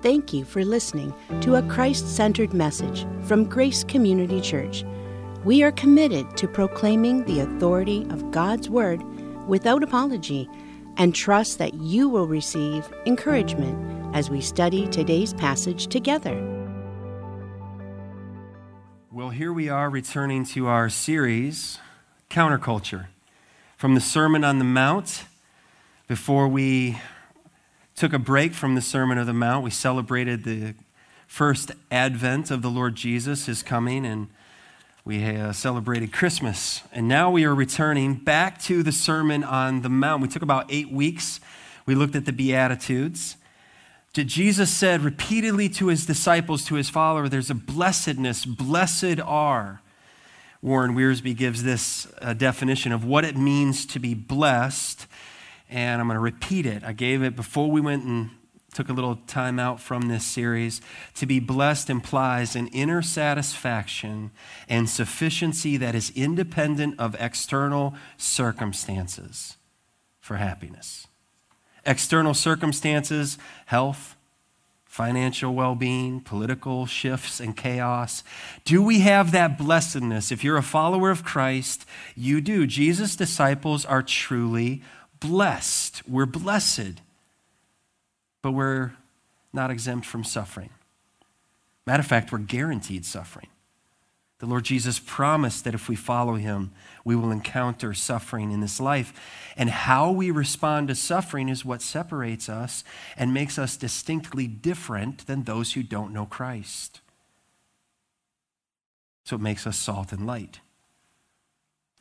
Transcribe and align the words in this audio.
Thank 0.00 0.32
you 0.32 0.44
for 0.44 0.64
listening 0.64 1.12
to 1.40 1.56
a 1.56 1.62
Christ 1.62 2.14
centered 2.14 2.54
message 2.54 3.04
from 3.24 3.44
Grace 3.44 3.82
Community 3.82 4.40
Church. 4.40 4.84
We 5.42 5.64
are 5.64 5.72
committed 5.72 6.36
to 6.36 6.46
proclaiming 6.46 7.24
the 7.24 7.40
authority 7.40 8.06
of 8.10 8.30
God's 8.30 8.70
Word 8.70 9.02
without 9.48 9.82
apology 9.82 10.48
and 10.98 11.16
trust 11.16 11.58
that 11.58 11.74
you 11.74 12.08
will 12.08 12.28
receive 12.28 12.88
encouragement 13.06 14.14
as 14.14 14.30
we 14.30 14.40
study 14.40 14.86
today's 14.86 15.34
passage 15.34 15.88
together. 15.88 16.36
Well, 19.10 19.30
here 19.30 19.52
we 19.52 19.68
are 19.68 19.90
returning 19.90 20.44
to 20.46 20.68
our 20.68 20.88
series, 20.88 21.80
Counterculture, 22.30 23.06
from 23.76 23.96
the 23.96 24.00
Sermon 24.00 24.44
on 24.44 24.60
the 24.60 24.64
Mount. 24.64 25.24
Before 26.06 26.46
we 26.46 26.98
took 27.98 28.12
a 28.12 28.18
break 28.18 28.54
from 28.54 28.76
the 28.76 28.80
Sermon 28.80 29.18
of 29.18 29.26
the 29.26 29.32
Mount. 29.32 29.64
We 29.64 29.70
celebrated 29.70 30.44
the 30.44 30.74
first 31.26 31.72
advent 31.90 32.48
of 32.52 32.62
the 32.62 32.70
Lord 32.70 32.94
Jesus, 32.94 33.46
his 33.46 33.60
coming, 33.60 34.06
and 34.06 34.28
we 35.04 35.24
uh, 35.24 35.52
celebrated 35.52 36.12
Christmas. 36.12 36.82
And 36.92 37.08
now 37.08 37.28
we 37.28 37.44
are 37.44 37.54
returning 37.54 38.14
back 38.14 38.62
to 38.62 38.84
the 38.84 38.92
Sermon 38.92 39.42
on 39.42 39.82
the 39.82 39.88
Mount. 39.88 40.22
We 40.22 40.28
took 40.28 40.42
about 40.42 40.66
eight 40.68 40.92
weeks. 40.92 41.40
We 41.86 41.96
looked 41.96 42.14
at 42.14 42.24
the 42.24 42.32
Beatitudes. 42.32 43.36
Jesus 44.12 44.72
said 44.72 45.02
repeatedly 45.02 45.68
to 45.70 45.88
his 45.88 46.06
disciples, 46.06 46.64
to 46.66 46.76
his 46.76 46.88
followers, 46.88 47.30
there's 47.30 47.50
a 47.50 47.54
blessedness, 47.54 48.44
blessed 48.44 49.20
are. 49.20 49.80
Warren 50.62 50.94
Wiersbe 50.94 51.36
gives 51.36 51.64
this 51.64 52.06
uh, 52.20 52.32
definition 52.32 52.92
of 52.92 53.04
what 53.04 53.24
it 53.24 53.36
means 53.36 53.86
to 53.86 53.98
be 53.98 54.14
blessed 54.14 55.06
and 55.68 56.00
I'm 56.00 56.06
going 56.06 56.16
to 56.16 56.20
repeat 56.20 56.66
it. 56.66 56.82
I 56.84 56.92
gave 56.92 57.22
it 57.22 57.36
before 57.36 57.70
we 57.70 57.80
went 57.80 58.04
and 58.04 58.30
took 58.74 58.88
a 58.88 58.92
little 58.92 59.16
time 59.26 59.58
out 59.58 59.80
from 59.80 60.02
this 60.02 60.24
series. 60.24 60.80
To 61.14 61.26
be 61.26 61.40
blessed 61.40 61.90
implies 61.90 62.54
an 62.54 62.68
inner 62.68 63.02
satisfaction 63.02 64.30
and 64.68 64.88
sufficiency 64.88 65.76
that 65.78 65.94
is 65.94 66.12
independent 66.14 66.98
of 66.98 67.16
external 67.18 67.94
circumstances 68.16 69.56
for 70.20 70.36
happiness. 70.36 71.06
External 71.86 72.34
circumstances, 72.34 73.38
health, 73.66 74.16
financial 74.84 75.54
well 75.54 75.74
being, 75.74 76.20
political 76.20 76.84
shifts 76.84 77.40
and 77.40 77.56
chaos. 77.56 78.24
Do 78.64 78.82
we 78.82 79.00
have 79.00 79.32
that 79.32 79.56
blessedness? 79.56 80.32
If 80.32 80.42
you're 80.42 80.56
a 80.56 80.62
follower 80.62 81.10
of 81.10 81.24
Christ, 81.24 81.86
you 82.16 82.40
do. 82.40 82.66
Jesus' 82.66 83.14
disciples 83.16 83.84
are 83.84 84.02
truly 84.02 84.82
blessed. 85.20 86.08
We're 86.08 86.26
blessed, 86.26 87.00
but 88.42 88.52
we're 88.52 88.92
not 89.52 89.70
exempt 89.70 90.06
from 90.06 90.24
suffering. 90.24 90.70
Matter 91.86 92.00
of 92.00 92.06
fact, 92.06 92.32
we're 92.32 92.38
guaranteed 92.38 93.04
suffering. 93.04 93.48
The 94.38 94.46
Lord 94.46 94.64
Jesus 94.64 95.00
promised 95.00 95.64
that 95.64 95.74
if 95.74 95.88
we 95.88 95.96
follow 95.96 96.34
him, 96.34 96.70
we 97.04 97.16
will 97.16 97.32
encounter 97.32 97.92
suffering 97.92 98.52
in 98.52 98.60
this 98.60 98.78
life. 98.78 99.12
And 99.56 99.68
how 99.68 100.12
we 100.12 100.30
respond 100.30 100.88
to 100.88 100.94
suffering 100.94 101.48
is 101.48 101.64
what 101.64 101.82
separates 101.82 102.48
us 102.48 102.84
and 103.16 103.34
makes 103.34 103.58
us 103.58 103.76
distinctly 103.76 104.46
different 104.46 105.26
than 105.26 105.42
those 105.42 105.72
who 105.72 105.82
don't 105.82 106.12
know 106.12 106.26
Christ. 106.26 107.00
So 109.24 109.34
it 109.34 109.42
makes 109.42 109.66
us 109.66 109.76
salt 109.76 110.12
and 110.12 110.24
light. 110.26 110.60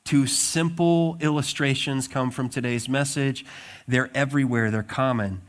Two 0.07 0.25
simple 0.25 1.17
illustrations 1.19 2.07
come 2.07 2.31
from 2.31 2.47
today's 2.47 2.87
message. 2.87 3.43
They're 3.89 4.09
everywhere, 4.15 4.71
they're 4.71 4.81
common 4.81 5.41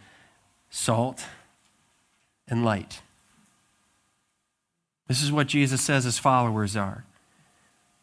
salt 0.69 1.25
and 2.49 2.65
light. 2.65 3.01
This 5.07 5.23
is 5.23 5.31
what 5.31 5.47
Jesus 5.47 5.81
says 5.81 6.03
his 6.03 6.19
followers 6.19 6.77
are. 6.77 7.05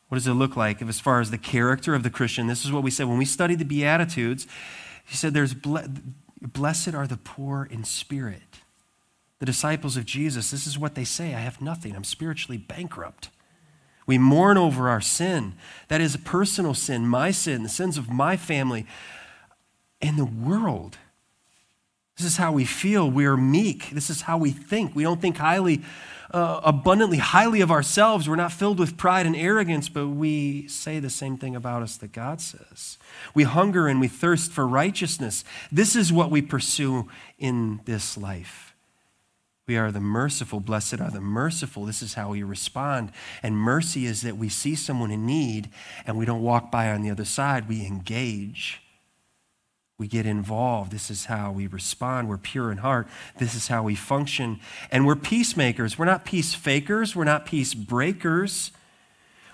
What 0.08 0.16
does 0.16 0.28
it 0.28 0.34
look 0.36 0.56
like 0.56 0.82
as 0.82 1.02
far 1.02 1.20
as 1.20 1.30
the 1.30 1.38
character 1.38 1.94
of 1.94 2.04
the 2.04 2.10
Christian? 2.10 2.48
This 2.48 2.64
is 2.64 2.72
what 2.72 2.84
we 2.84 2.90
said 2.90 3.10
when 3.10 3.18
we 3.18 3.26
studied 3.26 3.60
the 3.60 3.66
Beatitudes. 3.66 4.48
He 5.04 5.18
said, 5.18 5.34
There's 5.34 5.54
blessed 5.54 6.94
are 6.94 7.06
the 7.06 7.18
poor 7.18 7.68
in 7.70 7.84
spirit. 7.84 8.62
The 9.40 9.46
disciples 9.46 9.98
of 9.98 10.06
Jesus, 10.06 10.52
this 10.52 10.66
is 10.66 10.80
what 10.80 10.96
they 10.96 11.04
say 11.04 11.36
I 11.36 11.40
have 11.40 11.60
nothing, 11.60 11.98
I'm 11.98 12.06
spiritually 12.06 12.58
bankrupt. 12.58 13.30
We 14.06 14.18
mourn 14.18 14.58
over 14.58 14.90
our 14.90 15.02
sin. 15.02 15.54
That 15.88 16.02
is 16.02 16.16
a 16.16 16.20
personal 16.20 16.74
sin, 16.74 17.08
my 17.08 17.32
sin, 17.32 17.64
the 17.64 17.70
sins 17.70 17.98
of 17.98 18.10
my 18.10 18.38
family, 18.38 18.86
and 20.02 20.18
the 20.18 20.26
world. 20.26 20.98
This 22.18 22.28
is 22.28 22.38
how 22.38 22.52
we 22.52 22.66
feel. 22.66 23.10
We 23.10 23.26
are 23.26 23.36
meek. 23.36 23.90
This 23.90 24.10
is 24.10 24.22
how 24.22 24.38
we 24.38 24.52
think. 24.52 24.96
We 24.96 25.04
don't 25.04 25.20
think 25.20 25.38
highly, 25.38 25.82
uh, 26.32 26.62
abundantly 26.64 27.18
highly 27.18 27.60
of 27.62 27.72
ourselves. 27.72 28.30
We're 28.30 28.38
not 28.38 28.54
filled 28.54 28.80
with 28.80 28.96
pride 28.96 29.26
and 29.26 29.36
arrogance, 29.36 29.90
but 29.90 30.08
we 30.08 30.68
say 30.68 31.00
the 31.00 31.10
same 31.10 31.38
thing 31.38 31.56
about 31.56 31.82
us 31.82 31.98
that 31.98 32.14
God 32.14 32.40
says. 32.40 32.98
We 33.34 33.44
hunger 33.44 33.88
and 33.88 34.00
we 34.00 34.08
thirst 34.08 34.52
for 34.52 34.66
righteousness. 34.66 35.44
This 35.72 35.96
is 35.96 36.14
what 36.14 36.32
we 36.32 36.42
pursue 36.42 37.10
in 37.38 37.82
this 37.86 38.18
life. 38.18 38.65
We 39.68 39.78
are 39.78 39.92
the 39.92 40.00
merciful. 40.00 40.60
Blessed 40.60 41.02
are 41.02 41.10
the 41.10 41.22
merciful. 41.22 41.86
This 41.86 42.04
is 42.04 42.14
how 42.14 42.30
we 42.30 42.44
respond. 42.44 43.12
And 43.42 43.58
mercy 43.58 44.06
is 44.06 44.22
that 44.22 44.38
we 44.38 44.48
see 44.48 44.76
someone 44.76 45.10
in 45.10 45.26
need 45.26 45.70
and 46.06 46.18
we 46.18 46.26
don't 46.26 46.44
walk 46.44 46.72
by 46.72 46.92
on 46.92 47.02
the 47.02 47.10
other 47.10 47.26
side. 47.26 47.68
We 47.68 47.86
engage. 47.86 48.82
We 49.98 50.08
get 50.08 50.26
involved. 50.26 50.92
This 50.92 51.10
is 51.10 51.26
how 51.26 51.52
we 51.52 51.66
respond. 51.66 52.30
We're 52.30 52.38
pure 52.38 52.72
in 52.72 52.80
heart. 52.80 53.08
This 53.40 53.56
is 53.56 53.68
how 53.68 53.82
we 53.82 53.96
function. 53.96 54.60
And 54.92 55.08
we're 55.08 55.16
peacemakers. 55.16 55.98
We're 55.98 56.06
not 56.06 56.26
peace 56.26 56.54
fakers. 56.54 57.16
We're 57.16 57.24
not 57.24 57.46
peace 57.46 57.74
breakers. 57.74 58.72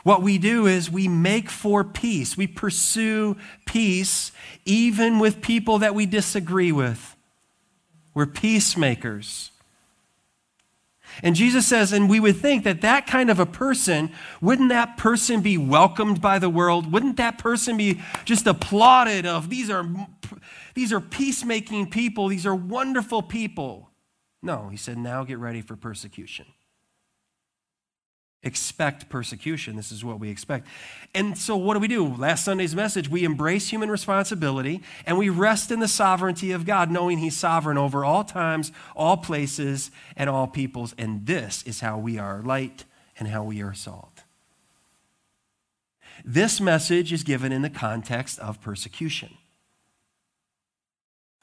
What 0.03 0.23
we 0.23 0.39
do 0.39 0.65
is 0.65 0.89
we 0.89 1.07
make 1.07 1.49
for 1.49 1.83
peace. 1.83 2.35
We 2.35 2.47
pursue 2.47 3.37
peace 3.65 4.31
even 4.65 5.19
with 5.19 5.41
people 5.41 5.77
that 5.77 5.95
we 5.95 6.05
disagree 6.05 6.71
with. 6.71 7.15
We're 8.13 8.25
peacemakers. 8.25 9.50
And 11.23 11.35
Jesus 11.35 11.67
says, 11.67 11.91
and 11.93 12.09
we 12.09 12.19
would 12.19 12.37
think 12.37 12.63
that 12.63 12.81
that 12.81 13.07
kind 13.07 13.29
of 13.29 13.39
a 13.39 13.45
person, 13.45 14.11
wouldn't 14.41 14.69
that 14.69 14.97
person 14.97 15.41
be 15.41 15.57
welcomed 15.57 16.21
by 16.21 16.39
the 16.39 16.49
world? 16.49 16.91
Wouldn't 16.91 17.17
that 17.17 17.37
person 17.37 17.77
be 17.77 18.01
just 18.25 18.47
applauded 18.47 19.25
of 19.25 19.49
these 19.49 19.69
are 19.69 19.85
these 20.73 20.93
are 20.93 21.01
peacemaking 21.01 21.89
people, 21.89 22.27
these 22.27 22.45
are 22.45 22.55
wonderful 22.55 23.21
people? 23.21 23.91
No, 24.41 24.69
he 24.69 24.77
said, 24.77 24.97
now 24.97 25.23
get 25.23 25.37
ready 25.37 25.61
for 25.61 25.75
persecution 25.75 26.45
expect 28.43 29.07
persecution. 29.09 29.75
This 29.75 29.91
is 29.91 30.03
what 30.03 30.19
we 30.19 30.29
expect. 30.29 30.67
And 31.13 31.37
so, 31.37 31.55
what 31.55 31.75
do 31.75 31.79
we 31.79 31.87
do? 31.87 32.07
Last 32.07 32.45
Sunday's 32.45 32.75
message 32.75 33.09
we 33.09 33.23
embrace 33.23 33.69
human 33.69 33.91
responsibility 33.91 34.81
and 35.05 35.17
we 35.17 35.29
rest 35.29 35.71
in 35.71 35.79
the 35.79 35.87
sovereignty 35.87 36.51
of 36.51 36.65
God, 36.65 36.89
knowing 36.89 37.19
He's 37.19 37.37
sovereign 37.37 37.77
over 37.77 38.03
all 38.03 38.23
times, 38.23 38.71
all 38.95 39.17
places, 39.17 39.91
and 40.15 40.29
all 40.29 40.47
peoples. 40.47 40.95
And 40.97 41.25
this 41.25 41.63
is 41.63 41.81
how 41.81 41.97
we 41.97 42.17
are 42.17 42.41
light 42.41 42.85
and 43.19 43.27
how 43.27 43.43
we 43.43 43.61
are 43.61 43.73
salt. 43.73 44.23
This 46.23 46.59
message 46.61 47.13
is 47.13 47.23
given 47.23 47.51
in 47.51 47.61
the 47.61 47.69
context 47.69 48.39
of 48.39 48.61
persecution. 48.61 49.37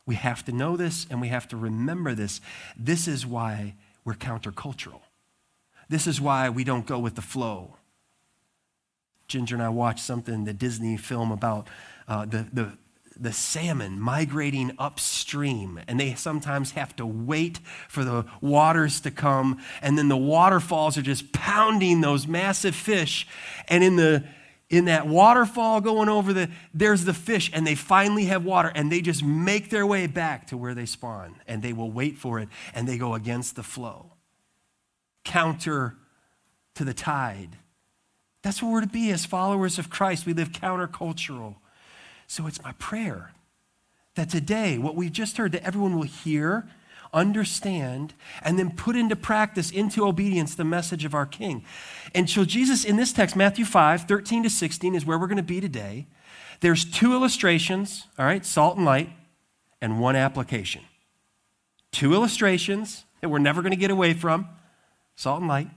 We 0.06 0.14
have 0.14 0.44
to 0.46 0.52
know 0.52 0.76
this 0.76 1.06
and 1.10 1.20
we 1.20 1.28
have 1.28 1.46
to 1.48 1.56
remember 1.56 2.14
this. 2.14 2.40
This 2.76 3.06
is 3.06 3.26
why 3.26 3.74
we're 4.04 4.14
countercultural. 4.14 5.00
This 5.88 6.06
is 6.06 6.20
why 6.20 6.50
we 6.50 6.64
don't 6.64 6.86
go 6.86 6.98
with 6.98 7.14
the 7.14 7.22
flow. 7.22 7.76
Ginger 9.26 9.54
and 9.54 9.62
I 9.62 9.68
watched 9.68 10.00
something, 10.00 10.44
the 10.44 10.52
Disney 10.52 10.96
film 10.96 11.30
about 11.30 11.68
uh, 12.06 12.24
the, 12.24 12.46
the, 12.52 12.72
the 13.18 13.32
salmon 13.32 14.00
migrating 14.00 14.72
upstream, 14.78 15.80
and 15.86 16.00
they 16.00 16.14
sometimes 16.14 16.72
have 16.72 16.96
to 16.96 17.06
wait 17.06 17.58
for 17.88 18.04
the 18.04 18.24
waters 18.40 19.00
to 19.00 19.10
come, 19.10 19.60
and 19.82 19.98
then 19.98 20.08
the 20.08 20.16
waterfalls 20.16 20.96
are 20.96 21.02
just 21.02 21.32
pounding 21.32 22.00
those 22.00 22.26
massive 22.26 22.74
fish. 22.74 23.26
And 23.68 23.84
in 23.84 23.96
the 23.96 24.24
in 24.70 24.84
that 24.84 25.06
waterfall 25.06 25.80
going 25.80 26.10
over 26.10 26.34
the 26.34 26.50
there's 26.74 27.06
the 27.06 27.14
fish 27.14 27.50
and 27.54 27.66
they 27.66 27.74
finally 27.74 28.26
have 28.26 28.44
water 28.44 28.70
and 28.74 28.92
they 28.92 29.00
just 29.00 29.22
make 29.22 29.70
their 29.70 29.86
way 29.86 30.06
back 30.06 30.46
to 30.46 30.58
where 30.58 30.74
they 30.74 30.84
spawn 30.84 31.34
and 31.46 31.62
they 31.62 31.72
will 31.72 31.90
wait 31.90 32.18
for 32.18 32.38
it 32.38 32.50
and 32.74 32.86
they 32.86 32.98
go 32.98 33.14
against 33.14 33.56
the 33.56 33.62
flow 33.62 34.12
counter 35.28 35.94
to 36.74 36.84
the 36.84 36.94
tide. 36.94 37.50
That's 38.42 38.62
what 38.62 38.72
we're 38.72 38.80
to 38.80 38.86
be 38.86 39.10
as 39.10 39.26
followers 39.26 39.78
of 39.78 39.90
Christ. 39.90 40.26
We 40.26 40.32
live 40.32 40.52
countercultural. 40.52 41.56
So 42.26 42.46
it's 42.46 42.62
my 42.62 42.72
prayer 42.72 43.32
that 44.14 44.30
today, 44.30 44.78
what 44.78 44.96
we've 44.96 45.12
just 45.12 45.36
heard, 45.36 45.52
that 45.52 45.62
everyone 45.64 45.96
will 45.96 46.04
hear, 46.04 46.66
understand, 47.12 48.14
and 48.42 48.58
then 48.58 48.70
put 48.70 48.96
into 48.96 49.14
practice, 49.14 49.70
into 49.70 50.06
obedience, 50.06 50.54
the 50.54 50.64
message 50.64 51.04
of 51.04 51.14
our 51.14 51.26
King. 51.26 51.62
And 52.14 52.28
so, 52.28 52.44
Jesus, 52.44 52.84
in 52.84 52.96
this 52.96 53.12
text, 53.12 53.36
Matthew 53.36 53.66
5, 53.66 54.08
13 54.08 54.44
to 54.44 54.50
16, 54.50 54.94
is 54.94 55.04
where 55.04 55.18
we're 55.18 55.26
going 55.26 55.36
to 55.36 55.42
be 55.42 55.60
today. 55.60 56.06
There's 56.60 56.84
two 56.84 57.12
illustrations, 57.12 58.06
all 58.18 58.24
right, 58.24 58.44
salt 58.44 58.76
and 58.76 58.84
light, 58.86 59.10
and 59.80 60.00
one 60.00 60.16
application. 60.16 60.82
Two 61.92 62.14
illustrations, 62.14 63.04
that 63.20 63.28
we're 63.28 63.38
never 63.38 63.62
going 63.62 63.72
to 63.72 63.76
get 63.76 63.90
away 63.90 64.14
from 64.14 64.48
salt 65.18 65.40
and 65.40 65.48
light, 65.48 65.68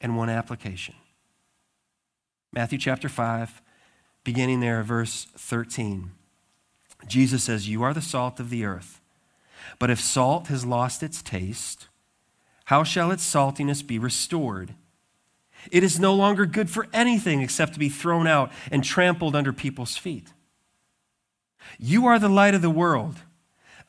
and 0.00 0.16
one 0.16 0.30
application. 0.30 0.94
Matthew 2.52 2.78
chapter 2.78 3.08
5, 3.08 3.60
beginning 4.22 4.60
there, 4.60 4.84
verse 4.84 5.26
13. 5.36 6.12
Jesus 7.08 7.42
says, 7.42 7.68
You 7.68 7.82
are 7.82 7.92
the 7.92 8.00
salt 8.00 8.38
of 8.38 8.48
the 8.48 8.64
earth. 8.64 9.00
But 9.80 9.90
if 9.90 10.00
salt 10.00 10.46
has 10.46 10.64
lost 10.64 11.02
its 11.02 11.20
taste, 11.20 11.88
how 12.66 12.84
shall 12.84 13.10
its 13.10 13.24
saltiness 13.28 13.84
be 13.84 13.98
restored? 13.98 14.74
It 15.72 15.82
is 15.82 15.98
no 15.98 16.14
longer 16.14 16.46
good 16.46 16.70
for 16.70 16.86
anything 16.92 17.42
except 17.42 17.72
to 17.72 17.80
be 17.80 17.88
thrown 17.88 18.28
out 18.28 18.52
and 18.70 18.84
trampled 18.84 19.34
under 19.34 19.52
people's 19.52 19.96
feet. 19.96 20.32
You 21.76 22.06
are 22.06 22.20
the 22.20 22.28
light 22.28 22.54
of 22.54 22.62
the 22.62 22.70
world. 22.70 23.16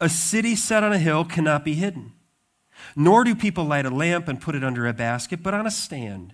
A 0.02 0.10
city 0.10 0.56
set 0.56 0.84
on 0.84 0.92
a 0.92 0.98
hill 0.98 1.24
cannot 1.24 1.64
be 1.64 1.76
hidden. 1.76 2.13
Nor 2.96 3.24
do 3.24 3.36
people 3.36 3.66
light 3.66 3.86
a 3.86 3.90
lamp 3.90 4.28
and 4.28 4.42
put 4.42 4.56
it 4.56 4.64
under 4.64 4.88
a 4.88 4.94
basket, 4.94 5.44
but 5.44 5.54
on 5.54 5.68
a 5.68 5.72
stand. 5.72 6.34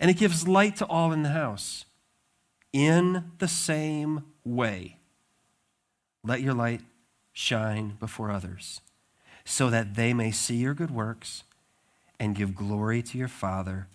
And 0.00 0.10
it 0.10 0.18
gives 0.18 0.48
light 0.48 0.76
to 0.76 0.86
all 0.86 1.12
in 1.12 1.22
the 1.22 1.30
house. 1.30 1.84
In 2.72 3.32
the 3.38 3.48
same 3.48 4.24
way, 4.44 4.96
let 6.24 6.40
your 6.40 6.54
light 6.54 6.80
shine 7.32 7.96
before 8.00 8.30
others, 8.30 8.80
so 9.44 9.70
that 9.70 9.94
they 9.94 10.12
may 10.12 10.30
see 10.30 10.56
your 10.56 10.74
good 10.74 10.90
works 10.90 11.44
and 12.18 12.34
give 12.34 12.54
glory 12.54 13.02
to 13.02 13.18
your 13.18 13.28
Father 13.28 13.88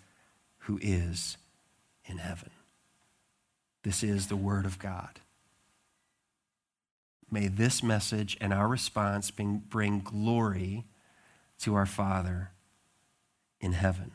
who 0.59 0.79
is 0.81 1.37
in 2.05 2.17
heaven. 2.17 2.51
This 3.83 4.03
is 4.03 4.27
the 4.27 4.35
Word 4.35 4.65
of 4.65 4.79
God. 4.79 5.19
May 7.31 7.47
this 7.47 7.83
message 7.83 8.37
and 8.41 8.53
our 8.53 8.67
response 8.67 9.31
bring, 9.31 9.63
bring 9.69 9.99
glory 9.99 10.85
to 11.59 11.75
our 11.75 11.85
Father 11.85 12.51
in 13.59 13.73
heaven. 13.73 14.11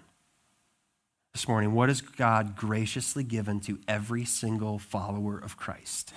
This 1.32 1.48
morning, 1.48 1.72
what 1.72 1.88
has 1.88 2.00
God 2.00 2.54
graciously 2.56 3.24
given 3.24 3.60
to 3.60 3.80
every 3.88 4.24
single 4.24 4.78
follower 4.78 5.36
of 5.36 5.56
Christ? 5.56 6.12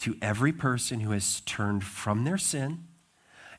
To 0.00 0.16
every 0.20 0.52
person 0.52 1.00
who 1.00 1.12
has 1.12 1.40
turned 1.40 1.84
from 1.84 2.24
their 2.24 2.36
sin 2.36 2.84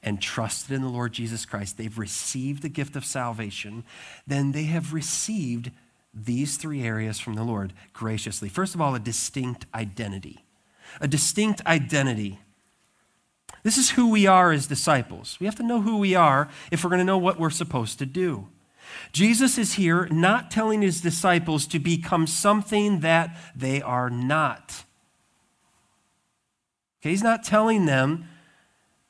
and 0.04 0.22
trusted 0.22 0.76
in 0.76 0.82
the 0.82 0.90
Lord 0.90 1.14
Jesus 1.14 1.46
Christ, 1.46 1.78
they've 1.78 1.98
received 1.98 2.62
the 2.62 2.70
gift 2.70 2.96
of 2.96 3.06
salvation, 3.06 3.84
then 4.28 4.52
they 4.52 4.66
have 4.66 4.94
received 4.94 5.72
these 6.14 6.58
three 6.58 6.84
areas 6.84 7.20
from 7.20 7.34
the 7.34 7.44
Lord 7.44 7.74
graciously. 7.92 8.48
First 8.48 8.76
of 8.76 8.82
all, 8.82 8.94
a 8.94 9.00
distinct 9.00 9.66
identity. 9.74 10.46
A 11.02 11.08
distinct 11.08 11.66
identity. 11.66 12.40
This 13.64 13.78
is 13.78 13.92
who 13.92 14.10
we 14.10 14.28
are 14.28 14.52
as 14.52 14.68
disciples. 14.68 15.38
We 15.40 15.46
have 15.46 15.56
to 15.56 15.64
know 15.64 15.82
who 15.82 15.98
we 15.98 16.16
are 16.16 16.50
if 16.70 16.84
we're 16.84 16.90
going 16.90 17.00
to 17.00 17.06
know 17.06 17.18
what 17.18 17.40
we're 17.40 17.50
supposed 17.50 17.98
to 18.00 18.06
do. 18.06 18.50
Jesus 19.12 19.58
is 19.58 19.74
here 19.74 20.08
not 20.12 20.52
telling 20.52 20.82
his 20.82 21.02
disciples 21.02 21.66
to 21.68 21.80
become 21.80 22.28
something 22.28 23.00
that 23.00 23.36
they 23.56 23.82
are 23.82 24.10
not. 24.10 24.84
Okay, 27.02 27.10
he's 27.10 27.24
not 27.24 27.44
telling 27.44 27.86
them 27.86 28.26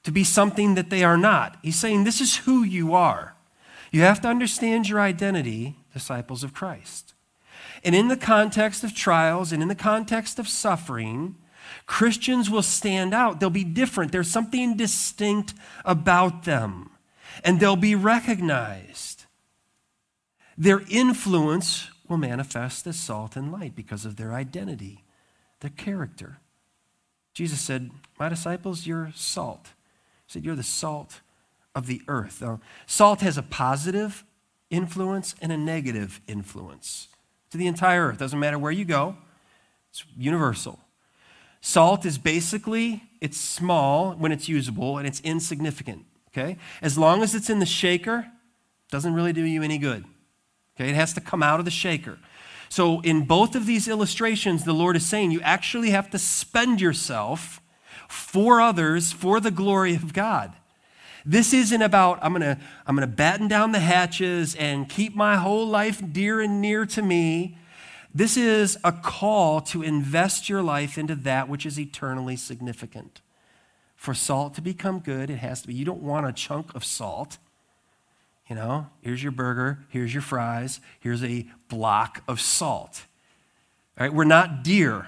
to 0.04 0.12
be 0.12 0.24
something 0.24 0.76
that 0.76 0.90
they 0.90 1.04
are 1.04 1.18
not. 1.18 1.58
He's 1.62 1.80
saying 1.80 2.04
this 2.04 2.22
is 2.22 2.38
who 2.38 2.64
you 2.64 2.94
are. 2.94 3.36
You 3.92 4.02
have 4.02 4.22
to 4.22 4.28
understand 4.28 4.90
your 4.90 5.00
identity, 5.00 5.78
disciples 5.94 6.44
of 6.44 6.54
Christ. 6.54 7.14
And 7.84 7.96
in 7.96 8.08
the 8.08 8.18
context 8.18 8.84
of 8.84 8.96
trials 8.96 9.52
and 9.52 9.62
in 9.62 9.68
the 9.68 9.76
context 9.76 10.40
of 10.40 10.48
suffering, 10.48 11.36
Christians 11.86 12.50
will 12.50 12.62
stand 12.62 13.14
out. 13.14 13.40
They'll 13.40 13.50
be 13.50 13.64
different. 13.64 14.12
There's 14.12 14.32
something 14.32 14.78
distinct 14.78 15.54
about 15.86 16.44
them, 16.44 16.92
and 17.44 17.60
they'll 17.60 17.76
be 17.76 17.96
recognized. 17.96 19.26
Their 20.58 20.82
influence 20.90 21.90
will 22.08 22.18
manifest 22.18 22.86
as 22.88 22.98
salt 22.98 23.36
and 23.36 23.52
light 23.52 23.76
because 23.76 24.06
of 24.06 24.16
their 24.16 24.34
identity, 24.34 25.04
their 25.62 25.72
character. 25.72 26.38
Jesus 27.34 27.60
said, 27.60 27.92
My 28.20 28.30
disciples, 28.30 28.86
you're 28.86 29.12
salt. 29.16 29.68
He 30.28 30.34
said, 30.34 30.46
You're 30.46 30.56
the 30.56 30.64
salt 30.64 31.22
of 31.74 31.88
the 31.88 32.02
earth. 32.08 32.42
Now, 32.42 32.60
salt 32.86 33.22
has 33.22 33.38
a 33.38 33.44
positive 33.44 34.24
influence 34.70 35.36
and 35.42 35.52
a 35.52 35.58
negative 35.58 36.22
influence 36.28 37.08
to 37.50 37.58
the 37.58 37.68
entire 37.68 38.08
earth. 38.08 38.20
Doesn't 38.20 38.40
matter 38.40 38.60
where 38.60 38.72
you 38.72 38.86
go, 38.86 39.16
it's 39.90 40.04
universal. 40.18 40.80
Salt 41.66 42.06
is 42.06 42.18
basically, 42.18 43.04
it's 43.22 43.40
small 43.40 44.16
when 44.16 44.34
it's 44.34 44.50
usable 44.50 44.98
and 44.98 45.08
it's 45.08 45.22
insignificant, 45.22 46.04
okay? 46.28 46.58
As 46.82 46.98
long 46.98 47.24
as 47.24 47.34
it's 47.34 47.50
in 47.50 47.60
the 47.60 47.66
shaker, 47.66 48.28
doesn't 48.92 49.14
really 49.14 49.32
do 49.32 49.46
you 49.46 49.64
any 49.64 49.78
good. 49.78 50.04
Okay, 50.76 50.90
it 50.90 50.96
has 50.96 51.14
to 51.14 51.22
come 51.22 51.42
out 51.42 51.60
of 51.60 51.66
the 51.66 51.72
shaker. 51.72 52.20
So 52.68 53.00
in 53.00 53.24
both 53.24 53.56
of 53.56 53.66
these 53.66 53.88
illustrations, 53.88 54.66
the 54.66 54.74
Lord 54.74 54.98
is 54.98 55.06
saying 55.06 55.32
you 55.32 55.40
actually 55.40 55.92
have 55.92 56.10
to 56.10 56.20
spend 56.20 56.82
yourself 56.82 57.62
for 58.10 58.60
others 58.60 59.14
for 59.14 59.40
the 59.40 59.50
glory 59.50 59.96
of 59.96 60.12
God. 60.12 60.52
This 61.26 61.54
isn't 61.54 61.82
about 61.82 62.20
I'm 62.22 62.34
going 62.34 62.42
to 62.42 62.62
I'm 62.86 62.98
going 62.98 63.08
to 63.08 63.16
batten 63.16 63.48
down 63.48 63.72
the 63.72 63.80
hatches 63.80 64.54
and 64.56 64.90
keep 64.90 65.16
my 65.16 65.38
whole 65.38 65.66
life 65.66 66.02
dear 66.12 66.42
and 66.42 66.60
near 66.60 66.86
to 66.88 67.02
me 67.02 67.58
this 68.14 68.38
is 68.38 68.78
a 68.84 68.92
call 68.92 69.62
to 69.62 69.82
invest 69.82 70.48
your 70.48 70.62
life 70.62 70.98
into 70.98 71.16
that 71.16 71.50
which 71.50 71.66
is 71.66 71.80
eternally 71.80 72.36
significant. 72.36 73.22
For 73.96 74.14
salt 74.14 74.54
to 74.56 74.62
become 74.62 75.00
good, 75.00 75.30
it 75.30 75.38
has 75.38 75.62
to 75.62 75.68
be. 75.68 75.74
You 75.74 75.86
don't 75.86 76.04
want 76.04 76.28
a 76.28 76.34
chunk 76.34 76.76
of 76.76 76.84
salt. 76.84 77.38
You 78.48 78.56
know, 78.56 78.88
here's 79.02 79.24
your 79.24 79.32
burger, 79.32 79.80
here's 79.90 80.14
your 80.14 80.22
fries, 80.22 80.80
here's 81.00 81.24
a 81.24 81.48
block 81.70 82.22
of 82.28 82.42
salt. 82.42 83.06
All 83.98 84.06
right, 84.06 84.14
we're 84.14 84.26
not 84.26 84.64
deer. 84.64 85.08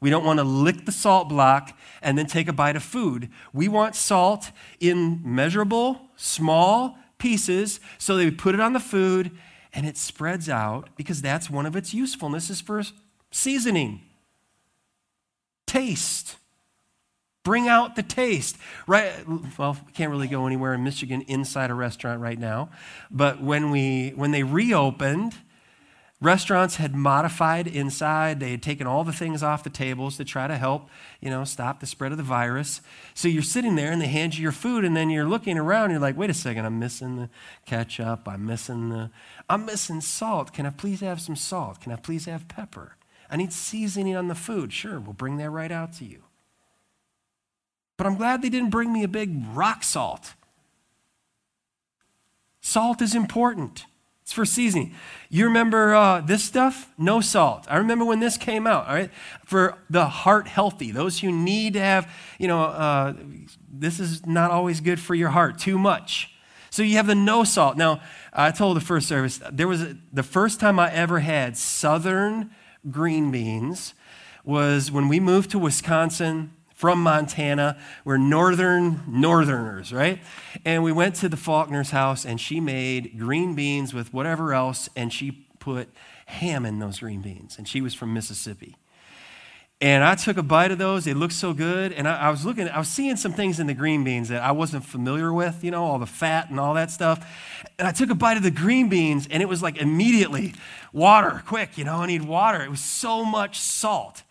We 0.00 0.10
don't 0.10 0.24
want 0.24 0.40
to 0.40 0.44
lick 0.44 0.84
the 0.84 0.92
salt 0.92 1.28
block 1.28 1.78
and 2.02 2.18
then 2.18 2.26
take 2.26 2.48
a 2.48 2.52
bite 2.52 2.74
of 2.74 2.82
food. 2.82 3.28
We 3.52 3.68
want 3.68 3.94
salt 3.94 4.50
in 4.80 5.20
measurable, 5.24 6.00
small 6.16 6.98
pieces 7.18 7.78
so 7.98 8.16
that 8.16 8.24
we 8.24 8.32
put 8.32 8.56
it 8.56 8.60
on 8.60 8.72
the 8.72 8.80
food 8.80 9.30
and 9.72 9.86
it 9.86 9.96
spreads 9.96 10.48
out 10.48 10.90
because 10.96 11.22
that's 11.22 11.48
one 11.48 11.66
of 11.66 11.76
its 11.76 11.94
usefulnesses 11.94 12.62
for 12.62 12.82
seasoning. 13.30 14.02
Taste. 15.66 16.36
Bring 17.44 17.66
out 17.66 17.96
the 17.96 18.02
taste. 18.02 18.56
Right 18.86 19.12
well, 19.58 19.76
we 19.84 19.92
can't 19.92 20.10
really 20.10 20.28
go 20.28 20.46
anywhere 20.46 20.74
in 20.74 20.84
Michigan 20.84 21.22
inside 21.22 21.70
a 21.70 21.74
restaurant 21.74 22.20
right 22.20 22.38
now, 22.38 22.70
but 23.10 23.42
when 23.42 23.70
we 23.70 24.10
when 24.10 24.30
they 24.30 24.44
reopened, 24.44 25.34
Restaurants 26.22 26.76
had 26.76 26.94
modified 26.94 27.66
inside. 27.66 28.38
They 28.38 28.52
had 28.52 28.62
taken 28.62 28.86
all 28.86 29.02
the 29.02 29.12
things 29.12 29.42
off 29.42 29.64
the 29.64 29.70
tables 29.70 30.16
to 30.18 30.24
try 30.24 30.46
to 30.46 30.56
help, 30.56 30.88
you 31.20 31.28
know, 31.28 31.42
stop 31.42 31.80
the 31.80 31.86
spread 31.86 32.12
of 32.12 32.18
the 32.18 32.22
virus. 32.22 32.80
So 33.12 33.26
you're 33.26 33.42
sitting 33.42 33.74
there 33.74 33.90
and 33.90 34.00
they 34.00 34.06
hand 34.06 34.36
you 34.36 34.42
your 34.44 34.52
food 34.52 34.84
and 34.84 34.96
then 34.96 35.10
you're 35.10 35.28
looking 35.28 35.58
around 35.58 35.86
and 35.86 35.94
you're 35.94 36.00
like, 36.00 36.16
wait 36.16 36.30
a 36.30 36.34
second, 36.34 36.64
I'm 36.64 36.78
missing 36.78 37.16
the 37.16 37.28
ketchup. 37.66 38.28
I'm 38.28 38.46
missing 38.46 38.90
the, 38.90 39.10
I'm 39.50 39.66
missing 39.66 40.00
salt. 40.00 40.52
Can 40.52 40.64
I 40.64 40.70
please 40.70 41.00
have 41.00 41.20
some 41.20 41.34
salt? 41.34 41.80
Can 41.80 41.90
I 41.90 41.96
please 41.96 42.26
have 42.26 42.46
pepper? 42.46 42.94
I 43.28 43.36
need 43.36 43.52
seasoning 43.52 44.14
on 44.14 44.28
the 44.28 44.36
food. 44.36 44.72
Sure, 44.72 45.00
we'll 45.00 45.14
bring 45.14 45.38
that 45.38 45.50
right 45.50 45.72
out 45.72 45.92
to 45.94 46.04
you. 46.04 46.22
But 47.96 48.06
I'm 48.06 48.16
glad 48.16 48.42
they 48.42 48.48
didn't 48.48 48.70
bring 48.70 48.92
me 48.92 49.02
a 49.02 49.08
big 49.08 49.42
rock 49.52 49.82
salt. 49.82 50.34
Salt 52.60 53.02
is 53.02 53.16
important. 53.16 53.86
It's 54.22 54.32
for 54.32 54.44
seasoning. 54.44 54.94
You 55.30 55.46
remember 55.46 55.94
uh, 55.94 56.20
this 56.20 56.44
stuff? 56.44 56.92
No 56.96 57.20
salt. 57.20 57.66
I 57.68 57.78
remember 57.78 58.04
when 58.04 58.20
this 58.20 58.36
came 58.36 58.66
out, 58.66 58.86
all 58.86 58.94
right? 58.94 59.10
For 59.44 59.78
the 59.90 60.06
heart 60.06 60.46
healthy, 60.46 60.92
those 60.92 61.18
who 61.18 61.32
need 61.32 61.72
to 61.72 61.80
have, 61.80 62.08
you 62.38 62.46
know, 62.46 62.62
uh, 62.62 63.14
this 63.72 63.98
is 63.98 64.24
not 64.24 64.50
always 64.50 64.80
good 64.80 65.00
for 65.00 65.14
your 65.14 65.30
heart, 65.30 65.58
too 65.58 65.76
much. 65.76 66.30
So 66.70 66.82
you 66.82 66.96
have 66.96 67.06
the 67.06 67.14
no 67.14 67.44
salt. 67.44 67.76
Now, 67.76 68.00
I 68.32 68.50
told 68.52 68.76
the 68.76 68.80
first 68.80 69.08
service, 69.08 69.40
there 69.50 69.68
was 69.68 69.82
a, 69.82 69.96
the 70.12 70.22
first 70.22 70.60
time 70.60 70.78
I 70.78 70.90
ever 70.92 71.18
had 71.18 71.56
southern 71.56 72.50
green 72.90 73.30
beans 73.30 73.92
was 74.44 74.90
when 74.90 75.08
we 75.08 75.20
moved 75.20 75.50
to 75.50 75.58
Wisconsin 75.58 76.52
from 76.82 77.00
Montana. 77.00 77.78
We're 78.04 78.16
northern 78.16 79.04
northerners, 79.06 79.92
right? 79.92 80.18
And 80.64 80.82
we 80.82 80.90
went 80.90 81.14
to 81.14 81.28
the 81.28 81.36
Faulkner's 81.36 81.92
house 81.92 82.24
and 82.24 82.40
she 82.40 82.58
made 82.58 83.20
green 83.20 83.54
beans 83.54 83.94
with 83.94 84.12
whatever 84.12 84.52
else 84.52 84.88
and 84.96 85.12
she 85.12 85.46
put 85.60 85.88
ham 86.26 86.66
in 86.66 86.80
those 86.80 86.98
green 86.98 87.20
beans. 87.20 87.56
And 87.56 87.68
she 87.68 87.80
was 87.80 87.94
from 87.94 88.12
Mississippi. 88.12 88.74
And 89.80 90.02
I 90.02 90.16
took 90.16 90.36
a 90.36 90.42
bite 90.42 90.72
of 90.72 90.78
those. 90.78 91.04
They 91.04 91.14
looked 91.14 91.34
so 91.34 91.52
good. 91.52 91.92
And 91.92 92.08
I, 92.08 92.22
I, 92.22 92.30
was 92.30 92.44
looking, 92.44 92.68
I 92.68 92.80
was 92.80 92.88
seeing 92.88 93.14
some 93.14 93.32
things 93.32 93.60
in 93.60 93.68
the 93.68 93.74
green 93.74 94.02
beans 94.02 94.28
that 94.30 94.42
I 94.42 94.50
wasn't 94.50 94.84
familiar 94.84 95.32
with, 95.32 95.62
you 95.62 95.70
know, 95.70 95.84
all 95.84 96.00
the 96.00 96.06
fat 96.06 96.50
and 96.50 96.58
all 96.58 96.74
that 96.74 96.90
stuff. 96.90 97.24
And 97.78 97.86
I 97.86 97.92
took 97.92 98.10
a 98.10 98.16
bite 98.16 98.38
of 98.38 98.42
the 98.42 98.50
green 98.50 98.88
beans 98.88 99.28
and 99.30 99.40
it 99.40 99.46
was 99.48 99.62
like 99.62 99.76
immediately 99.76 100.54
water, 100.92 101.44
quick, 101.46 101.78
you 101.78 101.84
know, 101.84 101.98
I 101.98 102.06
need 102.06 102.24
water. 102.24 102.60
It 102.60 102.70
was 102.70 102.80
so 102.80 103.24
much 103.24 103.60
salt, 103.60 104.24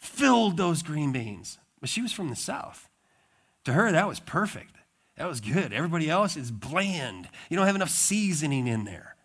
filled 0.00 0.56
those 0.56 0.82
green 0.82 1.12
beans. 1.12 1.58
But 1.80 1.88
she 1.88 2.02
was 2.02 2.12
from 2.12 2.30
the 2.30 2.36
South. 2.36 2.88
To 3.64 3.72
her, 3.72 3.90
that 3.92 4.08
was 4.08 4.20
perfect. 4.20 4.74
That 5.16 5.28
was 5.28 5.40
good. 5.40 5.72
Everybody 5.72 6.10
else 6.10 6.36
is 6.36 6.50
bland. 6.50 7.28
You 7.48 7.56
don't 7.56 7.66
have 7.66 7.76
enough 7.76 7.90
seasoning 7.90 8.66
in 8.66 8.84
there. 8.84 9.16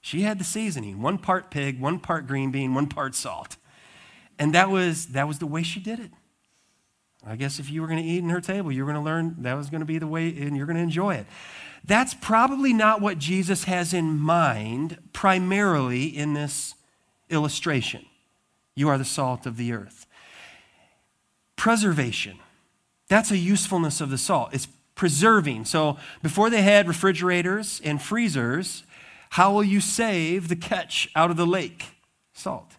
She 0.00 0.22
had 0.22 0.38
the 0.38 0.44
seasoning 0.44 1.02
one 1.02 1.18
part 1.18 1.50
pig, 1.50 1.80
one 1.80 1.98
part 1.98 2.26
green 2.26 2.52
bean, 2.52 2.74
one 2.74 2.86
part 2.86 3.14
salt. 3.14 3.56
And 4.38 4.54
that 4.54 4.70
was, 4.70 5.06
that 5.08 5.26
was 5.26 5.38
the 5.38 5.46
way 5.46 5.62
she 5.62 5.80
did 5.80 5.98
it. 5.98 6.10
I 7.26 7.34
guess 7.34 7.58
if 7.58 7.68
you 7.70 7.82
were 7.82 7.88
going 7.88 8.02
to 8.02 8.08
eat 8.08 8.22
in 8.22 8.28
her 8.28 8.40
table, 8.40 8.70
you 8.70 8.84
were 8.84 8.92
going 8.92 9.02
to 9.02 9.04
learn 9.04 9.34
that 9.40 9.54
was 9.54 9.68
going 9.68 9.80
to 9.80 9.86
be 9.86 9.98
the 9.98 10.06
way, 10.06 10.28
and 10.28 10.56
you're 10.56 10.66
going 10.66 10.76
to 10.76 10.82
enjoy 10.82 11.14
it. 11.14 11.26
That's 11.84 12.14
probably 12.14 12.72
not 12.72 13.00
what 13.00 13.18
Jesus 13.18 13.64
has 13.64 13.92
in 13.92 14.18
mind 14.18 14.98
primarily 15.12 16.04
in 16.04 16.34
this 16.34 16.74
illustration. 17.28 18.06
You 18.76 18.88
are 18.88 18.98
the 18.98 19.04
salt 19.04 19.44
of 19.44 19.56
the 19.56 19.72
earth. 19.72 20.05
Preservation. 21.56 22.38
That's 23.08 23.30
a 23.30 23.36
usefulness 23.36 24.00
of 24.00 24.10
the 24.10 24.18
salt. 24.18 24.50
It's 24.52 24.68
preserving. 24.94 25.64
So 25.66 25.96
before 26.22 26.50
they 26.50 26.62
had 26.62 26.88
refrigerators 26.88 27.80
and 27.84 28.00
freezers, 28.00 28.84
how 29.30 29.52
will 29.52 29.64
you 29.64 29.80
save 29.80 30.48
the 30.48 30.56
catch 30.56 31.08
out 31.14 31.30
of 31.30 31.36
the 31.36 31.46
lake? 31.46 31.84
Salt. 32.32 32.72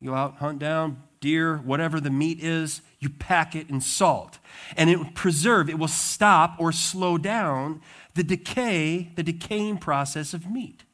You 0.00 0.10
go 0.10 0.14
out, 0.14 0.36
hunt 0.36 0.58
down 0.58 1.02
deer, 1.20 1.56
whatever 1.58 2.00
the 2.00 2.10
meat 2.10 2.42
is, 2.42 2.82
you 3.00 3.08
pack 3.08 3.54
it 3.54 3.68
in 3.70 3.80
salt. 3.80 4.38
And 4.76 4.90
it 4.90 4.98
will 4.98 5.10
preserve, 5.14 5.68
it 5.68 5.78
will 5.78 5.88
stop 5.88 6.56
or 6.58 6.72
slow 6.72 7.18
down 7.18 7.80
the 8.14 8.24
decay, 8.24 9.12
the 9.16 9.22
decaying 9.22 9.78
process 9.78 10.34
of 10.34 10.50
meat. 10.50 10.84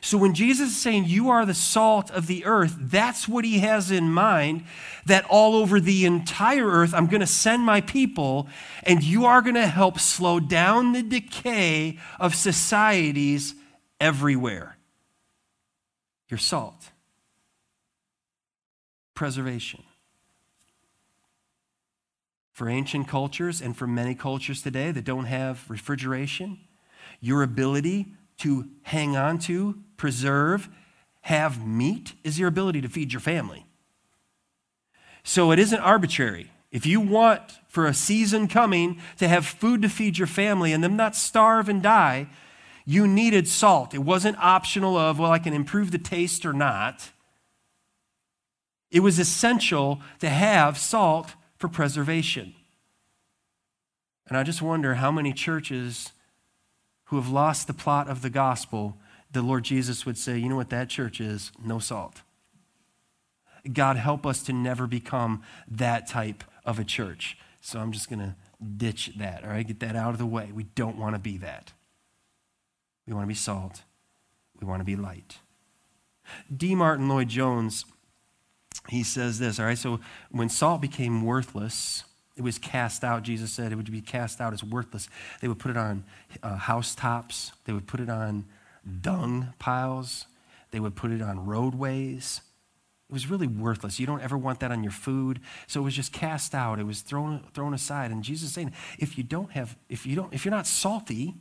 So 0.00 0.16
when 0.16 0.34
Jesus 0.34 0.70
is 0.70 0.76
saying, 0.76 1.06
You 1.06 1.30
are 1.30 1.44
the 1.44 1.54
salt 1.54 2.10
of 2.10 2.26
the 2.26 2.44
earth, 2.44 2.76
that's 2.78 3.28
what 3.28 3.44
he 3.44 3.58
has 3.60 3.90
in 3.90 4.10
mind. 4.10 4.64
That 5.06 5.24
all 5.24 5.56
over 5.56 5.80
the 5.80 6.04
entire 6.04 6.66
earth, 6.66 6.94
I'm 6.94 7.06
going 7.06 7.20
to 7.20 7.26
send 7.26 7.62
my 7.62 7.80
people, 7.80 8.48
and 8.84 9.02
you 9.02 9.24
are 9.26 9.42
going 9.42 9.54
to 9.54 9.66
help 9.66 9.98
slow 9.98 10.40
down 10.40 10.92
the 10.92 11.02
decay 11.02 11.98
of 12.20 12.34
societies 12.34 13.54
everywhere. 14.00 14.76
You're 16.28 16.38
salt. 16.38 16.90
Preservation. 19.14 19.82
For 22.52 22.68
ancient 22.68 23.08
cultures 23.08 23.60
and 23.60 23.76
for 23.76 23.86
many 23.86 24.14
cultures 24.14 24.62
today 24.62 24.90
that 24.90 25.04
don't 25.04 25.24
have 25.24 25.64
refrigeration, 25.68 26.58
your 27.20 27.42
ability 27.42 28.14
to 28.38 28.68
hang 28.82 29.16
on 29.16 29.38
to, 29.40 29.78
preserve, 29.96 30.68
have 31.22 31.66
meat 31.66 32.14
is 32.24 32.38
your 32.38 32.48
ability 32.48 32.80
to 32.80 32.88
feed 32.88 33.12
your 33.12 33.20
family. 33.20 33.66
So 35.22 35.50
it 35.50 35.58
isn't 35.58 35.80
arbitrary. 35.80 36.50
If 36.70 36.86
you 36.86 37.00
want 37.00 37.42
for 37.68 37.86
a 37.86 37.94
season 37.94 38.48
coming 38.48 39.00
to 39.18 39.28
have 39.28 39.46
food 39.46 39.82
to 39.82 39.88
feed 39.88 40.18
your 40.18 40.26
family 40.26 40.72
and 40.72 40.82
them 40.82 40.96
not 40.96 41.16
starve 41.16 41.68
and 41.68 41.82
die, 41.82 42.28
you 42.84 43.06
needed 43.06 43.46
salt. 43.46 43.92
It 43.92 43.98
wasn't 43.98 44.38
optional 44.38 44.96
of, 44.96 45.18
well, 45.18 45.30
I 45.30 45.38
can 45.38 45.52
improve 45.52 45.90
the 45.90 45.98
taste 45.98 46.46
or 46.46 46.52
not. 46.52 47.10
It 48.90 49.00
was 49.00 49.18
essential 49.18 50.00
to 50.20 50.28
have 50.30 50.78
salt 50.78 51.34
for 51.58 51.68
preservation. 51.68 52.54
And 54.26 54.38
I 54.38 54.42
just 54.42 54.62
wonder 54.62 54.94
how 54.94 55.10
many 55.10 55.32
churches 55.32 56.12
who 57.08 57.16
have 57.16 57.28
lost 57.28 57.66
the 57.66 57.74
plot 57.74 58.08
of 58.08 58.22
the 58.22 58.30
gospel, 58.30 58.96
the 59.30 59.42
Lord 59.42 59.64
Jesus 59.64 60.06
would 60.06 60.16
say, 60.16 60.38
you 60.38 60.48
know 60.48 60.56
what 60.56 60.70
that 60.70 60.88
church 60.88 61.20
is? 61.20 61.52
No 61.62 61.78
salt. 61.78 62.22
God, 63.72 63.96
help 63.96 64.24
us 64.24 64.42
to 64.44 64.52
never 64.52 64.86
become 64.86 65.42
that 65.68 66.06
type 66.06 66.44
of 66.64 66.78
a 66.78 66.84
church. 66.84 67.36
So 67.60 67.80
I'm 67.80 67.92
just 67.92 68.08
going 68.08 68.20
to 68.20 68.34
ditch 68.76 69.12
that, 69.18 69.44
all 69.44 69.50
right? 69.50 69.66
Get 69.66 69.80
that 69.80 69.96
out 69.96 70.10
of 70.10 70.18
the 70.18 70.26
way. 70.26 70.50
We 70.54 70.64
don't 70.64 70.96
want 70.96 71.14
to 71.14 71.18
be 71.18 71.36
that. 71.38 71.72
We 73.06 73.12
want 73.12 73.24
to 73.24 73.28
be 73.28 73.34
salt. 73.34 73.82
We 74.60 74.66
want 74.66 74.80
to 74.80 74.84
be 74.84 74.96
light. 74.96 75.38
D. 76.54 76.74
Martyn 76.74 77.08
Lloyd-Jones, 77.08 77.84
he 78.88 79.02
says 79.02 79.38
this, 79.38 79.58
all 79.58 79.66
right? 79.66 79.78
So 79.78 80.00
when 80.30 80.48
salt 80.48 80.80
became 80.80 81.22
worthless, 81.22 82.04
it 82.38 82.42
was 82.42 82.56
cast 82.56 83.02
out. 83.02 83.24
Jesus 83.24 83.50
said 83.50 83.72
it 83.72 83.74
would 83.74 83.90
be 83.90 84.00
cast 84.00 84.40
out 84.40 84.52
as 84.52 84.62
worthless. 84.62 85.08
They 85.40 85.48
would 85.48 85.58
put 85.58 85.72
it 85.72 85.76
on 85.76 86.04
uh, 86.42 86.56
housetops, 86.56 87.52
they 87.64 87.72
would 87.72 87.86
put 87.86 88.00
it 88.00 88.08
on 88.08 88.46
dung 89.00 89.52
piles, 89.58 90.26
they 90.70 90.80
would 90.80 90.94
put 90.94 91.10
it 91.10 91.20
on 91.20 91.44
roadways. 91.44 92.40
It 93.10 93.12
was 93.12 93.28
really 93.28 93.46
worthless. 93.46 93.98
You 93.98 94.06
don't 94.06 94.20
ever 94.20 94.36
want 94.36 94.60
that 94.60 94.70
on 94.70 94.82
your 94.82 94.92
food. 94.92 95.40
So 95.66 95.80
it 95.80 95.84
was 95.84 95.94
just 95.94 96.12
cast 96.12 96.54
out. 96.54 96.78
It 96.78 96.84
was 96.84 97.00
thrown, 97.00 97.42
thrown 97.54 97.72
aside. 97.72 98.10
And 98.10 98.22
Jesus 98.22 98.52
saying, 98.52 98.72
if 98.98 99.16
you 99.16 99.24
don't 99.24 99.50
have, 99.52 99.78
if 99.88 100.04
you 100.04 100.14
don't, 100.14 100.32
if 100.34 100.44
you're 100.44 100.54
not 100.54 100.66
salty, 100.66 101.34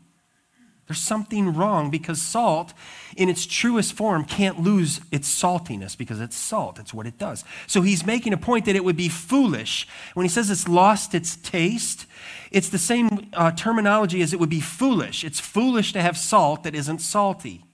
there's 0.87 1.01
something 1.01 1.53
wrong 1.53 1.89
because 1.89 2.21
salt, 2.21 2.73
in 3.17 3.27
its 3.27 3.45
truest 3.45 3.93
form, 3.93 4.23
can't 4.23 4.61
lose 4.61 5.01
its 5.11 5.27
saltiness 5.27 5.97
because 5.97 6.21
it's 6.21 6.37
salt. 6.37 6.79
It's 6.79 6.93
what 6.93 7.05
it 7.05 7.17
does. 7.17 7.43
So 7.67 7.81
he's 7.81 8.05
making 8.05 8.31
a 8.31 8.37
point 8.37 8.65
that 8.65 8.75
it 8.75 8.85
would 8.85 8.95
be 8.95 9.09
foolish. 9.09 9.85
When 10.13 10.23
he 10.23 10.29
says 10.29 10.49
it's 10.49 10.67
lost 10.67 11.13
its 11.13 11.35
taste, 11.35 12.05
it's 12.51 12.69
the 12.69 12.77
same 12.77 13.29
uh, 13.33 13.51
terminology 13.51 14.21
as 14.21 14.31
it 14.31 14.39
would 14.39 14.49
be 14.49 14.61
foolish. 14.61 15.25
It's 15.25 15.41
foolish 15.41 15.91
to 15.91 16.01
have 16.01 16.17
salt 16.17 16.63
that 16.63 16.73
isn't 16.73 16.99
salty. 16.99 17.65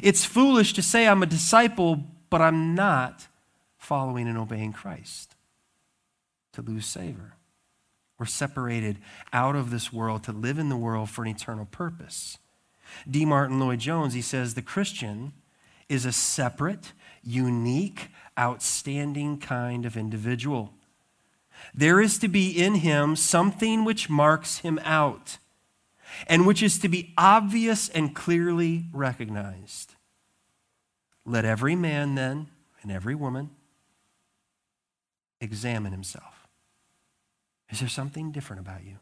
It's 0.00 0.24
foolish 0.24 0.72
to 0.74 0.82
say 0.82 1.08
I'm 1.08 1.24
a 1.24 1.26
disciple, 1.26 2.04
but 2.30 2.40
I'm 2.40 2.76
not 2.76 3.26
following 3.78 4.28
and 4.28 4.38
obeying 4.38 4.72
Christ 4.72 5.34
to 6.52 6.62
lose 6.62 6.86
savor. 6.86 7.34
We're 8.20 8.26
separated 8.26 8.98
out 9.32 9.56
of 9.56 9.70
this 9.70 9.94
world 9.94 10.24
to 10.24 10.32
live 10.32 10.58
in 10.58 10.68
the 10.68 10.76
world 10.76 11.08
for 11.08 11.24
an 11.24 11.30
eternal 11.30 11.64
purpose. 11.64 12.36
D. 13.10 13.24
Martyn 13.24 13.58
Lloyd-Jones, 13.58 14.12
he 14.12 14.20
says, 14.20 14.52
the 14.52 14.60
Christian 14.60 15.32
is 15.88 16.04
a 16.04 16.12
separate, 16.12 16.92
unique, 17.24 18.08
outstanding 18.38 19.38
kind 19.38 19.86
of 19.86 19.96
individual. 19.96 20.74
There 21.74 21.98
is 21.98 22.18
to 22.18 22.28
be 22.28 22.50
in 22.50 22.76
him 22.76 23.16
something 23.16 23.86
which 23.86 24.10
marks 24.10 24.58
him 24.58 24.78
out 24.84 25.38
and 26.26 26.46
which 26.46 26.62
is 26.62 26.78
to 26.80 26.90
be 26.90 27.14
obvious 27.16 27.88
and 27.88 28.14
clearly 28.14 28.84
recognized. 28.92 29.94
Let 31.24 31.46
every 31.46 31.74
man 31.74 32.16
then 32.16 32.48
and 32.82 32.92
every 32.92 33.14
woman 33.14 33.48
examine 35.40 35.92
himself. 35.92 36.39
Is 37.70 37.80
there 37.80 37.88
something 37.88 38.32
different 38.32 38.60
about 38.60 38.84
you? 38.84 38.96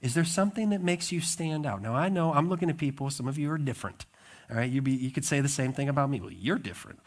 Is 0.00 0.14
there 0.14 0.24
something 0.24 0.70
that 0.70 0.82
makes 0.82 1.12
you 1.12 1.20
stand 1.20 1.64
out? 1.64 1.80
Now, 1.80 1.94
I 1.94 2.08
know 2.08 2.32
I'm 2.32 2.48
looking 2.48 2.68
at 2.68 2.76
people, 2.76 3.08
some 3.10 3.28
of 3.28 3.38
you 3.38 3.50
are 3.52 3.58
different. 3.58 4.04
All 4.50 4.56
right, 4.56 4.70
you, 4.70 4.82
be, 4.82 4.92
you 4.92 5.10
could 5.10 5.24
say 5.24 5.40
the 5.40 5.48
same 5.48 5.72
thing 5.72 5.88
about 5.88 6.10
me. 6.10 6.20
Well, 6.20 6.32
you're 6.32 6.58
different. 6.58 6.98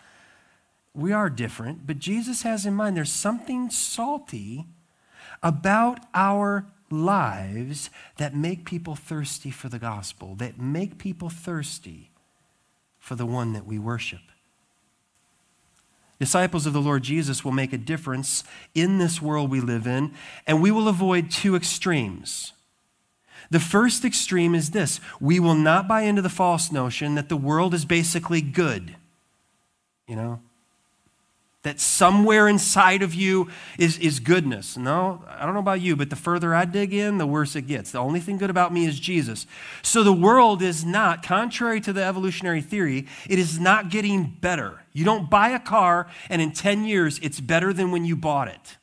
We 0.93 1.11
are 1.11 1.29
different, 1.29 1.85
but 1.85 1.99
Jesus 1.99 2.43
has 2.43 2.65
in 2.65 2.73
mind 2.73 2.95
there's 2.95 3.11
something 3.11 3.69
salty 3.69 4.65
about 5.43 5.99
our 6.13 6.65
lives 6.89 7.89
that 8.15 8.33
make 8.33 8.63
people 8.63 8.95
thirsty 8.95 9.51
for 9.51 9.67
the 9.67 9.79
gospel, 9.79 10.35
that 10.35 10.57
make 10.57 10.97
people 10.97 11.29
thirsty 11.29 12.11
for 12.97 13.15
the 13.15 13.25
one 13.25 13.51
that 13.53 13.65
we 13.65 13.77
worship. 13.77 14.21
Disciples 16.19 16.65
of 16.65 16.73
the 16.73 16.81
Lord 16.81 17.03
Jesus 17.03 17.43
will 17.43 17.51
make 17.51 17.73
a 17.73 17.77
difference 17.77 18.43
in 18.73 18.97
this 18.97 19.21
world 19.21 19.51
we 19.51 19.59
live 19.59 19.85
in, 19.85 20.13
and 20.47 20.61
we 20.61 20.71
will 20.71 20.87
avoid 20.87 21.29
two 21.29 21.55
extremes. 21.55 22.53
The 23.51 23.59
first 23.59 24.05
extreme 24.05 24.55
is 24.55 24.71
this 24.71 24.99
we 25.19 25.39
will 25.39 25.55
not 25.55 25.87
buy 25.87 26.01
into 26.01 26.21
the 26.21 26.29
false 26.29 26.71
notion 26.71 27.15
that 27.15 27.29
the 27.29 27.37
world 27.37 27.73
is 27.73 27.85
basically 27.85 28.41
good. 28.41 28.95
You 30.07 30.15
know, 30.15 30.39
that 31.63 31.79
somewhere 31.79 32.47
inside 32.47 33.01
of 33.01 33.13
you 33.13 33.49
is, 33.77 33.97
is 33.97 34.19
goodness. 34.19 34.77
No, 34.77 35.23
I 35.27 35.45
don't 35.45 35.53
know 35.53 35.59
about 35.59 35.81
you, 35.81 35.95
but 35.95 36.11
the 36.11 36.15
further 36.15 36.55
I 36.55 36.65
dig 36.65 36.93
in, 36.93 37.17
the 37.17 37.27
worse 37.27 37.55
it 37.55 37.63
gets. 37.63 37.91
The 37.91 37.97
only 37.97 38.19
thing 38.19 38.37
good 38.37 38.51
about 38.51 38.71
me 38.71 38.85
is 38.85 38.99
Jesus. 38.99 39.47
So 39.81 40.03
the 40.03 40.13
world 40.13 40.61
is 40.61 40.85
not, 40.85 41.23
contrary 41.23 41.81
to 41.81 41.91
the 41.91 42.03
evolutionary 42.03 42.61
theory, 42.61 43.07
it 43.27 43.39
is 43.39 43.59
not 43.59 43.89
getting 43.89 44.37
better. 44.39 44.84
You 44.95 45.03
don't 45.03 45.29
buy 45.29 45.49
a 45.49 45.59
car 45.59 46.07
and 46.29 46.41
in 46.41 46.53
10 46.53 46.85
years 46.85 47.19
it's 47.21 47.41
better 47.41 47.73
than 47.73 47.91
when 47.91 48.05
you 48.05 48.15
bought 48.15 48.47
it. 48.47 48.77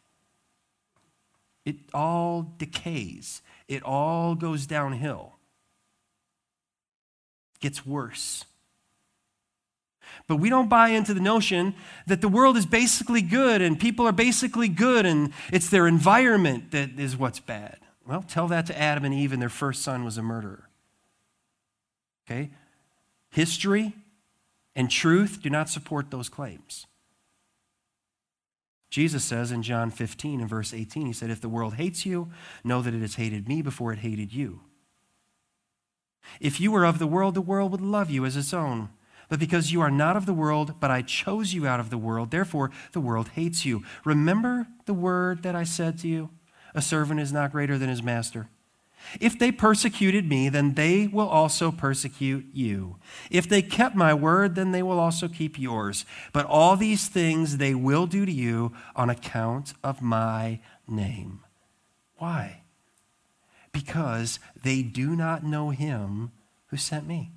It 1.65 1.77
all 1.95 2.53
decays, 2.59 3.41
it 3.67 3.83
all 3.83 4.35
goes 4.35 4.67
downhill, 4.67 5.33
gets 7.61 7.87
worse. 7.87 8.45
But 10.27 10.37
we 10.37 10.51
don't 10.51 10.69
buy 10.69 10.91
into 10.91 11.15
the 11.15 11.21
notion 11.21 11.75
that 12.07 12.21
the 12.21 12.29
world 12.29 12.59
is 12.59 12.67
basically 12.67 13.23
good 13.23 13.63
and 13.63 13.81
people 13.81 14.07
are 14.07 14.13
basically 14.13 14.69
good 14.69 15.07
and 15.07 15.33
it's 15.51 15.71
their 15.71 15.89
environment 15.89 16.73
that 16.73 16.99
is 16.99 17.17
what's 17.17 17.41
bad. 17.41 17.79
Well, 18.07 18.23
tell 18.23 18.49
that 18.49 18.67
to 18.67 18.79
Adam 18.79 19.07
and 19.07 19.15
Eve 19.15 19.33
and 19.33 19.41
their 19.41 19.49
first 19.49 19.81
son 19.81 20.05
was 20.05 20.19
a 20.19 20.23
murderer. 20.23 20.69
Okay? 22.27 22.51
History 23.31 23.95
and 24.75 24.91
truth 24.91 25.41
do 25.43 25.51
not 25.51 25.69
support 25.69 26.11
those 26.11 26.29
claims. 26.29 26.87
Jesus 28.91 29.25
says 29.25 29.51
in 29.51 29.63
John 29.63 29.91
15 29.91 30.41
and 30.41 30.49
verse 30.49 30.75
18, 30.75 31.07
He 31.07 31.13
said, 31.15 31.31
If 31.31 31.41
the 31.41 31.49
world 31.49 31.75
hates 31.75 32.05
you, 32.05 32.31
know 32.63 32.83
that 32.83 32.93
it 32.93 33.01
has 33.01 33.15
hated 33.15 33.49
me 33.49 33.63
before 33.63 33.93
it 33.93 34.01
hated 34.01 34.35
you. 34.35 34.61
If 36.41 36.61
you 36.61 36.71
were 36.71 36.85
of 36.85 36.99
the 36.99 37.07
world, 37.07 37.35
the 37.35 37.41
world 37.41 37.73
would 37.73 37.81
love 37.81 38.11
you 38.11 38.27
as 38.27 38.37
its 38.37 38.53
own. 38.53 38.91
But 39.29 39.39
because 39.39 39.73
you 39.73 39.81
are 39.81 39.91
not 39.91 40.15
of 40.17 40.27
the 40.27 40.35
world, 40.35 40.75
but 40.79 40.91
I 40.91 41.01
chose 41.01 41.55
you 41.55 41.67
out 41.67 41.81
of 41.81 41.89
the 41.89 41.97
world, 41.97 42.31
therefore 42.31 42.71
the 42.93 43.01
world 43.01 43.29
hates 43.29 43.65
you. 43.65 43.83
Remember 44.05 44.67
the 44.85 44.93
word 44.93 45.43
that 45.43 45.55
I 45.55 45.65
said 45.65 45.99
to 46.01 46.09
you? 46.09 46.29
A 46.75 46.83
servant 46.83 47.19
is 47.19 47.33
not 47.33 47.53
greater 47.53 47.79
than 47.79 47.89
his 47.89 48.03
master. 48.03 48.49
If 49.21 49.39
they 49.39 49.53
persecuted 49.53 50.29
me, 50.29 50.49
then 50.49 50.75
they 50.75 51.07
will 51.07 51.29
also 51.29 51.71
persecute 51.71 52.47
you. 52.53 52.97
If 53.31 53.49
they 53.49 53.63
kept 53.63 53.95
my 53.95 54.15
word, 54.15 54.55
then 54.55 54.73
they 54.73 54.83
will 54.83 54.99
also 54.99 55.29
keep 55.29 55.59
yours. 55.59 56.05
But 56.33 56.47
all 56.47 56.77
these 56.77 57.09
things 57.09 57.57
they 57.57 57.75
will 57.75 58.07
do 58.07 58.25
to 58.25 58.33
you 58.33 58.73
on 58.97 59.11
account 59.11 59.75
of 59.83 60.01
my 60.01 60.61
name. 60.89 61.41
Why? 62.17 62.63
Because 63.73 64.39
they 64.63 64.83
do 64.83 65.17
not 65.17 65.45
know 65.45 65.71
him 65.71 66.31
who 66.67 66.77
sent 66.77 67.07
me. 67.07 67.33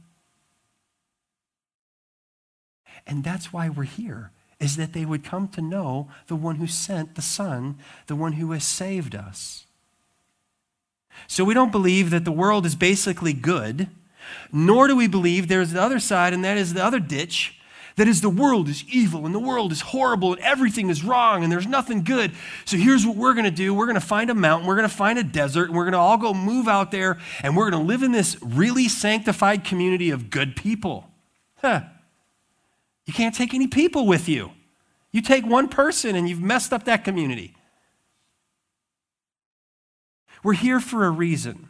And 3.08 3.24
that's 3.24 3.52
why 3.52 3.70
we're 3.70 3.84
here, 3.84 4.32
is 4.60 4.78
that 4.78 4.94
they 4.94 5.06
would 5.06 5.24
come 5.24 5.48
to 5.50 5.62
know 5.62 6.10
the 6.28 6.36
one 6.36 6.56
who 6.56 6.68
sent 6.68 7.16
the 7.16 7.22
Son, 7.22 7.78
the 8.08 8.16
one 8.16 8.34
who 8.34 8.52
has 8.52 8.64
saved 8.64 9.14
us. 9.16 9.65
So 11.28 11.44
we 11.44 11.54
don't 11.54 11.72
believe 11.72 12.10
that 12.12 12.26
the 12.26 12.32
world 12.32 12.66
is 12.66 12.76
basically 12.76 13.34
good, 13.34 13.90
nor 14.52 14.88
do 14.88 14.96
we 14.96 15.08
believe 15.08 15.48
there's 15.48 15.72
the 15.72 15.82
other 15.82 16.00
side, 16.00 16.34
and 16.34 16.44
that 16.46 16.58
is 16.58 16.74
the 16.74 16.84
other 16.84 17.00
ditch. 17.00 17.60
That 17.96 18.10
is, 18.10 18.20
the 18.20 18.30
world 18.30 18.68
is 18.68 18.84
evil 18.90 19.26
and 19.26 19.34
the 19.34 19.40
world 19.40 19.72
is 19.72 19.80
horrible 19.80 20.34
and 20.34 20.42
everything 20.42 20.90
is 20.90 21.02
wrong 21.02 21.44
and 21.44 21.52
there's 21.52 21.66
nothing 21.66 22.04
good. 22.04 22.34
So 22.66 22.76
here's 22.76 23.06
what 23.06 23.16
we're 23.16 23.34
going 23.34 23.46
to 23.46 23.52
do 23.52 23.74
we're 23.74 23.86
going 23.86 23.96
to 23.96 24.02
find 24.02 24.30
a 24.30 24.36
mountain, 24.36 24.68
we're 24.68 24.76
going 24.76 24.90
to 24.90 24.94
find 24.94 25.18
a 25.18 25.24
desert, 25.24 25.70
and 25.70 25.76
we're 25.76 25.86
going 25.86 25.94
to 25.94 26.00
all 26.00 26.18
go 26.18 26.34
move 26.34 26.68
out 26.68 26.92
there 26.92 27.20
and 27.42 27.56
we're 27.56 27.70
going 27.70 27.82
to 27.82 27.88
live 27.88 28.04
in 28.04 28.12
this 28.12 28.38
really 28.42 28.90
sanctified 28.90 29.64
community 29.64 30.10
of 30.10 30.30
good 30.30 30.58
people. 30.58 31.10
Huh. 31.62 31.84
You 33.06 33.14
can't 33.14 33.34
take 33.34 33.54
any 33.54 33.68
people 33.68 34.06
with 34.06 34.28
you. 34.28 34.52
You 35.14 35.22
take 35.22 35.46
one 35.46 35.70
person 35.70 36.18
and 36.18 36.28
you've 36.28 36.42
messed 36.42 36.74
up 36.74 36.84
that 36.86 37.06
community. 37.06 37.55
We're 40.46 40.54
here 40.54 40.80
for 40.80 41.06
a 41.06 41.10
reason. 41.10 41.70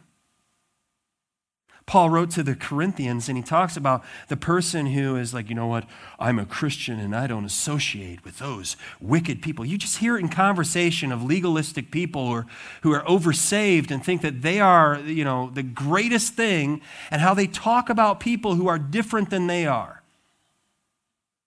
Paul 1.86 2.10
wrote 2.10 2.30
to 2.32 2.42
the 2.42 2.54
Corinthians 2.54 3.26
and 3.26 3.38
he 3.38 3.42
talks 3.42 3.74
about 3.74 4.04
the 4.28 4.36
person 4.36 4.84
who 4.84 5.16
is 5.16 5.32
like, 5.32 5.48
you 5.48 5.54
know 5.54 5.66
what, 5.66 5.86
I'm 6.18 6.38
a 6.38 6.44
Christian 6.44 7.00
and 7.00 7.16
I 7.16 7.26
don't 7.26 7.46
associate 7.46 8.22
with 8.22 8.38
those 8.38 8.76
wicked 9.00 9.40
people. 9.40 9.64
You 9.64 9.78
just 9.78 9.96
hear 9.96 10.18
it 10.18 10.20
in 10.20 10.28
conversation 10.28 11.10
of 11.10 11.22
legalistic 11.22 11.90
people 11.90 12.20
or, 12.20 12.44
who 12.82 12.92
are 12.92 13.02
oversaved 13.04 13.90
and 13.90 14.04
think 14.04 14.20
that 14.20 14.42
they 14.42 14.60
are, 14.60 14.98
you 14.98 15.24
know, 15.24 15.48
the 15.54 15.62
greatest 15.62 16.34
thing 16.34 16.82
and 17.10 17.22
how 17.22 17.32
they 17.32 17.46
talk 17.46 17.88
about 17.88 18.20
people 18.20 18.56
who 18.56 18.66
are 18.68 18.78
different 18.78 19.30
than 19.30 19.46
they 19.46 19.64
are. 19.64 20.02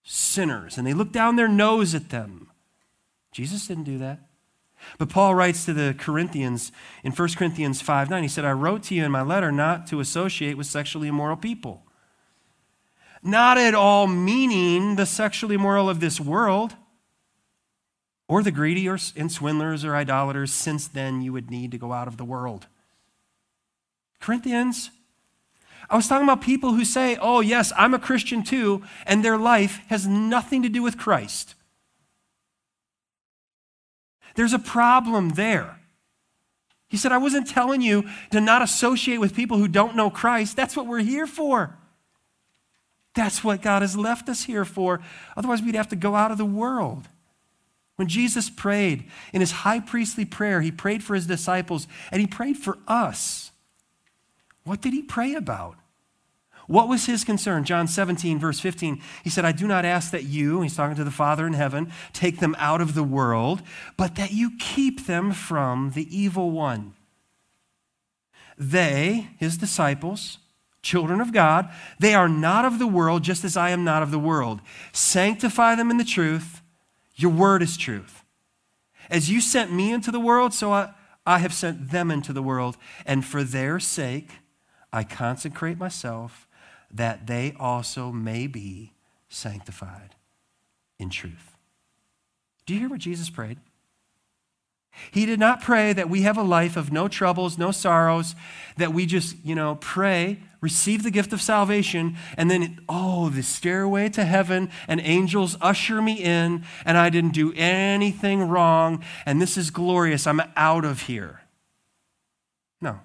Sinners. 0.02 0.80
And 0.80 0.88
they 0.88 0.96
look 0.96 1.12
down 1.12 1.36
their 1.36 1.48
nose 1.48 1.94
at 1.94 2.10
them. 2.10 2.50
Jesus 3.32 3.68
didn't 3.68 3.84
do 3.84 4.00
that. 4.00 4.29
But 4.98 5.10
Paul 5.10 5.36
writes 5.36 5.66
to 5.66 5.74
the 5.74 5.96
Corinthians 5.98 6.72
in 7.04 7.12
1 7.12 7.30
Corinthians 7.36 7.82
5 7.82 8.10
9, 8.10 8.24
he 8.24 8.30
said, 8.30 8.46
I 8.46 8.52
wrote 8.52 8.84
to 8.84 8.96
you 8.96 9.06
in 9.06 9.12
my 9.12 9.22
letter 9.22 9.52
not 9.52 9.88
to 9.88 10.00
associate 10.00 10.58
with 10.58 10.68
sexually 10.68 11.08
immoral 11.08 11.38
people. 11.38 11.84
Not 13.22 13.58
at 13.58 13.76
all 13.76 14.08
meaning 14.08 14.96
the 14.96 15.06
sexually 15.06 15.56
immoral 15.56 15.90
of 15.90 16.00
this 16.00 16.20
world 16.20 16.76
or 18.28 18.44
the 18.44 18.52
greedy 18.52 18.88
or, 18.88 18.98
and 19.16 19.32
swindlers 19.32 19.84
or 19.84 19.96
idolaters, 19.96 20.54
since 20.54 20.88
then 20.88 21.22
you 21.22 21.34
would 21.34 21.50
need 21.50 21.72
to 21.72 21.78
go 21.78 21.92
out 21.92 22.08
of 22.08 22.18
the 22.18 22.24
world. 22.24 22.68
Corinthians, 24.20 24.92
I 25.90 25.96
was 25.96 26.08
talking 26.08 26.26
about 26.26 26.42
people 26.42 26.74
who 26.74 26.86
say, 26.86 27.18
oh, 27.20 27.40
yes, 27.42 27.74
I'm 27.76 27.94
a 27.96 28.00
Christian 28.00 28.44
too, 28.44 28.84
and 29.06 29.26
their 29.26 29.38
life 29.38 29.82
has 29.88 30.06
nothing 30.06 30.62
to 30.62 30.70
do 30.70 30.84
with 30.84 30.98
Christ. 30.98 31.56
There's 34.40 34.54
a 34.54 34.60
problem 34.60 35.32
there. 35.32 35.78
He 36.88 36.96
said, 36.96 37.12
I 37.12 37.18
wasn't 37.18 37.46
telling 37.46 37.82
you 37.82 38.06
to 38.32 38.40
not 38.40 38.62
associate 38.62 39.18
with 39.18 39.36
people 39.36 39.58
who 39.58 39.68
don't 39.68 39.98
know 39.98 40.10
Christ. 40.10 40.56
That's 40.56 40.78
what 40.78 40.88
we're 40.88 41.00
here 41.00 41.28
for. 41.28 41.78
That's 43.14 43.44
what 43.44 43.62
God 43.62 43.82
has 43.82 43.98
left 43.98 44.30
us 44.30 44.46
here 44.46 44.64
for. 44.64 45.02
Otherwise, 45.36 45.62
we'd 45.62 45.76
have 45.76 45.90
to 45.90 45.98
go 45.98 46.16
out 46.16 46.32
of 46.32 46.38
the 46.38 46.46
world. 46.46 47.10
When 47.98 48.08
Jesus 48.08 48.50
prayed 48.50 49.04
in 49.34 49.42
his 49.42 49.52
high 49.52 49.82
priestly 49.82 50.24
prayer, 50.24 50.62
he 50.62 50.72
prayed 50.72 51.04
for 51.04 51.16
his 51.16 51.28
disciples 51.28 51.86
and 52.10 52.22
he 52.22 52.26
prayed 52.26 52.56
for 52.56 52.78
us. 52.88 53.52
What 54.64 54.80
did 54.80 54.94
he 54.94 55.02
pray 55.02 55.34
about? 55.34 55.76
What 56.70 56.88
was 56.88 57.08
his 57.08 57.24
concern? 57.24 57.64
John 57.64 57.88
17, 57.88 58.38
verse 58.38 58.60
15, 58.60 59.02
he 59.24 59.30
said, 59.32 59.44
I 59.44 59.52
do 59.52 59.66
not 59.66 59.86
ask 59.86 60.12
that 60.12 60.26
you, 60.26 60.62
he's 60.62 60.76
talking 60.76 60.96
to 60.98 61.04
the 61.04 61.10
Father 61.10 61.48
in 61.48 61.54
heaven, 61.54 61.92
take 62.14 62.40
them 62.40 62.56
out 62.60 62.80
of 62.80 62.94
the 62.94 63.04
world, 63.04 63.64
but 63.98 64.14
that 64.18 64.34
you 64.34 64.52
keep 64.60 65.08
them 65.08 65.32
from 65.32 65.94
the 65.96 66.06
evil 66.16 66.52
one. 66.52 66.94
They, 68.56 69.30
his 69.40 69.58
disciples, 69.58 70.38
children 70.84 71.20
of 71.20 71.34
God, 71.34 71.72
they 71.98 72.14
are 72.14 72.30
not 72.30 72.66
of 72.66 72.78
the 72.78 72.86
world, 72.86 73.24
just 73.24 73.44
as 73.44 73.58
I 73.58 73.72
am 73.72 73.84
not 73.84 74.04
of 74.04 74.12
the 74.12 74.20
world. 74.20 74.62
Sanctify 74.94 75.74
them 75.74 75.90
in 75.90 75.98
the 75.98 76.04
truth. 76.04 76.62
Your 77.16 77.32
word 77.32 77.64
is 77.64 77.78
truth. 77.78 78.24
As 79.10 79.28
you 79.28 79.42
sent 79.42 79.74
me 79.74 79.92
into 79.92 80.12
the 80.12 80.20
world, 80.20 80.54
so 80.54 80.72
I, 80.72 80.92
I 81.26 81.40
have 81.40 81.52
sent 81.56 81.90
them 81.90 82.12
into 82.12 82.32
the 82.32 82.44
world. 82.44 82.78
And 83.08 83.26
for 83.26 83.44
their 83.44 83.80
sake, 83.80 84.30
I 84.94 85.04
consecrate 85.04 85.80
myself 85.80 86.46
that 86.92 87.28
they 87.28 87.56
also 87.60 88.12
may 88.12 88.48
be 88.48 88.94
sanctified 89.28 90.16
in 90.98 91.10
truth. 91.10 91.56
Do 92.66 92.74
you 92.74 92.80
hear 92.82 92.90
what 92.90 93.00
Jesus 93.00 93.30
prayed? 93.30 93.58
He 95.12 95.26
did 95.26 95.40
not 95.40 95.62
pray 95.62 95.94
that 95.94 96.10
we 96.10 96.24
have 96.24 96.38
a 96.38 96.44
life 96.44 96.76
of 96.76 96.92
no 96.92 97.08
troubles, 97.08 97.58
no 97.58 97.72
sorrows, 97.72 98.36
that 98.78 98.94
we 98.94 99.06
just, 99.06 99.36
you 99.44 99.56
know, 99.56 99.76
pray, 99.76 100.40
receive 100.62 101.04
the 101.04 101.12
gift 101.12 101.32
of 101.32 101.42
salvation, 101.42 102.18
and 102.36 102.50
then, 102.50 102.80
oh, 102.90 103.30
the 103.30 103.44
stairway 103.44 104.10
to 104.10 104.26
heaven, 104.26 104.70
and 104.88 105.00
angels 105.02 105.56
usher 105.62 106.02
me 106.02 106.14
in, 106.14 106.66
and 106.86 106.98
I 106.98 107.10
didn't 107.10 107.34
do 107.34 107.54
anything 107.56 108.44
wrong, 108.44 109.04
and 109.26 109.42
this 109.42 109.58
is 109.58 109.70
glorious. 109.70 110.28
I'm 110.28 110.42
out 110.56 110.86
of 110.86 111.04
here. 111.04 111.42
No. 112.82 113.00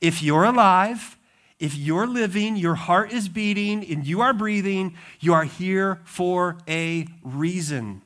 If 0.00 0.22
you're 0.22 0.44
alive, 0.44 1.16
if 1.60 1.76
you're 1.76 2.06
living, 2.06 2.56
your 2.56 2.74
heart 2.74 3.12
is 3.12 3.28
beating, 3.28 3.88
and 3.88 4.06
you 4.06 4.20
are 4.22 4.32
breathing, 4.32 4.96
you 5.20 5.34
are 5.34 5.44
here 5.44 6.00
for 6.04 6.58
a 6.66 7.06
reason. 7.22 8.02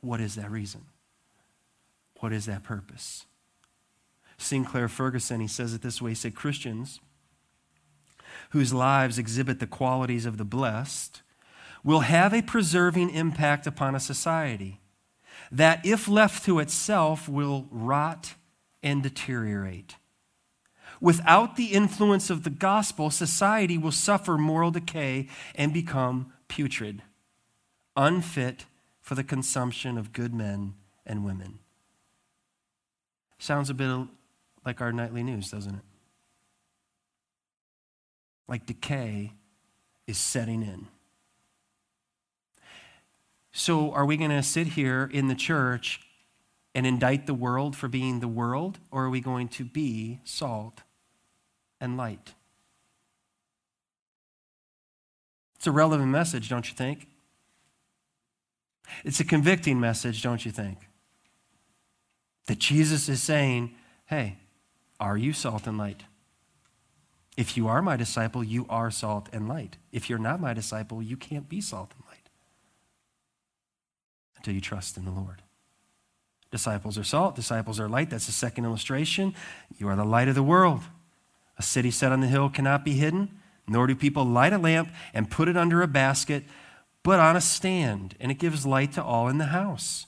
What 0.00 0.20
is 0.20 0.36
that 0.36 0.50
reason? 0.50 0.82
What 2.20 2.32
is 2.32 2.46
that 2.46 2.62
purpose? 2.62 3.24
Sinclair 4.38 4.88
Ferguson, 4.88 5.40
he 5.40 5.48
says 5.48 5.74
it 5.74 5.82
this 5.82 6.00
way 6.00 6.10
he 6.12 6.14
said, 6.14 6.34
Christians 6.34 7.00
whose 8.50 8.72
lives 8.72 9.18
exhibit 9.18 9.60
the 9.60 9.66
qualities 9.66 10.26
of 10.26 10.36
the 10.36 10.44
blessed 10.44 11.22
will 11.82 12.00
have 12.00 12.34
a 12.34 12.42
preserving 12.42 13.10
impact 13.10 13.66
upon 13.66 13.94
a 13.94 14.00
society 14.00 14.80
that, 15.52 15.84
if 15.84 16.08
left 16.08 16.44
to 16.44 16.58
itself, 16.58 17.28
will 17.28 17.66
rot 17.70 18.34
and 18.82 19.02
deteriorate. 19.02 19.96
Without 21.00 21.56
the 21.56 21.72
influence 21.72 22.30
of 22.30 22.42
the 22.42 22.50
gospel, 22.50 23.10
society 23.10 23.76
will 23.76 23.92
suffer 23.92 24.38
moral 24.38 24.70
decay 24.70 25.28
and 25.54 25.72
become 25.72 26.32
putrid, 26.48 27.02
unfit 27.96 28.66
for 29.02 29.14
the 29.14 29.24
consumption 29.24 29.98
of 29.98 30.12
good 30.12 30.34
men 30.34 30.74
and 31.04 31.24
women. 31.24 31.58
Sounds 33.38 33.68
a 33.68 33.74
bit 33.74 34.08
like 34.64 34.80
our 34.80 34.92
nightly 34.92 35.22
news, 35.22 35.50
doesn't 35.50 35.74
it? 35.74 35.84
Like 38.48 38.64
decay 38.64 39.32
is 40.06 40.18
setting 40.18 40.62
in. 40.62 40.86
So, 43.52 43.90
are 43.92 44.04
we 44.04 44.16
going 44.16 44.30
to 44.30 44.42
sit 44.42 44.68
here 44.68 45.08
in 45.12 45.28
the 45.28 45.34
church 45.34 46.00
and 46.74 46.86
indict 46.86 47.26
the 47.26 47.34
world 47.34 47.74
for 47.74 47.88
being 47.88 48.20
the 48.20 48.28
world, 48.28 48.78
or 48.90 49.04
are 49.04 49.10
we 49.10 49.20
going 49.20 49.48
to 49.48 49.64
be 49.64 50.20
salt 50.24 50.82
and 51.80 51.96
light. 51.96 52.34
It's 55.56 55.66
a 55.66 55.72
relevant 55.72 56.10
message, 56.10 56.48
don't 56.48 56.68
you 56.68 56.74
think? 56.74 57.08
It's 59.04 59.20
a 59.20 59.24
convicting 59.24 59.80
message, 59.80 60.22
don't 60.22 60.44
you 60.44 60.52
think? 60.52 60.78
That 62.46 62.58
Jesus 62.58 63.08
is 63.08 63.22
saying, 63.22 63.74
hey, 64.06 64.38
are 65.00 65.16
you 65.16 65.32
salt 65.32 65.66
and 65.66 65.76
light? 65.76 66.04
If 67.36 67.56
you 67.56 67.68
are 67.68 67.82
my 67.82 67.96
disciple, 67.96 68.44
you 68.44 68.64
are 68.68 68.90
salt 68.90 69.28
and 69.32 69.48
light. 69.48 69.76
If 69.92 70.08
you're 70.08 70.18
not 70.18 70.40
my 70.40 70.54
disciple, 70.54 71.02
you 71.02 71.16
can't 71.16 71.48
be 71.48 71.60
salt 71.60 71.92
and 71.96 72.04
light. 72.08 72.30
until 74.46 74.54
you 74.54 74.60
trust 74.60 74.96
in 74.96 75.04
the 75.04 75.10
Lord. 75.10 75.42
Disciples 76.52 76.96
are 76.96 77.02
salt, 77.02 77.34
disciples 77.34 77.80
are 77.80 77.88
light. 77.88 78.10
That's 78.10 78.26
the 78.26 78.32
second 78.32 78.64
illustration. 78.64 79.34
You 79.76 79.88
are 79.88 79.96
the 79.96 80.04
light 80.04 80.28
of 80.28 80.36
the 80.36 80.42
world. 80.42 80.82
A 81.58 81.62
city 81.62 81.90
set 81.90 82.12
on 82.12 82.20
the 82.20 82.26
hill 82.26 82.48
cannot 82.48 82.84
be 82.84 82.94
hidden, 82.94 83.30
nor 83.66 83.86
do 83.86 83.94
people 83.94 84.24
light 84.24 84.52
a 84.52 84.58
lamp 84.58 84.90
and 85.14 85.30
put 85.30 85.48
it 85.48 85.56
under 85.56 85.82
a 85.82 85.88
basket, 85.88 86.44
but 87.02 87.20
on 87.20 87.36
a 87.36 87.40
stand, 87.40 88.14
and 88.20 88.30
it 88.30 88.38
gives 88.38 88.66
light 88.66 88.92
to 88.92 89.02
all 89.02 89.28
in 89.28 89.38
the 89.38 89.46
house. 89.46 90.06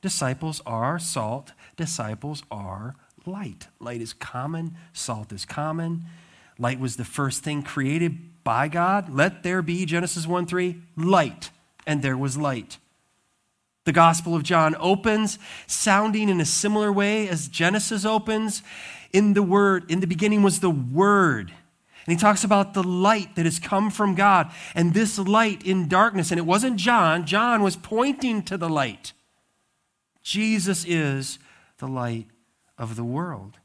Disciples 0.00 0.62
are 0.64 0.98
salt, 0.98 1.52
disciples 1.76 2.42
are 2.50 2.94
light. 3.26 3.68
Light 3.80 4.00
is 4.00 4.12
common, 4.12 4.76
salt 4.92 5.32
is 5.32 5.44
common. 5.44 6.04
Light 6.58 6.80
was 6.80 6.96
the 6.96 7.04
first 7.04 7.42
thing 7.42 7.62
created 7.62 8.44
by 8.44 8.68
God. 8.68 9.12
Let 9.12 9.42
there 9.42 9.62
be, 9.62 9.84
Genesis 9.84 10.26
1 10.26 10.46
3, 10.46 10.80
light. 10.96 11.50
And 11.86 12.02
there 12.02 12.16
was 12.16 12.36
light. 12.36 12.78
The 13.84 13.92
Gospel 13.92 14.34
of 14.34 14.42
John 14.42 14.74
opens, 14.80 15.38
sounding 15.66 16.28
in 16.28 16.40
a 16.40 16.44
similar 16.44 16.92
way 16.92 17.28
as 17.28 17.46
Genesis 17.46 18.04
opens. 18.04 18.62
In 19.16 19.32
the 19.32 19.42
Word, 19.42 19.90
in 19.90 20.00
the 20.00 20.06
beginning 20.06 20.42
was 20.42 20.60
the 20.60 20.68
Word. 20.68 21.50
And 21.50 22.12
he 22.12 22.20
talks 22.20 22.44
about 22.44 22.74
the 22.74 22.82
light 22.82 23.34
that 23.36 23.46
has 23.46 23.58
come 23.58 23.90
from 23.90 24.14
God 24.14 24.52
and 24.74 24.92
this 24.92 25.18
light 25.18 25.64
in 25.64 25.88
darkness. 25.88 26.30
And 26.30 26.38
it 26.38 26.44
wasn't 26.44 26.76
John, 26.76 27.24
John 27.24 27.62
was 27.62 27.76
pointing 27.76 28.42
to 28.42 28.58
the 28.58 28.68
light. 28.68 29.14
Jesus 30.22 30.84
is 30.86 31.38
the 31.78 31.88
light 31.88 32.26
of 32.76 32.94
the 32.94 33.04
world. 33.04 33.56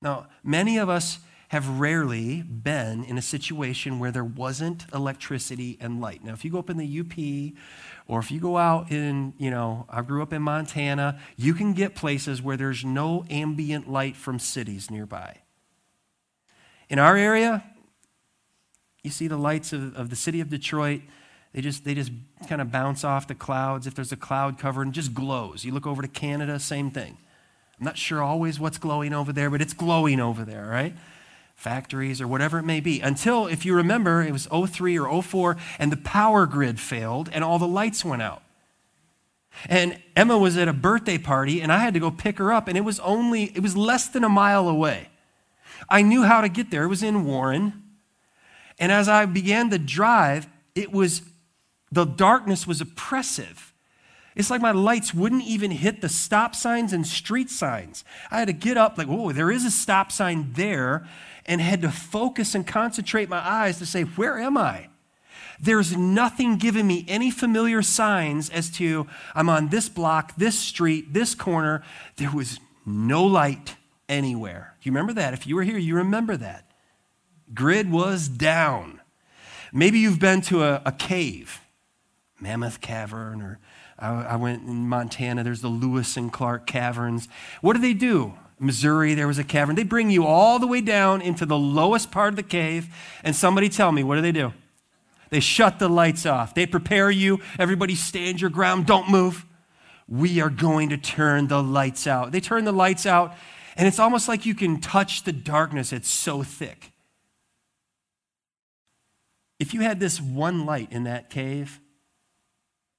Now, 0.00 0.28
many 0.42 0.78
of 0.78 0.88
us 0.88 1.18
have 1.48 1.80
rarely 1.80 2.42
been 2.42 3.04
in 3.04 3.16
a 3.16 3.22
situation 3.22 3.98
where 3.98 4.12
there 4.12 4.24
wasn't 4.24 4.84
electricity 4.92 5.78
and 5.80 6.00
light. 6.00 6.22
Now, 6.22 6.34
if 6.34 6.44
you 6.44 6.50
go 6.50 6.58
up 6.58 6.68
in 6.68 6.76
the 6.76 7.00
UP 7.00 7.54
or 8.06 8.20
if 8.20 8.30
you 8.30 8.38
go 8.38 8.58
out 8.58 8.90
in, 8.90 9.32
you 9.38 9.50
know, 9.50 9.86
I 9.88 10.02
grew 10.02 10.22
up 10.22 10.32
in 10.32 10.42
Montana, 10.42 11.18
you 11.36 11.54
can 11.54 11.72
get 11.72 11.94
places 11.94 12.42
where 12.42 12.58
there's 12.58 12.84
no 12.84 13.24
ambient 13.30 13.90
light 13.90 14.14
from 14.14 14.38
cities 14.38 14.90
nearby. 14.90 15.38
In 16.90 16.98
our 16.98 17.16
area, 17.16 17.64
you 19.02 19.10
see 19.10 19.26
the 19.26 19.38
lights 19.38 19.72
of, 19.72 19.96
of 19.96 20.10
the 20.10 20.16
city 20.16 20.40
of 20.40 20.50
Detroit. 20.50 21.00
They 21.54 21.62
just, 21.62 21.82
they 21.82 21.94
just 21.94 22.12
kind 22.46 22.60
of 22.60 22.70
bounce 22.70 23.04
off 23.04 23.26
the 23.26 23.34
clouds. 23.34 23.86
If 23.86 23.94
there's 23.94 24.12
a 24.12 24.16
cloud 24.16 24.58
cover 24.58 24.82
and 24.82 24.92
just 24.92 25.14
glows. 25.14 25.64
You 25.64 25.72
look 25.72 25.86
over 25.86 26.02
to 26.02 26.08
Canada, 26.08 26.58
same 26.58 26.90
thing. 26.90 27.16
I'm 27.78 27.84
not 27.84 27.96
sure 27.96 28.22
always 28.22 28.60
what's 28.60 28.76
glowing 28.76 29.14
over 29.14 29.32
there, 29.32 29.48
but 29.48 29.62
it's 29.62 29.72
glowing 29.72 30.20
over 30.20 30.44
there, 30.44 30.66
right? 30.66 30.94
Factories 31.58 32.20
or 32.20 32.28
whatever 32.28 32.60
it 32.60 32.62
may 32.62 32.78
be. 32.78 33.00
Until, 33.00 33.48
if 33.48 33.66
you 33.66 33.74
remember, 33.74 34.22
it 34.22 34.32
was 34.32 34.46
03 34.46 34.96
or 34.96 35.20
04, 35.20 35.56
and 35.80 35.90
the 35.90 35.96
power 35.96 36.46
grid 36.46 36.78
failed 36.78 37.28
and 37.32 37.42
all 37.42 37.58
the 37.58 37.66
lights 37.66 38.04
went 38.04 38.22
out. 38.22 38.42
And 39.68 40.00
Emma 40.14 40.38
was 40.38 40.56
at 40.56 40.68
a 40.68 40.72
birthday 40.72 41.18
party, 41.18 41.60
and 41.60 41.72
I 41.72 41.78
had 41.78 41.94
to 41.94 42.00
go 42.00 42.12
pick 42.12 42.38
her 42.38 42.52
up, 42.52 42.68
and 42.68 42.78
it 42.78 42.82
was 42.82 43.00
only, 43.00 43.46
it 43.56 43.60
was 43.60 43.76
less 43.76 44.06
than 44.06 44.22
a 44.22 44.28
mile 44.28 44.68
away. 44.68 45.08
I 45.90 46.00
knew 46.02 46.22
how 46.22 46.42
to 46.42 46.48
get 46.48 46.70
there. 46.70 46.84
It 46.84 46.88
was 46.88 47.02
in 47.02 47.24
Warren. 47.24 47.82
And 48.78 48.92
as 48.92 49.08
I 49.08 49.26
began 49.26 49.68
to 49.70 49.78
drive, 49.78 50.46
it 50.76 50.92
was, 50.92 51.22
the 51.90 52.04
darkness 52.04 52.68
was 52.68 52.80
oppressive. 52.80 53.74
It's 54.38 54.50
like 54.50 54.62
my 54.62 54.70
lights 54.70 55.12
wouldn't 55.12 55.42
even 55.42 55.72
hit 55.72 56.00
the 56.00 56.08
stop 56.08 56.54
signs 56.54 56.92
and 56.92 57.04
street 57.04 57.50
signs. 57.50 58.04
I 58.30 58.38
had 58.38 58.46
to 58.46 58.52
get 58.52 58.76
up, 58.76 58.96
like, 58.96 59.08
oh, 59.10 59.32
there 59.32 59.50
is 59.50 59.64
a 59.64 59.70
stop 59.70 60.12
sign 60.12 60.52
there, 60.52 61.08
and 61.44 61.60
had 61.60 61.82
to 61.82 61.90
focus 61.90 62.54
and 62.54 62.64
concentrate 62.64 63.28
my 63.28 63.40
eyes 63.40 63.78
to 63.78 63.86
say, 63.86 64.02
where 64.02 64.38
am 64.38 64.56
I? 64.56 64.90
There's 65.60 65.96
nothing 65.96 66.56
giving 66.56 66.86
me 66.86 67.04
any 67.08 67.32
familiar 67.32 67.82
signs 67.82 68.48
as 68.48 68.70
to 68.72 69.08
I'm 69.34 69.48
on 69.48 69.70
this 69.70 69.88
block, 69.88 70.36
this 70.36 70.56
street, 70.56 71.12
this 71.12 71.34
corner. 71.34 71.82
There 72.16 72.30
was 72.30 72.60
no 72.86 73.24
light 73.24 73.74
anywhere. 74.08 74.76
Do 74.80 74.88
you 74.88 74.92
remember 74.92 75.14
that? 75.14 75.34
If 75.34 75.48
you 75.48 75.56
were 75.56 75.64
here, 75.64 75.78
you 75.78 75.96
remember 75.96 76.36
that. 76.36 76.70
Grid 77.52 77.90
was 77.90 78.28
down. 78.28 79.00
Maybe 79.72 79.98
you've 79.98 80.20
been 80.20 80.42
to 80.42 80.62
a, 80.62 80.80
a 80.86 80.92
cave, 80.92 81.60
Mammoth 82.40 82.80
Cavern, 82.80 83.42
or 83.42 83.58
I, 83.98 84.08
I 84.08 84.36
went 84.36 84.62
in 84.66 84.88
Montana, 84.88 85.42
there's 85.42 85.60
the 85.60 85.68
Lewis 85.68 86.16
and 86.16 86.32
Clark 86.32 86.66
Caverns. 86.66 87.28
What 87.60 87.74
do 87.74 87.80
they 87.80 87.94
do? 87.94 88.34
Missouri, 88.60 89.14
there 89.14 89.26
was 89.26 89.38
a 89.38 89.44
cavern. 89.44 89.76
They 89.76 89.84
bring 89.84 90.10
you 90.10 90.26
all 90.26 90.58
the 90.58 90.66
way 90.66 90.80
down 90.80 91.22
into 91.22 91.46
the 91.46 91.58
lowest 91.58 92.10
part 92.10 92.30
of 92.30 92.36
the 92.36 92.42
cave, 92.42 92.88
and 93.22 93.34
somebody 93.34 93.68
tell 93.68 93.92
me, 93.92 94.02
what 94.02 94.16
do 94.16 94.20
they 94.20 94.32
do? 94.32 94.52
They 95.30 95.40
shut 95.40 95.78
the 95.78 95.88
lights 95.88 96.26
off. 96.26 96.54
They 96.54 96.66
prepare 96.66 97.10
you. 97.10 97.40
Everybody 97.58 97.94
stand 97.94 98.40
your 98.40 98.50
ground. 98.50 98.86
Don't 98.86 99.10
move. 99.10 99.44
We 100.08 100.40
are 100.40 100.50
going 100.50 100.88
to 100.88 100.96
turn 100.96 101.48
the 101.48 101.62
lights 101.62 102.06
out. 102.06 102.32
They 102.32 102.40
turn 102.40 102.64
the 102.64 102.72
lights 102.72 103.04
out, 103.04 103.34
and 103.76 103.86
it's 103.86 103.98
almost 103.98 104.26
like 104.26 104.46
you 104.46 104.54
can 104.54 104.80
touch 104.80 105.24
the 105.24 105.32
darkness. 105.32 105.92
It's 105.92 106.08
so 106.08 106.42
thick. 106.42 106.92
If 109.58 109.74
you 109.74 109.82
had 109.82 110.00
this 110.00 110.20
one 110.20 110.64
light 110.64 110.92
in 110.92 111.04
that 111.04 111.30
cave, 111.30 111.80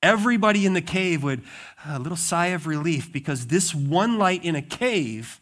everybody 0.02 0.66
in 0.66 0.74
the 0.74 0.82
cave 0.82 1.24
would 1.24 1.42
ah, 1.86 1.98
a 1.98 2.00
little 2.00 2.18
sigh 2.18 2.48
of 2.48 2.68
relief 2.68 3.12
because 3.12 3.48
this 3.48 3.74
one 3.74 4.18
light 4.18 4.44
in 4.44 4.56
a 4.56 4.62
cave 4.62 5.40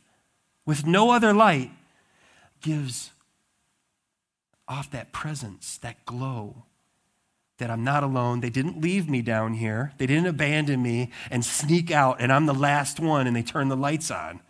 with 0.66 0.86
no 0.86 1.12
other 1.12 1.34
light 1.34 1.72
gives 2.62 3.12
off 4.68 4.92
that 4.92 5.12
presence, 5.12 5.78
that 5.78 6.06
glow 6.06 6.64
that 7.58 7.72
I'm 7.72 7.84
not 7.84 8.04
alone. 8.04 8.42
They 8.42 8.50
didn't 8.50 8.82
leave 8.82 9.10
me 9.10 9.22
down 9.22 9.54
here. 9.54 9.94
They 9.98 10.06
didn't 10.06 10.28
abandon 10.28 10.82
me 10.82 11.12
and 11.32 11.44
sneak 11.44 11.90
out 11.90 12.18
and 12.20 12.32
I'm 12.32 12.46
the 12.46 12.54
last 12.54 13.00
one 13.00 13.28
and 13.28 13.36
they 13.36 13.44
turn 13.44 13.70
the 13.70 13.78
lights 13.78 14.12
on. 14.12 14.42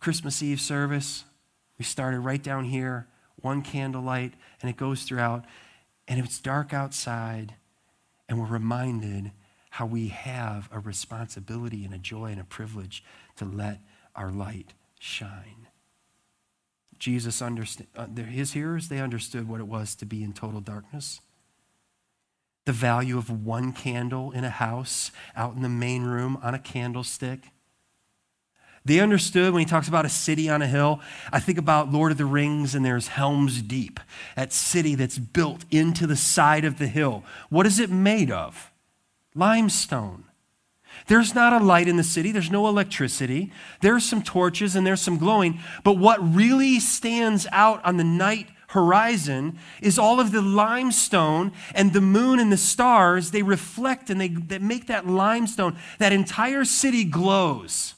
Christmas 0.00 0.42
Eve 0.42 0.60
service, 0.60 1.24
we 1.78 1.84
started 1.84 2.20
right 2.20 2.42
down 2.42 2.64
here, 2.64 3.06
one 3.40 3.62
candlelight, 3.62 4.34
and 4.60 4.70
it 4.70 4.76
goes 4.76 5.02
throughout. 5.02 5.44
And 6.08 6.20
it's 6.20 6.40
dark 6.40 6.72
outside, 6.72 7.54
and 8.28 8.38
we're 8.38 8.46
reminded 8.46 9.32
how 9.70 9.86
we 9.86 10.08
have 10.08 10.68
a 10.72 10.78
responsibility 10.78 11.84
and 11.84 11.92
a 11.92 11.98
joy 11.98 12.26
and 12.26 12.40
a 12.40 12.44
privilege 12.44 13.04
to 13.36 13.44
let 13.44 13.80
our 14.14 14.30
light 14.30 14.72
shine. 14.98 15.68
Jesus 16.98 17.42
understood, 17.42 17.86
uh, 17.94 18.06
his 18.06 18.52
hearers, 18.52 18.88
they 18.88 19.00
understood 19.00 19.48
what 19.48 19.60
it 19.60 19.66
was 19.66 19.94
to 19.96 20.06
be 20.06 20.22
in 20.22 20.32
total 20.32 20.60
darkness. 20.60 21.20
The 22.64 22.72
value 22.72 23.18
of 23.18 23.44
one 23.44 23.72
candle 23.72 24.32
in 24.32 24.44
a 24.44 24.50
house, 24.50 25.12
out 25.36 25.54
in 25.54 25.62
the 25.62 25.68
main 25.68 26.04
room 26.04 26.38
on 26.42 26.54
a 26.54 26.58
candlestick. 26.58 27.50
They 28.86 29.00
understood 29.00 29.52
when 29.52 29.58
he 29.58 29.66
talks 29.66 29.88
about 29.88 30.06
a 30.06 30.08
city 30.08 30.48
on 30.48 30.62
a 30.62 30.66
hill. 30.66 31.00
I 31.32 31.40
think 31.40 31.58
about 31.58 31.90
Lord 31.90 32.12
of 32.12 32.18
the 32.18 32.24
Rings 32.24 32.72
and 32.72 32.84
there's 32.84 33.08
Helm's 33.08 33.60
Deep, 33.60 33.98
that 34.36 34.52
city 34.52 34.94
that's 34.94 35.18
built 35.18 35.64
into 35.72 36.06
the 36.06 36.14
side 36.14 36.64
of 36.64 36.78
the 36.78 36.86
hill. 36.86 37.24
What 37.50 37.66
is 37.66 37.80
it 37.80 37.90
made 37.90 38.30
of? 38.30 38.70
Limestone. 39.34 40.22
There's 41.08 41.34
not 41.34 41.52
a 41.52 41.64
light 41.64 41.88
in 41.88 41.96
the 41.96 42.04
city, 42.04 42.30
there's 42.30 42.50
no 42.50 42.68
electricity. 42.68 43.52
There's 43.80 44.04
some 44.04 44.22
torches 44.22 44.76
and 44.76 44.86
there's 44.86 45.02
some 45.02 45.18
glowing. 45.18 45.58
But 45.82 45.98
what 45.98 46.18
really 46.22 46.78
stands 46.78 47.48
out 47.50 47.84
on 47.84 47.96
the 47.96 48.04
night 48.04 48.46
horizon 48.68 49.58
is 49.82 49.98
all 49.98 50.20
of 50.20 50.30
the 50.30 50.42
limestone 50.42 51.50
and 51.74 51.92
the 51.92 52.00
moon 52.00 52.38
and 52.38 52.52
the 52.52 52.56
stars. 52.56 53.32
They 53.32 53.42
reflect 53.42 54.10
and 54.10 54.20
they, 54.20 54.28
they 54.28 54.60
make 54.60 54.86
that 54.86 55.08
limestone, 55.08 55.76
that 55.98 56.12
entire 56.12 56.64
city 56.64 57.02
glows. 57.02 57.95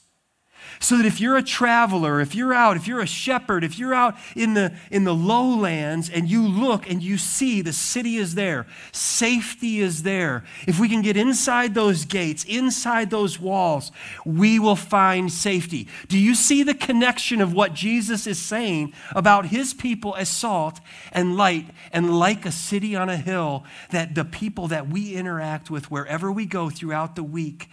So 0.81 0.97
that 0.97 1.07
if 1.07 1.21
you're 1.21 1.37
a 1.37 1.43
traveler, 1.43 2.21
if 2.21 2.35
you're 2.35 2.55
out, 2.55 2.77
if 2.77 2.87
you're 2.87 3.01
a 3.01 3.07
shepherd, 3.07 3.64
if 3.64 3.79
you're 3.79 3.95
out 3.95 4.17
in 4.37 4.55
the, 4.55 4.73
in 4.91 5.05
the 5.05 5.14
lowlands 5.14 6.09
and 6.09 6.29
you 6.29 6.47
look 6.47 6.88
and 6.88 7.03
you 7.03 7.19
see 7.19 7.62
the 7.62 7.73
city 7.73 8.17
is 8.17 8.35
there, 8.35 8.67
safety 8.93 9.81
is 9.81 10.05
there, 10.05 10.45
if 10.67 10.79
we 10.79 10.88
can 10.88 11.03
get 11.03 11.17
inside 11.17 11.75
those 11.75 12.05
gates, 12.05 12.45
inside 12.45 13.11
those 13.11 13.41
walls, 13.41 13.91
we 14.25 14.59
will 14.59 14.77
find 14.77 15.33
safety. 15.33 15.88
Do 16.09 16.19
you 16.19 16.35
see 16.35 16.62
the 16.62 16.75
connection 16.75 17.41
of 17.41 17.53
what 17.53 17.75
Jesus 17.75 18.27
is 18.27 18.38
saying 18.38 18.93
about 19.12 19.47
his 19.47 19.75
people 19.75 20.14
as 20.17 20.29
salt 20.29 20.81
and 21.12 21.37
light 21.37 21.67
and 21.93 22.19
like 22.19 22.47
a 22.47 22.53
city 22.53 22.95
on 22.95 23.09
a 23.09 23.17
hill 23.17 23.64
that 23.91 24.14
the 24.14 24.25
people 24.25 24.69
that 24.69 24.88
we 24.88 25.14
interact 25.14 25.71
with 25.71 25.91
wherever 25.91 26.31
we 26.31 26.47
go 26.47 26.71
throughout 26.71 27.17
the 27.17 27.25
week? 27.25 27.69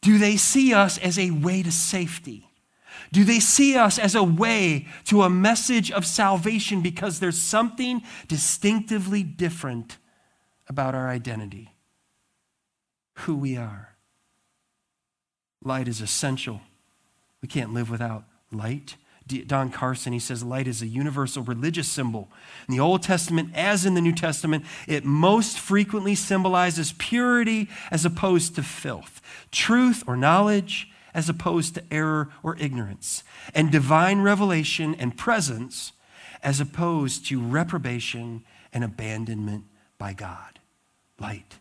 Do 0.00 0.18
they 0.18 0.36
see 0.36 0.72
us 0.72 0.98
as 0.98 1.18
a 1.18 1.30
way 1.30 1.62
to 1.62 1.72
safety? 1.72 2.48
Do 3.12 3.24
they 3.24 3.40
see 3.40 3.76
us 3.76 3.98
as 3.98 4.14
a 4.14 4.22
way 4.22 4.86
to 5.04 5.22
a 5.22 5.30
message 5.30 5.90
of 5.90 6.04
salvation 6.04 6.82
because 6.82 7.20
there's 7.20 7.40
something 7.40 8.02
distinctively 8.26 9.22
different 9.22 9.98
about 10.68 10.94
our 10.94 11.08
identity, 11.08 11.74
who 13.14 13.36
we 13.36 13.56
are? 13.56 13.96
Light 15.62 15.88
is 15.88 16.00
essential. 16.00 16.60
We 17.40 17.48
can't 17.48 17.72
live 17.72 17.90
without 17.90 18.24
light. 18.52 18.96
Don 19.28 19.70
Carson, 19.70 20.12
he 20.12 20.18
says 20.18 20.42
light 20.42 20.66
is 20.66 20.82
a 20.82 20.86
universal 20.86 21.42
religious 21.42 21.88
symbol. 21.88 22.30
In 22.66 22.74
the 22.74 22.80
Old 22.80 23.02
Testament, 23.02 23.50
as 23.54 23.84
in 23.84 23.94
the 23.94 24.00
New 24.00 24.14
Testament, 24.14 24.64
it 24.86 25.04
most 25.04 25.58
frequently 25.58 26.14
symbolizes 26.14 26.94
purity 26.98 27.68
as 27.90 28.04
opposed 28.04 28.54
to 28.54 28.62
filth, 28.62 29.20
truth 29.50 30.02
or 30.06 30.16
knowledge 30.16 30.90
as 31.14 31.28
opposed 31.28 31.74
to 31.74 31.84
error 31.90 32.30
or 32.42 32.56
ignorance, 32.58 33.24
and 33.54 33.70
divine 33.70 34.20
revelation 34.20 34.94
and 34.94 35.16
presence 35.16 35.92
as 36.42 36.60
opposed 36.60 37.26
to 37.26 37.40
reprobation 37.40 38.44
and 38.72 38.84
abandonment 38.84 39.64
by 39.98 40.12
God. 40.12 40.58
Light, 41.18 41.58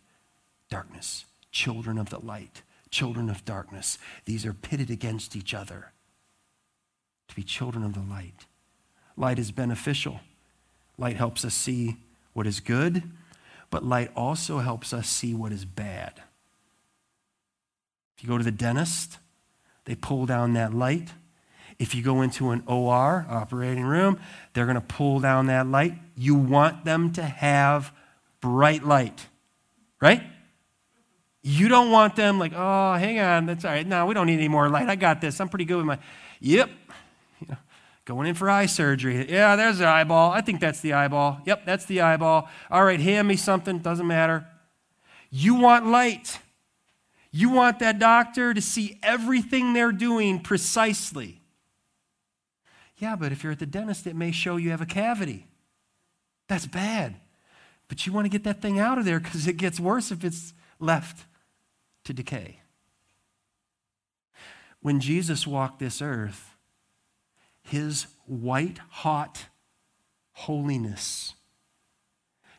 darkness, 0.70 1.26
children 1.52 1.98
of 1.98 2.10
the 2.10 2.20
light, 2.20 2.62
children 2.92 3.30
of 3.30 3.46
darkness. 3.46 3.98
These 4.26 4.46
are 4.46 4.54
pitted 4.54 4.92
against 4.92 5.36
each 5.36 5.54
other 5.54 5.92
to 7.28 7.36
be 7.36 7.44
children 7.44 7.84
of 7.84 7.94
the 7.94 8.02
light. 8.02 8.46
Light 9.16 9.40
is 9.40 9.52
beneficial. 9.52 10.20
Light 10.98 11.16
helps 11.16 11.44
us 11.44 11.54
see 11.54 11.98
what 12.34 12.48
is 12.48 12.60
good, 12.60 13.04
but 13.70 13.84
light 13.84 14.12
also 14.16 14.60
helps 14.60 14.94
us 14.94 15.10
see 15.10 15.34
what 15.34 15.52
is 15.52 15.66
bad. 15.66 16.22
If 18.16 18.24
you 18.24 18.30
go 18.30 18.38
to 18.38 18.44
the 18.44 18.52
dentist, 18.52 19.18
they 19.86 19.96
pull 19.96 20.26
down 20.26 20.54
that 20.54 20.74
light. 20.74 21.10
If 21.80 21.94
you 21.94 22.02
go 22.02 22.22
into 22.22 22.50
an 22.50 22.64
OR, 22.66 23.26
operating 23.30 23.84
room, 23.84 24.20
they're 24.54 24.66
going 24.66 24.76
to 24.76 24.82
pull 24.82 25.20
down 25.20 25.48
that 25.48 25.68
light. 25.68 25.94
You 26.16 26.36
want 26.36 26.86
them 26.86 27.14
to 27.14 27.24
have 27.24 27.92
bright 28.42 28.84
light, 28.84 29.28
right? 30.02 30.24
You 31.44 31.68
don't 31.68 31.92
want 31.92 32.16
them 32.16 32.40
like, 32.40 32.54
oh, 32.56 32.94
hang 32.96 33.20
on, 33.20 33.46
that's 33.46 33.64
all 33.64 33.72
right. 33.72 33.86
No, 33.86 34.06
we 34.08 34.14
don't 34.14 34.26
need 34.26 34.40
any 34.40 34.48
more 34.48 34.68
light. 34.70 34.90
I 34.90 34.96
got 34.96 35.22
this. 35.22 35.40
I'm 35.40 35.50
pretty 35.50 35.66
good 35.66 35.78
with 35.78 35.86
my. 35.86 36.00
Yep. 36.40 36.70
Going 38.08 38.30
in 38.30 38.36
for 38.36 38.50
eye 38.50 38.68
surgery. 38.68 39.30
Yeah, 39.30 39.58
there's 39.58 39.80
the 39.80 39.86
eyeball. 39.86 40.32
I 40.32 40.40
think 40.40 40.62
that's 40.62 40.80
the 40.80 40.94
eyeball. 40.94 41.42
Yep, 41.46 41.66
that's 41.66 41.84
the 41.84 42.00
eyeball. 42.00 42.48
All 42.72 42.86
right, 42.86 43.02
hand 43.02 43.28
me 43.28 43.36
something. 43.36 43.80
Doesn't 43.80 44.08
matter. 44.08 44.48
You 45.30 45.56
want 45.56 45.88
light. 45.88 46.40
You 47.32 47.50
want 47.50 47.80
that 47.80 48.00
doctor 48.00 48.54
to 48.54 48.62
see 48.62 48.98
everything 49.04 49.74
they're 49.74 49.92
doing 49.92 50.40
precisely. 50.40 51.42
Yeah, 52.96 53.18
but 53.18 53.34
if 53.34 53.44
you're 53.44 53.52
at 53.52 53.60
the 53.60 53.66
dentist, 53.66 54.08
it 54.08 54.16
may 54.16 54.32
show 54.32 54.56
you 54.56 54.70
have 54.70 54.80
a 54.80 54.86
cavity. 54.86 55.46
That's 56.48 56.66
bad. 56.66 57.18
But 57.90 58.08
you 58.08 58.14
want 58.14 58.24
to 58.24 58.30
get 58.30 58.46
that 58.46 58.62
thing 58.62 58.80
out 58.80 58.98
of 58.98 59.04
there 59.04 59.20
because 59.20 59.48
it 59.48 59.58
gets 59.58 59.82
worse 59.82 60.14
if 60.14 60.24
it's 60.24 60.54
left 60.80 61.26
to 62.06 62.14
decay. 62.14 62.62
When 64.80 65.02
Jesus 65.02 65.46
walked 65.46 65.80
this 65.80 66.02
earth, 66.02 66.57
his 67.68 68.08
white 68.26 68.80
hot 68.90 69.46
holiness 70.32 71.34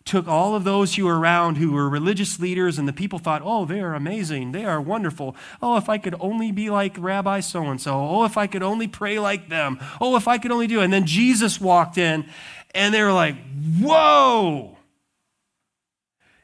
took 0.09 0.27
all 0.27 0.55
of 0.55 0.65
those 0.65 0.95
who 0.95 1.05
were 1.05 1.21
around 1.21 1.57
who 1.57 1.73
were 1.73 1.89
religious 1.89 2.41
leaders, 2.41 2.79
and 2.79 2.89
the 2.89 2.95
people 2.95 3.19
thought, 3.19 3.43
oh, 3.45 3.67
they 3.67 3.79
are 3.79 3.95
amazing. 3.95 4.53
They 4.53 4.65
are 4.65 4.81
wonderful. 4.81 5.37
Oh, 5.61 5.77
if 5.77 5.91
I 5.91 5.99
could 5.99 6.15
only 6.19 6.51
be 6.51 6.71
like 6.71 6.97
Rabbi 6.99 7.41
so 7.41 7.65
and 7.65 7.79
so. 7.79 7.93
Oh, 7.93 8.25
if 8.25 8.39
I 8.39 8.47
could 8.47 8.63
only 8.63 8.89
pray 8.89 9.19
like 9.19 9.51
them. 9.51 9.79
Oh, 10.01 10.17
if 10.17 10.27
I 10.27 10.39
could 10.39 10.51
only 10.51 10.67
do. 10.67 10.81
And 10.81 10.91
then 10.91 11.05
Jesus 11.05 11.61
walked 11.61 11.99
in, 11.99 12.27
and 12.75 12.95
they 12.95 13.03
were 13.03 13.13
like, 13.13 13.37
whoa. 13.79 14.79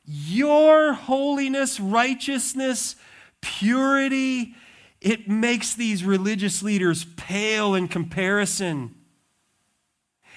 Your 0.05 0.93
holiness, 0.93 1.81
righteousness, 1.81 2.97
purity, 3.41 4.55
it 5.05 5.29
makes 5.29 5.75
these 5.75 6.03
religious 6.03 6.63
leaders 6.63 7.05
pale 7.17 7.75
in 7.75 7.89
comparison. 7.89 8.95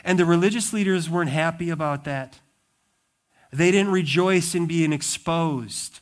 And 0.03 0.19
the 0.19 0.25
religious 0.25 0.73
leaders 0.73 1.09
weren't 1.09 1.29
happy 1.29 1.69
about 1.69 2.03
that. 2.03 2.41
They 3.51 3.71
didn't 3.71 3.93
rejoice 3.93 4.53
in 4.53 4.67
being 4.67 4.91
exposed 4.91 6.01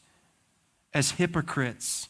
as 0.95 1.11
hypocrites. 1.11 2.09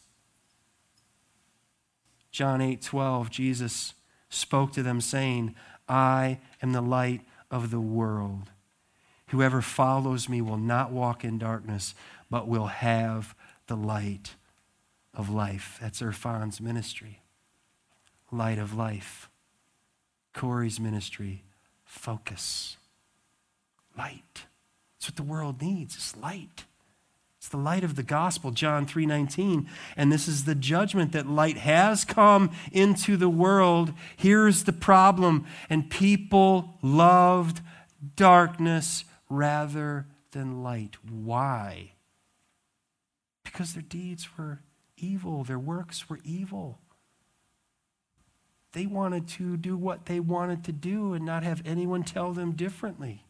John 2.32 2.62
8 2.62 2.80
12, 2.80 3.30
Jesus 3.30 3.92
spoke 4.30 4.72
to 4.72 4.82
them, 4.82 5.02
saying, 5.02 5.54
I 5.86 6.38
am 6.62 6.72
the 6.72 6.80
light 6.80 7.20
of 7.50 7.70
the 7.70 7.80
world. 7.80 8.50
Whoever 9.28 9.60
follows 9.60 10.26
me 10.26 10.40
will 10.40 10.56
not 10.56 10.90
walk 10.90 11.22
in 11.22 11.36
darkness, 11.36 11.94
but 12.30 12.48
will 12.48 12.66
have 12.66 13.34
the 13.66 13.76
light 13.76 14.36
of 15.16 15.30
life. 15.30 15.78
That's 15.80 16.00
Irfan's 16.00 16.60
ministry. 16.60 17.22
Light 18.30 18.58
of 18.58 18.74
life. 18.74 19.30
Corey's 20.34 20.78
ministry. 20.78 21.42
Focus. 21.84 22.76
Light. 23.96 24.44
That's 24.94 25.08
what 25.08 25.16
the 25.16 25.22
world 25.22 25.62
needs 25.62 25.96
It's 25.96 26.16
light. 26.16 26.64
It's 27.38 27.48
the 27.48 27.56
light 27.56 27.84
of 27.84 27.94
the 27.94 28.02
gospel, 28.02 28.50
John 28.50 28.86
3:19. 28.86 29.68
And 29.96 30.12
this 30.12 30.26
is 30.26 30.44
the 30.44 30.54
judgment 30.54 31.12
that 31.12 31.28
light 31.28 31.58
has 31.58 32.04
come 32.04 32.50
into 32.72 33.16
the 33.16 33.28
world. 33.28 33.94
Here's 34.16 34.64
the 34.64 34.72
problem. 34.72 35.46
And 35.70 35.88
people 35.88 36.76
loved 36.82 37.60
darkness 38.16 39.04
rather 39.30 40.06
than 40.32 40.62
light. 40.62 40.96
Why? 41.08 41.92
Because 43.44 43.74
their 43.74 43.82
deeds 43.82 44.36
were 44.36 44.60
evil, 44.96 45.44
their 45.44 45.58
works 45.58 46.08
were 46.08 46.18
evil. 46.24 46.78
They 48.72 48.86
wanted 48.86 49.28
to 49.28 49.56
do 49.56 49.76
what 49.76 50.06
they 50.06 50.20
wanted 50.20 50.64
to 50.64 50.72
do 50.72 51.14
and 51.14 51.24
not 51.24 51.42
have 51.42 51.62
anyone 51.64 52.02
tell 52.02 52.32
them 52.32 52.52
differently. 52.52 53.24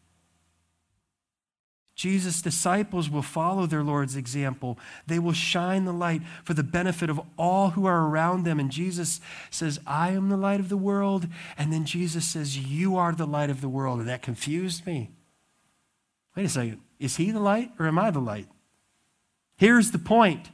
Jesus' 1.97 2.43
disciples 2.43 3.09
will 3.09 3.23
follow 3.23 3.65
their 3.65 3.83
Lord's 3.83 4.15
example. 4.15 4.77
They 5.07 5.17
will 5.17 5.33
shine 5.33 5.85
the 5.85 5.93
light 5.93 6.21
for 6.43 6.53
the 6.53 6.63
benefit 6.63 7.09
of 7.09 7.19
all 7.37 7.71
who 7.71 7.87
are 7.87 8.07
around 8.07 8.43
them. 8.43 8.59
And 8.59 8.69
Jesus 8.69 9.19
says, 9.49 9.79
I 9.87 10.11
am 10.11 10.29
the 10.29 10.37
light 10.37 10.59
of 10.59 10.69
the 10.69 10.77
world. 10.77 11.27
And 11.57 11.73
then 11.73 11.85
Jesus 11.85 12.27
says, 12.27 12.55
You 12.55 12.97
are 12.97 13.13
the 13.13 13.25
light 13.25 13.49
of 13.49 13.61
the 13.61 13.69
world. 13.69 13.99
And 13.99 14.07
that 14.09 14.21
confused 14.21 14.85
me. 14.85 15.09
Wait 16.35 16.45
a 16.45 16.49
second. 16.49 16.81
Is 16.99 17.15
he 17.15 17.31
the 17.31 17.39
light 17.39 17.71
or 17.79 17.87
am 17.87 17.97
I 17.97 18.11
the 18.11 18.19
light? 18.19 18.47
Here's 19.55 19.89
the 19.89 19.97
point. 19.97 20.51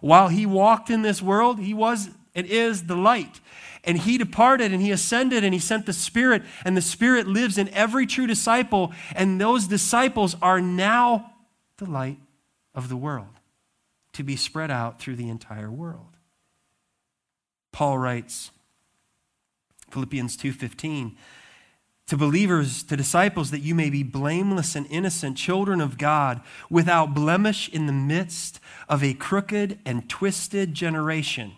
While 0.00 0.28
he 0.28 0.46
walked 0.46 0.90
in 0.90 1.02
this 1.02 1.22
world, 1.22 1.60
he 1.60 1.74
was 1.74 2.10
and 2.34 2.46
is 2.46 2.84
the 2.84 2.96
light. 2.96 3.40
And 3.84 3.98
he 3.98 4.18
departed 4.18 4.72
and 4.72 4.82
he 4.82 4.90
ascended 4.90 5.42
and 5.42 5.54
he 5.54 5.60
sent 5.60 5.86
the 5.86 5.92
Spirit, 5.92 6.42
and 6.64 6.76
the 6.76 6.82
Spirit 6.82 7.26
lives 7.26 7.58
in 7.58 7.68
every 7.70 8.06
true 8.06 8.26
disciple. 8.26 8.92
And 9.14 9.40
those 9.40 9.66
disciples 9.66 10.36
are 10.42 10.60
now 10.60 11.32
the 11.78 11.86
light 11.90 12.18
of 12.74 12.88
the 12.88 12.96
world 12.96 13.40
to 14.12 14.22
be 14.22 14.36
spread 14.36 14.70
out 14.70 15.00
through 15.00 15.16
the 15.16 15.28
entire 15.28 15.70
world. 15.70 16.16
Paul 17.72 17.98
writes, 17.98 18.50
Philippians 19.90 20.36
2:15, 20.36 21.16
to 22.10 22.16
believers, 22.16 22.82
to 22.84 22.96
disciples, 22.96 23.50
that 23.50 23.60
you 23.60 23.74
may 23.74 23.90
be 23.90 24.02
blameless 24.02 24.76
and 24.76 24.86
innocent, 24.90 25.36
children 25.36 25.80
of 25.80 25.96
God, 25.98 26.42
without 26.68 27.14
blemish 27.14 27.68
in 27.70 27.86
the 27.86 27.92
midst 27.92 28.60
of 28.88 29.02
a 29.02 29.14
crooked 29.14 29.78
and 29.84 30.08
twisted 30.08 30.74
generation 30.74 31.52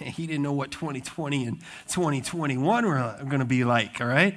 he 0.04 0.26
didn't 0.26 0.42
know 0.42 0.52
what 0.52 0.70
2020 0.70 1.44
and 1.46 1.60
2021 1.88 2.86
were 2.86 3.16
going 3.28 3.40
to 3.40 3.44
be 3.44 3.64
like, 3.64 4.00
all 4.00 4.06
right? 4.06 4.36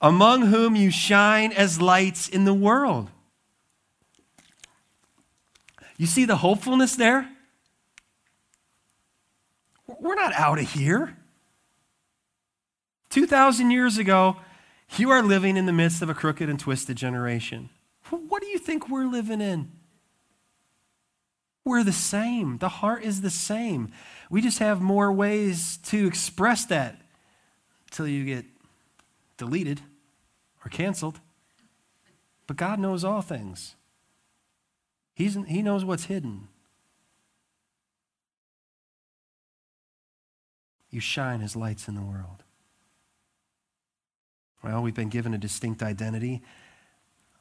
Among 0.00 0.46
whom 0.46 0.76
you 0.76 0.90
shine 0.90 1.52
as 1.52 1.80
lights 1.80 2.28
in 2.28 2.44
the 2.44 2.54
world. 2.54 3.10
You 5.96 6.06
see 6.06 6.24
the 6.24 6.36
hopefulness 6.36 6.96
there? 6.96 7.28
We're 10.00 10.14
not 10.14 10.32
out 10.34 10.58
of 10.58 10.70
here. 10.70 11.16
2,000 13.12 13.70
years 13.70 13.98
ago, 13.98 14.38
you 14.96 15.10
are 15.10 15.22
living 15.22 15.58
in 15.58 15.66
the 15.66 15.72
midst 15.72 16.00
of 16.00 16.08
a 16.08 16.14
crooked 16.14 16.48
and 16.48 16.58
twisted 16.58 16.96
generation. 16.96 17.68
What 18.08 18.40
do 18.40 18.48
you 18.48 18.58
think 18.58 18.88
we're 18.88 19.04
living 19.04 19.42
in? 19.42 19.70
We're 21.62 21.84
the 21.84 21.92
same. 21.92 22.56
The 22.56 22.70
heart 22.70 23.04
is 23.04 23.20
the 23.20 23.28
same. 23.28 23.92
We 24.30 24.40
just 24.40 24.60
have 24.60 24.80
more 24.80 25.12
ways 25.12 25.76
to 25.84 26.06
express 26.06 26.64
that 26.66 27.02
until 27.90 28.08
you 28.08 28.24
get 28.24 28.46
deleted 29.36 29.82
or 30.64 30.70
canceled. 30.70 31.20
But 32.46 32.56
God 32.56 32.78
knows 32.78 33.04
all 33.04 33.20
things, 33.20 33.76
He's, 35.14 35.36
He 35.46 35.60
knows 35.60 35.84
what's 35.84 36.04
hidden. 36.04 36.48
You 40.88 41.00
shine 41.00 41.42
as 41.42 41.54
lights 41.54 41.88
in 41.88 41.94
the 41.94 42.00
world. 42.00 42.42
Well, 44.62 44.82
we've 44.82 44.94
been 44.94 45.08
given 45.08 45.34
a 45.34 45.38
distinct 45.38 45.82
identity. 45.82 46.42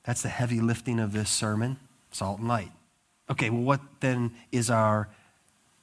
That's 0.03 0.21
the 0.21 0.29
heavy 0.29 0.59
lifting 0.59 0.99
of 0.99 1.13
this 1.13 1.29
sermon 1.29 1.77
salt 2.11 2.39
and 2.39 2.47
light. 2.47 2.71
Okay, 3.29 3.49
well, 3.49 3.61
what 3.61 3.81
then 4.01 4.31
is 4.51 4.69
our 4.69 5.07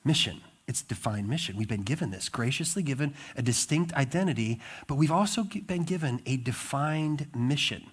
mission? 0.05 0.43
It's 0.67 0.83
defined 0.83 1.29
mission. 1.29 1.57
We've 1.57 1.69
been 1.69 1.83
given 1.83 2.11
this, 2.11 2.29
graciously 2.29 2.83
given 2.83 3.15
a 3.35 3.41
distinct 3.41 3.95
identity, 3.95 4.61
but 4.87 4.97
we've 4.97 5.11
also 5.11 5.43
been 5.43 5.85
given 5.85 6.21
a 6.27 6.37
defined 6.37 7.29
mission. 7.35 7.85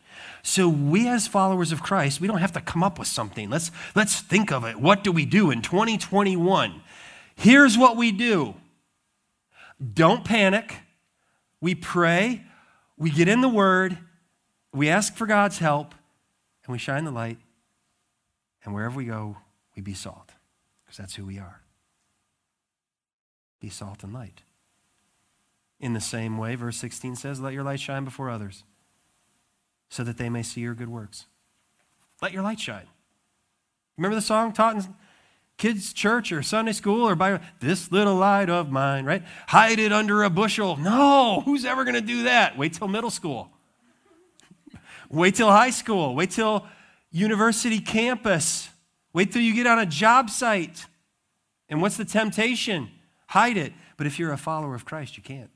So 0.43 0.67
we 0.67 1.07
as 1.07 1.25
followers 1.25 1.71
of 1.71 1.81
Christ, 1.81 2.19
we 2.19 2.27
don't 2.27 2.39
have 2.39 2.51
to 2.51 2.59
come 2.59 2.83
up 2.83 2.99
with 2.99 3.07
something. 3.07 3.49
Let's 3.49 3.71
let's 3.95 4.19
think 4.19 4.51
of 4.51 4.65
it. 4.65 4.77
What 4.77 5.05
do 5.05 5.13
we 5.13 5.25
do 5.25 5.51
in 5.51 5.61
2021? 5.61 6.81
Here's 7.35 7.77
what 7.77 7.95
we 7.95 8.11
do. 8.11 8.55
Don't 9.93 10.25
panic. 10.25 10.75
We 11.61 11.75
pray, 11.75 12.43
we 12.97 13.09
get 13.09 13.27
in 13.27 13.41
the 13.41 13.49
word, 13.49 13.97
we 14.73 14.89
ask 14.89 15.15
for 15.15 15.25
God's 15.25 15.59
help, 15.59 15.93
and 16.65 16.71
we 16.71 16.77
shine 16.77 17.05
the 17.05 17.11
light. 17.11 17.37
And 18.63 18.73
wherever 18.73 18.95
we 18.95 19.05
go, 19.05 19.37
we 19.75 19.81
be 19.81 19.93
salt, 19.93 20.31
because 20.83 20.97
that's 20.97 21.15
who 21.15 21.25
we 21.25 21.37
are. 21.37 21.61
Be 23.59 23.69
salt 23.69 24.03
and 24.03 24.13
light. 24.13 24.41
In 25.79 25.93
the 25.93 26.01
same 26.01 26.37
way, 26.37 26.55
verse 26.55 26.77
16 26.77 27.15
says, 27.15 27.39
Let 27.39 27.53
your 27.53 27.63
light 27.63 27.79
shine 27.79 28.05
before 28.05 28.29
others, 28.29 28.63
so 29.89 30.03
that 30.03 30.17
they 30.17 30.29
may 30.29 30.43
see 30.43 30.61
your 30.61 30.73
good 30.73 30.89
works. 30.89 31.25
Let 32.21 32.31
your 32.31 32.43
light 32.43 32.59
shine. 32.59 32.87
Remember 33.97 34.15
the 34.15 34.21
song 34.21 34.51
taught 34.51 34.75
in 34.75 34.95
kids' 35.57 35.93
church 35.93 36.31
or 36.31 36.41
Sunday 36.41 36.73
school 36.73 37.07
or 37.07 37.15
by 37.15 37.39
this 37.59 37.91
little 37.91 38.15
light 38.15 38.49
of 38.49 38.71
mine, 38.71 39.05
right? 39.05 39.23
Hide 39.47 39.79
it 39.79 39.93
under 39.93 40.23
a 40.23 40.29
bushel. 40.29 40.77
No, 40.77 41.41
who's 41.45 41.65
ever 41.65 41.83
going 41.83 41.95
to 41.95 42.01
do 42.01 42.23
that? 42.23 42.57
Wait 42.57 42.73
till 42.73 42.87
middle 42.87 43.09
school. 43.09 43.49
Wait 45.09 45.35
till 45.35 45.49
high 45.49 45.69
school. 45.69 46.15
Wait 46.15 46.31
till 46.31 46.65
university 47.11 47.79
campus. 47.79 48.69
Wait 49.13 49.31
till 49.31 49.41
you 49.41 49.53
get 49.53 49.67
on 49.67 49.79
a 49.79 49.85
job 49.85 50.29
site. 50.29 50.85
And 51.69 51.81
what's 51.81 51.97
the 51.97 52.05
temptation? 52.05 52.89
Hide 53.27 53.57
it. 53.57 53.73
But 53.97 54.07
if 54.07 54.19
you're 54.19 54.33
a 54.33 54.37
follower 54.37 54.75
of 54.75 54.83
Christ, 54.83 55.15
you 55.15 55.23
can't. 55.23 55.49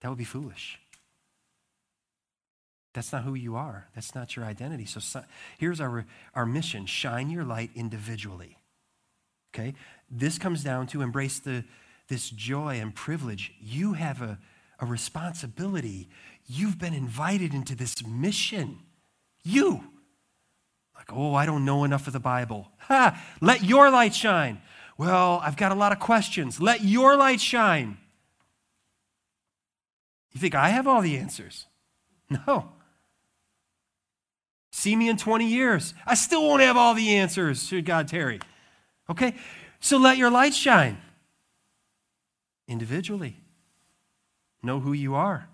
That 0.00 0.08
would 0.08 0.18
be 0.18 0.24
foolish. 0.24 0.78
That's 2.96 3.12
not 3.12 3.24
who 3.24 3.34
you 3.34 3.56
are. 3.56 3.88
That's 3.94 4.14
not 4.14 4.36
your 4.36 4.46
identity. 4.46 4.86
So, 4.86 5.20
here's 5.58 5.82
our, 5.82 6.06
our 6.34 6.46
mission 6.46 6.86
shine 6.86 7.28
your 7.28 7.44
light 7.44 7.70
individually. 7.74 8.56
Okay? 9.54 9.74
This 10.10 10.38
comes 10.38 10.64
down 10.64 10.86
to 10.88 11.02
embrace 11.02 11.38
the, 11.38 11.62
this 12.08 12.30
joy 12.30 12.80
and 12.80 12.94
privilege. 12.94 13.52
You 13.60 13.92
have 13.92 14.22
a, 14.22 14.38
a 14.80 14.86
responsibility. 14.86 16.08
You've 16.46 16.78
been 16.78 16.94
invited 16.94 17.52
into 17.52 17.74
this 17.74 17.94
mission. 18.06 18.78
You. 19.44 19.84
Like, 20.94 21.12
oh, 21.12 21.34
I 21.34 21.44
don't 21.44 21.66
know 21.66 21.84
enough 21.84 22.06
of 22.06 22.14
the 22.14 22.18
Bible. 22.18 22.70
Ha! 22.88 23.22
Let 23.42 23.62
your 23.62 23.90
light 23.90 24.14
shine. 24.14 24.62
Well, 24.96 25.42
I've 25.44 25.58
got 25.58 25.70
a 25.70 25.74
lot 25.74 25.92
of 25.92 25.98
questions. 25.98 26.62
Let 26.62 26.82
your 26.82 27.14
light 27.14 27.42
shine. 27.42 27.98
You 30.32 30.40
think 30.40 30.54
I 30.54 30.70
have 30.70 30.86
all 30.86 31.02
the 31.02 31.18
answers? 31.18 31.66
No. 32.30 32.72
See 34.76 34.94
me 34.94 35.08
in 35.08 35.16
20 35.16 35.46
years. 35.46 35.94
I 36.06 36.12
still 36.12 36.46
won't 36.46 36.60
have 36.60 36.76
all 36.76 36.92
the 36.92 37.16
answers, 37.16 37.66
should 37.66 37.86
God 37.86 38.08
tarry. 38.08 38.40
Okay? 39.08 39.34
So 39.80 39.96
let 39.96 40.18
your 40.18 40.30
light 40.30 40.52
shine 40.52 40.98
individually. 42.68 43.38
Know 44.62 44.78
who 44.78 44.92
you 44.92 45.14
are. 45.14 45.48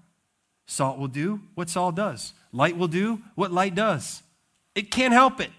Salt 0.67 0.99
will 0.99 1.07
do 1.07 1.41
what 1.55 1.71
salt 1.71 1.95
does, 1.95 2.35
light 2.51 2.77
will 2.77 2.89
do 2.89 3.21
what 3.37 3.53
light 3.53 3.77
does. 3.77 4.25
It 4.75 4.91
can't 4.91 5.15
help 5.15 5.41
it. 5.41 5.53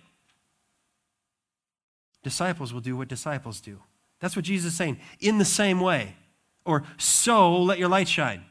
Disciples 2.22 2.74
will 2.74 2.82
do 2.82 2.98
what 2.98 3.08
disciples 3.08 3.62
do. 3.62 3.80
That's 4.20 4.36
what 4.36 4.44
Jesus 4.44 4.74
is 4.74 4.78
saying. 4.78 5.00
In 5.22 5.38
the 5.38 5.46
same 5.46 5.80
way. 5.80 6.18
Or 6.66 6.84
so 6.98 7.62
let 7.62 7.80
your 7.80 7.88
light 7.88 8.10
shine. 8.10 8.44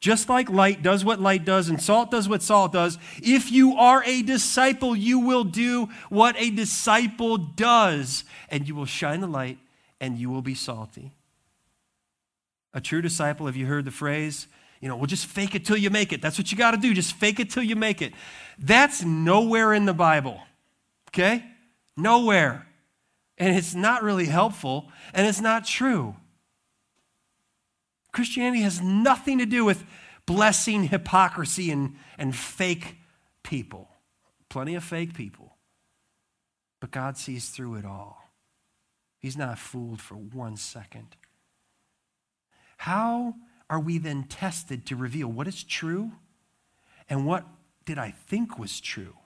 Just 0.00 0.28
like 0.28 0.50
light 0.50 0.82
does 0.82 1.04
what 1.04 1.20
light 1.20 1.44
does 1.44 1.68
and 1.68 1.80
salt 1.80 2.10
does 2.10 2.28
what 2.28 2.42
salt 2.42 2.72
does, 2.72 2.98
if 3.22 3.50
you 3.50 3.74
are 3.76 4.04
a 4.04 4.22
disciple, 4.22 4.94
you 4.94 5.18
will 5.18 5.44
do 5.44 5.88
what 6.10 6.36
a 6.38 6.50
disciple 6.50 7.38
does, 7.38 8.24
and 8.50 8.68
you 8.68 8.74
will 8.74 8.86
shine 8.86 9.20
the 9.20 9.26
light 9.26 9.58
and 10.00 10.18
you 10.18 10.28
will 10.28 10.42
be 10.42 10.54
salty. 10.54 11.12
A 12.74 12.80
true 12.80 13.00
disciple, 13.00 13.46
have 13.46 13.56
you 13.56 13.66
heard 13.66 13.86
the 13.86 13.90
phrase? 13.90 14.46
You 14.80 14.88
know, 14.88 14.96
well, 14.96 15.06
just 15.06 15.26
fake 15.26 15.54
it 15.54 15.64
till 15.64 15.78
you 15.78 15.88
make 15.88 16.12
it. 16.12 16.20
That's 16.20 16.36
what 16.36 16.52
you 16.52 16.58
got 16.58 16.72
to 16.72 16.76
do. 16.76 16.92
Just 16.92 17.14
fake 17.14 17.40
it 17.40 17.50
till 17.50 17.62
you 17.62 17.76
make 17.76 18.02
it. 18.02 18.12
That's 18.58 19.02
nowhere 19.02 19.72
in 19.72 19.86
the 19.86 19.94
Bible. 19.94 20.40
Okay? 21.08 21.42
Nowhere. 21.96 22.66
And 23.38 23.56
it's 23.56 23.74
not 23.74 24.02
really 24.02 24.26
helpful, 24.26 24.90
and 25.14 25.26
it's 25.26 25.40
not 25.40 25.64
true. 25.64 26.14
Christianity 28.16 28.62
has 28.62 28.80
nothing 28.80 29.36
to 29.36 29.44
do 29.44 29.62
with 29.62 29.84
blessing 30.24 30.84
hypocrisy 30.84 31.70
and, 31.70 31.96
and 32.16 32.34
fake 32.34 32.96
people. 33.42 33.90
Plenty 34.48 34.74
of 34.74 34.82
fake 34.82 35.12
people. 35.12 35.58
But 36.80 36.92
God 36.92 37.18
sees 37.18 37.50
through 37.50 37.74
it 37.74 37.84
all. 37.84 38.30
He's 39.18 39.36
not 39.36 39.58
fooled 39.58 40.00
for 40.00 40.14
one 40.14 40.56
second. 40.56 41.14
How 42.78 43.34
are 43.68 43.80
we 43.80 43.98
then 43.98 44.24
tested 44.24 44.86
to 44.86 44.96
reveal 44.96 45.28
what 45.28 45.46
is 45.46 45.62
true 45.62 46.12
and 47.10 47.26
what 47.26 47.44
did 47.84 47.98
I 47.98 48.12
think 48.12 48.58
was 48.58 48.80
true? 48.80 49.16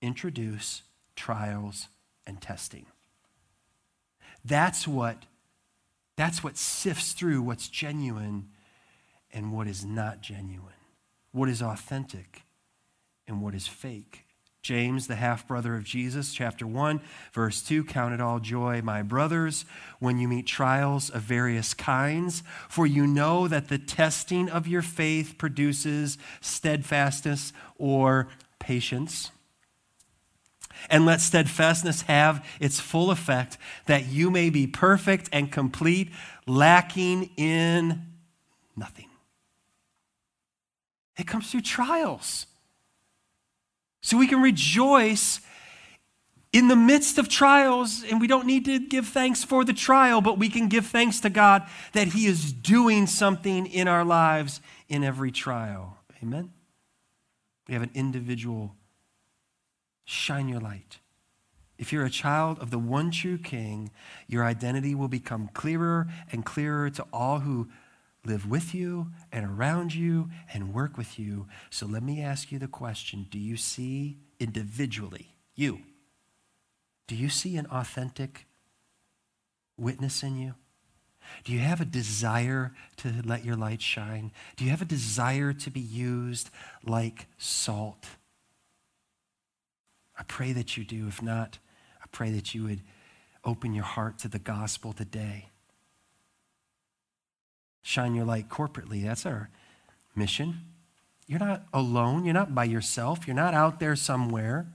Introduce 0.00 0.82
trials 1.16 1.88
and 2.24 2.40
testing. 2.40 2.86
That's 4.44 4.86
what 4.86 5.24
that's 6.16 6.42
what 6.44 6.56
sifts 6.56 7.12
through 7.12 7.42
what's 7.42 7.68
genuine 7.68 8.48
and 9.32 9.52
what 9.52 9.66
is 9.66 9.84
not 9.84 10.20
genuine, 10.20 10.74
what 11.32 11.48
is 11.48 11.62
authentic 11.62 12.42
and 13.26 13.40
what 13.40 13.54
is 13.54 13.66
fake. 13.66 14.24
James, 14.62 15.06
the 15.06 15.16
half 15.16 15.48
brother 15.48 15.74
of 15.74 15.84
Jesus, 15.84 16.34
chapter 16.34 16.66
1, 16.66 17.00
verse 17.32 17.62
2 17.62 17.82
Count 17.84 18.12
it 18.12 18.20
all 18.20 18.40
joy, 18.40 18.82
my 18.82 19.02
brothers, 19.02 19.64
when 20.00 20.18
you 20.18 20.28
meet 20.28 20.46
trials 20.46 21.08
of 21.08 21.22
various 21.22 21.72
kinds, 21.72 22.42
for 22.68 22.86
you 22.86 23.06
know 23.06 23.48
that 23.48 23.68
the 23.68 23.78
testing 23.78 24.50
of 24.50 24.68
your 24.68 24.82
faith 24.82 25.36
produces 25.38 26.18
steadfastness 26.42 27.54
or 27.78 28.28
patience. 28.58 29.30
And 30.88 31.04
let 31.04 31.20
steadfastness 31.20 32.02
have 32.02 32.44
its 32.60 32.80
full 32.80 33.10
effect, 33.10 33.58
that 33.86 34.06
you 34.06 34.30
may 34.30 34.50
be 34.50 34.66
perfect 34.66 35.28
and 35.32 35.50
complete, 35.52 36.10
lacking 36.46 37.30
in 37.36 38.02
nothing. 38.76 39.08
It 41.18 41.26
comes 41.26 41.50
through 41.50 41.62
trials. 41.62 42.46
So 44.00 44.16
we 44.16 44.26
can 44.26 44.40
rejoice 44.40 45.40
in 46.52 46.68
the 46.68 46.76
midst 46.76 47.18
of 47.18 47.28
trials, 47.28 48.02
and 48.02 48.20
we 48.20 48.26
don't 48.26 48.46
need 48.46 48.64
to 48.64 48.80
give 48.80 49.06
thanks 49.06 49.44
for 49.44 49.64
the 49.64 49.72
trial, 49.72 50.20
but 50.20 50.38
we 50.38 50.48
can 50.48 50.68
give 50.68 50.86
thanks 50.86 51.20
to 51.20 51.30
God 51.30 51.64
that 51.92 52.08
He 52.08 52.26
is 52.26 52.52
doing 52.52 53.06
something 53.06 53.66
in 53.66 53.86
our 53.86 54.04
lives 54.04 54.60
in 54.88 55.04
every 55.04 55.30
trial. 55.30 55.98
Amen? 56.22 56.50
We 57.68 57.74
have 57.74 57.84
an 57.84 57.92
individual 57.94 58.74
shine 60.10 60.48
your 60.48 60.60
light. 60.60 60.98
If 61.78 61.92
you're 61.92 62.04
a 62.04 62.10
child 62.10 62.58
of 62.58 62.70
the 62.70 62.78
one 62.78 63.10
true 63.10 63.38
King, 63.38 63.90
your 64.26 64.44
identity 64.44 64.94
will 64.94 65.08
become 65.08 65.48
clearer 65.54 66.08
and 66.32 66.44
clearer 66.44 66.90
to 66.90 67.06
all 67.12 67.40
who 67.40 67.68
live 68.26 68.46
with 68.46 68.74
you 68.74 69.12
and 69.32 69.46
around 69.46 69.94
you 69.94 70.28
and 70.52 70.74
work 70.74 70.98
with 70.98 71.18
you. 71.18 71.46
So 71.70 71.86
let 71.86 72.02
me 72.02 72.20
ask 72.20 72.52
you 72.52 72.58
the 72.58 72.66
question 72.66 73.26
Do 73.30 73.38
you 73.38 73.56
see 73.56 74.18
individually, 74.38 75.36
you, 75.54 75.80
do 77.06 77.14
you 77.14 77.28
see 77.28 77.56
an 77.56 77.66
authentic 77.66 78.46
witness 79.78 80.22
in 80.22 80.36
you? 80.36 80.54
Do 81.44 81.52
you 81.52 81.60
have 81.60 81.80
a 81.80 81.84
desire 81.84 82.72
to 82.96 83.14
let 83.24 83.44
your 83.44 83.56
light 83.56 83.80
shine? 83.80 84.32
Do 84.56 84.64
you 84.64 84.70
have 84.70 84.82
a 84.82 84.86
desire 84.86 85.52
to 85.52 85.70
be 85.70 85.80
used 85.80 86.50
like 86.84 87.26
salt? 87.38 88.06
I 90.20 90.22
pray 90.24 90.52
that 90.52 90.76
you 90.76 90.84
do. 90.84 91.08
If 91.08 91.22
not, 91.22 91.58
I 92.02 92.04
pray 92.12 92.30
that 92.32 92.54
you 92.54 92.64
would 92.64 92.82
open 93.42 93.72
your 93.72 93.84
heart 93.84 94.18
to 94.18 94.28
the 94.28 94.38
gospel 94.38 94.92
today. 94.92 95.48
Shine 97.80 98.14
your 98.14 98.26
light 98.26 98.50
corporately. 98.50 99.02
That's 99.02 99.24
our 99.24 99.48
mission. 100.14 100.60
You're 101.26 101.38
not 101.38 101.62
alone. 101.72 102.26
You're 102.26 102.34
not 102.34 102.54
by 102.54 102.64
yourself. 102.64 103.26
You're 103.26 103.34
not 103.34 103.54
out 103.54 103.80
there 103.80 103.96
somewhere. 103.96 104.66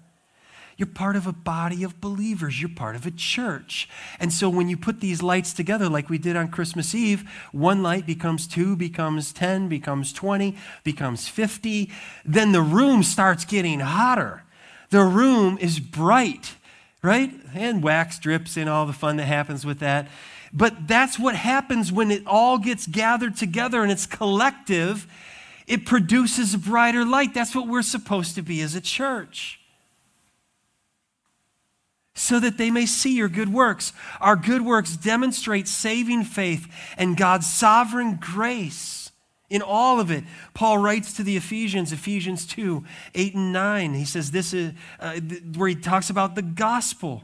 You're 0.78 0.88
part 0.88 1.16
of 1.16 1.28
a 1.28 1.32
body 1.32 1.84
of 1.84 2.02
believers. 2.02 2.60
You're 2.60 2.70
part 2.70 2.96
of 2.96 3.06
a 3.06 3.12
church. 3.12 3.88
And 4.20 4.34
so 4.34 4.50
when 4.50 4.68
you 4.68 4.76
put 4.76 5.00
these 5.00 5.22
lights 5.22 5.54
together, 5.54 5.88
like 5.88 6.10
we 6.10 6.18
did 6.18 6.36
on 6.36 6.48
Christmas 6.48 6.96
Eve, 6.96 7.24
one 7.52 7.84
light 7.84 8.08
becomes 8.08 8.48
two, 8.48 8.76
becomes 8.76 9.32
10, 9.32 9.70
becomes 9.70 10.12
20, 10.12 10.56
becomes 10.84 11.28
50. 11.28 11.92
Then 12.26 12.52
the 12.52 12.64
room 12.64 13.04
starts 13.04 13.46
getting 13.46 13.80
hotter 13.80 14.42
the 14.96 15.04
room 15.04 15.58
is 15.60 15.80
bright, 15.80 16.56
right? 17.02 17.32
And 17.54 17.84
wax 17.84 18.20
drips 18.20 18.58
and 18.58 18.70
all 18.70 18.86
the 18.86 18.94
fun 18.94 19.18
that 19.18 19.26
happens 19.26 19.66
with 19.66 19.80
that. 19.80 20.08
But 20.54 20.88
that's 20.88 21.20
what 21.20 21.36
happens 21.36 21.92
when 21.92 22.12
it 22.12 22.24
all 22.26 22.58
gets 22.58 22.88
gathered 22.88 23.36
together 23.36 23.84
and 23.84 23.92
it's 23.92 24.06
collective. 24.06 25.06
It 25.68 25.86
produces 25.86 26.54
a 26.54 26.58
brighter 26.58 27.04
light. 27.04 27.34
That's 27.34 27.56
what 27.56 27.68
we're 27.68 27.82
supposed 27.82 28.36
to 28.36 28.42
be 28.42 28.62
as 28.62 28.76
a 28.76 28.82
church. 28.82 29.60
So 32.14 32.40
that 32.40 32.58
they 32.58 32.72
may 32.72 32.86
see 32.86 33.18
your 33.18 33.28
good 33.28 33.52
works. 33.52 33.92
Our 34.22 34.38
good 34.38 34.62
works 34.62 34.96
demonstrate 34.96 35.68
saving 35.68 36.24
faith 36.24 36.72
and 36.98 37.18
God's 37.18 37.52
sovereign 37.52 38.18
grace 38.22 39.05
in 39.50 39.62
all 39.62 40.00
of 40.00 40.12
it. 40.12 40.24
Paul 40.54 40.78
writes 40.78 41.14
to 41.14 41.24
the 41.24 41.38
Ephesians, 41.38 41.92
Ephesians 41.92 42.46
2 42.48 42.84
8 43.14 43.36
and 43.36 43.54
9. 43.54 43.94
He 43.94 44.06
says 44.06 44.32
this 44.32 44.54
is 44.54 44.74
uh, 45.00 45.20
where 45.56 45.70
he 45.70 45.76
talks 45.76 46.10
about 46.10 46.36
the 46.36 46.42
gospel. 46.42 47.24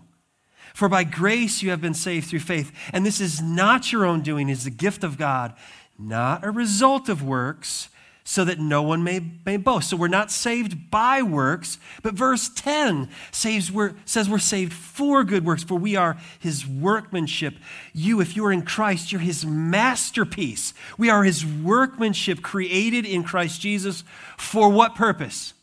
For 0.73 0.87
by 0.87 1.03
grace 1.03 1.61
you 1.61 1.69
have 1.71 1.81
been 1.81 1.93
saved 1.93 2.27
through 2.27 2.39
faith. 2.39 2.71
And 2.93 3.05
this 3.05 3.19
is 3.19 3.41
not 3.41 3.91
your 3.91 4.05
own 4.05 4.21
doing, 4.21 4.49
it's 4.49 4.63
the 4.63 4.69
gift 4.69 5.03
of 5.03 5.17
God, 5.17 5.53
not 5.97 6.45
a 6.45 6.51
result 6.51 7.09
of 7.09 7.23
works, 7.23 7.89
so 8.23 8.45
that 8.45 8.59
no 8.59 8.81
one 8.81 9.03
may, 9.03 9.19
may 9.45 9.57
boast. 9.57 9.89
So 9.89 9.97
we're 9.97 10.07
not 10.07 10.31
saved 10.31 10.91
by 10.91 11.21
works, 11.21 11.79
but 12.03 12.13
verse 12.13 12.49
10 12.53 13.09
saves 13.31 13.71
we're, 13.71 13.93
says 14.05 14.29
we're 14.29 14.39
saved 14.39 14.73
for 14.73 15.23
good 15.23 15.45
works, 15.45 15.63
for 15.63 15.75
we 15.75 15.95
are 15.95 16.17
his 16.39 16.67
workmanship. 16.67 17.55
You, 17.93 18.21
if 18.21 18.35
you 18.35 18.45
are 18.45 18.51
in 18.51 18.61
Christ, 18.61 19.11
you're 19.11 19.21
his 19.21 19.45
masterpiece. 19.45 20.73
We 20.97 21.09
are 21.09 21.23
his 21.23 21.45
workmanship 21.45 22.41
created 22.41 23.05
in 23.05 23.23
Christ 23.23 23.59
Jesus 23.59 24.03
for 24.37 24.69
what 24.69 24.95
purpose? 24.95 25.53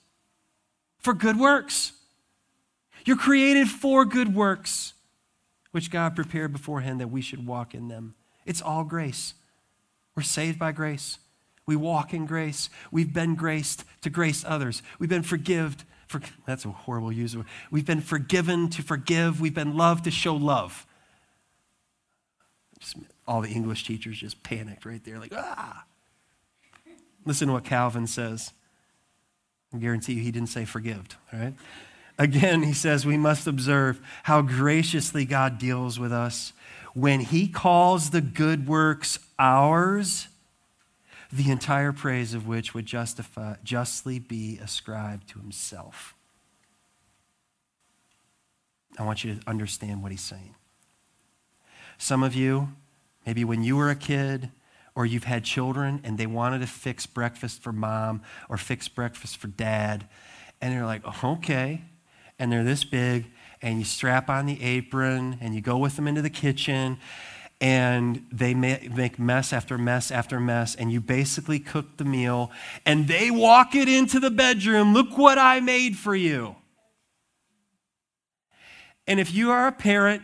For 0.99 1.15
good 1.15 1.39
works. 1.39 1.93
You're 3.05 3.17
created 3.17 3.69
for 3.69 4.05
good 4.05 4.35
works 4.35 4.95
which 5.71 5.91
God 5.91 6.17
prepared 6.17 6.53
beforehand 6.53 7.01
that 7.01 7.09
we 7.09 7.21
should 7.21 7.47
walk 7.47 7.75
in 7.75 7.89
them. 7.89 8.15
It's 8.45 8.63
all 8.63 8.85
grace. 8.85 9.35
We're 10.17 10.23
saved 10.23 10.59
by 10.59 10.73
grace. 10.73 11.19
We 11.69 11.77
walk 11.77 12.15
in 12.15 12.25
grace. 12.25 12.71
We've 12.91 13.13
been 13.13 13.35
graced 13.35 13.85
to 14.01 14.09
grace 14.09 14.43
others. 14.49 14.83
We've 14.99 15.11
been 15.11 15.23
forgived. 15.23 15.85
For, 16.07 16.23
that's 16.47 16.65
a 16.65 16.71
horrible 16.71 17.13
use 17.13 17.37
We've 17.71 17.85
been 17.85 18.01
forgiven 18.01 18.71
to 18.71 18.83
forgive. 18.83 19.39
We've 19.39 19.55
been 19.55 19.77
loved 19.77 20.05
to 20.05 20.11
show 20.11 20.35
love. 20.35 20.87
Just, 22.79 22.97
all 23.27 23.43
the 23.43 23.51
English 23.51 23.85
teachers 23.85 24.19
just 24.19 24.43
panicked 24.43 24.87
right 24.87 25.05
there, 25.05 25.19
like, 25.19 25.35
ah. 25.37 25.85
Listen 27.27 27.49
to 27.49 27.53
what 27.53 27.65
Calvin 27.65 28.07
says. 28.07 28.55
I 29.75 29.77
guarantee 29.77 30.15
you 30.15 30.23
he 30.23 30.31
didn't 30.31 30.49
say 30.49 30.65
forgived, 30.65 31.17
all 31.35 31.39
right? 31.39 31.55
Again, 32.19 32.63
he 32.63 32.73
says 32.73 33.05
we 33.05 33.19
must 33.19 33.47
observe 33.47 34.01
how 34.23 34.41
graciously 34.41 35.27
God 35.27 35.59
deals 35.59 35.99
with 35.99 36.15
us 36.15 36.55
when 36.95 37.21
he 37.21 37.47
calls 37.47 38.09
the 38.09 38.23
good 38.23 38.67
works 38.67 39.19
ours, 39.39 40.29
the 41.31 41.51
entire 41.51 41.93
praise 41.93 42.35
of 42.35 42.47
which 42.47 42.75
would 42.75 42.87
justify, 42.87 43.57
justly 43.63 44.19
be 44.19 44.59
ascribed 44.63 45.29
to 45.31 45.39
himself. 45.39 46.15
I 48.99 49.05
want 49.05 49.25
you 49.25 49.35
to 49.35 49.41
understand 49.49 50.03
what 50.03 50.11
he's 50.11 50.23
saying. 50.23 50.55
Some 51.99 52.23
of 52.23 52.35
you, 52.35 52.69
maybe 53.27 53.45
when 53.45 53.63
you 53.63 53.77
were 53.77 53.91
a 53.91 53.97
kid, 53.97 54.51
or 54.95 55.07
you've 55.07 55.25
had 55.25 55.45
children 55.45 56.01
and 56.03 56.19
they 56.19 56.27
wanted 56.27 56.61
to 56.61 56.67
fix 56.67 57.07
breakfast 57.07 57.63
for 57.63 57.73
mom 57.73 58.21
or 58.49 58.57
fix 58.57 58.89
breakfast 58.89 59.37
for 59.37 59.47
dad, 59.47 60.09
and 60.61 60.75
they're 60.75 60.87
like, 60.87 61.03
oh, 61.05 61.35
okay, 61.35 61.83
and 62.37 62.51
they're 62.51 62.65
this 62.65 62.83
big, 62.83 63.27
and 63.63 63.79
you 63.79 63.85
strap 63.85 64.29
on 64.29 64.47
the 64.47 64.61
apron 64.61 65.39
and 65.41 65.55
you 65.55 65.61
go 65.61 65.79
with 65.79 65.95
them 65.95 66.09
into 66.09 66.23
the 66.23 66.31
kitchen 66.31 66.99
and 67.61 68.25
they 68.31 68.55
make 68.55 69.19
mess 69.19 69.53
after 69.53 69.77
mess 69.77 70.11
after 70.13 70.39
mess, 70.39 70.75
and 70.75 70.93
you 70.93 71.01
basically 71.01 71.59
cook 71.59 71.97
the 71.97 72.05
meal, 72.05 72.53
and 72.87 73.09
they 73.09 73.31
walk 73.31 73.75
it 73.75 73.89
into 73.89 74.21
the 74.21 74.31
bedroom. 74.31 74.95
Look 74.95 75.19
what 75.19 75.39
I 75.39 75.59
made 75.61 75.97
for 75.97 76.15
you. 76.15 76.55
And 79.09 79.19
if 79.19 79.35
you 79.35 79.51
are 79.51 79.67
a 79.67 79.73
parent 79.73 80.23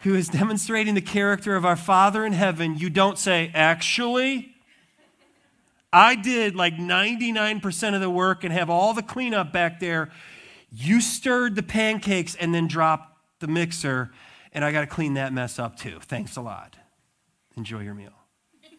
who 0.00 0.14
is 0.14 0.28
demonstrating 0.28 0.94
the 0.94 1.00
character 1.00 1.56
of 1.56 1.64
our 1.64 1.76
Father 1.76 2.26
in 2.26 2.34
heaven, 2.34 2.76
you 2.76 2.90
don't 2.90 3.18
say, 3.18 3.50
actually, 3.54 4.52
I 5.92 6.14
did 6.14 6.54
like 6.54 6.76
99% 6.76 7.94
of 7.94 8.00
the 8.02 8.10
work 8.10 8.44
and 8.44 8.52
have 8.52 8.68
all 8.68 8.92
the 8.92 9.02
cleanup 9.02 9.52
back 9.52 9.80
there. 9.80 10.10
You 10.70 11.00
stirred 11.00 11.54
the 11.54 11.62
pancakes 11.62 12.34
and 12.34 12.54
then 12.54 12.66
dropped 12.66 13.16
the 13.40 13.46
mixer, 13.46 14.10
and 14.56 14.64
I 14.64 14.72
got 14.72 14.80
to 14.80 14.86
clean 14.86 15.14
that 15.14 15.34
mess 15.34 15.58
up 15.58 15.76
too. 15.76 16.00
Thanks 16.00 16.36
a 16.36 16.40
lot. 16.40 16.76
Enjoy 17.56 17.80
your 17.80 17.94
meal. 17.94 18.14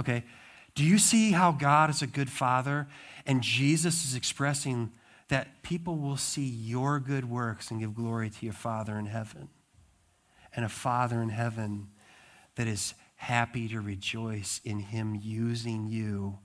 Okay? 0.00 0.24
Do 0.74 0.84
you 0.84 0.96
see 0.96 1.32
how 1.32 1.52
God 1.52 1.90
is 1.90 2.00
a 2.00 2.06
good 2.06 2.30
father? 2.30 2.88
And 3.26 3.42
Jesus 3.42 4.06
is 4.06 4.14
expressing 4.14 4.90
that 5.28 5.62
people 5.62 5.98
will 5.98 6.16
see 6.16 6.46
your 6.46 6.98
good 6.98 7.28
works 7.28 7.70
and 7.70 7.78
give 7.78 7.94
glory 7.94 8.30
to 8.30 8.44
your 8.44 8.54
Father 8.54 8.98
in 8.98 9.04
heaven. 9.04 9.50
And 10.56 10.64
a 10.64 10.70
Father 10.70 11.20
in 11.20 11.28
heaven 11.28 11.88
that 12.56 12.66
is 12.66 12.94
happy 13.16 13.68
to 13.68 13.80
rejoice 13.80 14.62
in 14.64 14.78
Him 14.78 15.18
using 15.22 15.86
you 15.86 16.38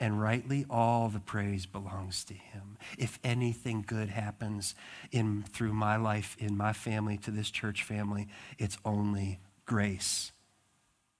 and 0.00 0.20
rightly 0.20 0.66
all 0.68 1.08
the 1.08 1.20
praise 1.20 1.66
belongs 1.66 2.24
to 2.24 2.34
him. 2.34 2.76
If 2.98 3.18
anything 3.22 3.84
good 3.86 4.08
happens 4.08 4.74
in 5.12 5.44
through 5.44 5.72
my 5.72 5.96
life, 5.96 6.36
in 6.38 6.56
my 6.56 6.72
family, 6.72 7.16
to 7.18 7.30
this 7.30 7.50
church 7.50 7.82
family, 7.82 8.28
it's 8.58 8.78
only 8.84 9.38
grace. 9.66 10.32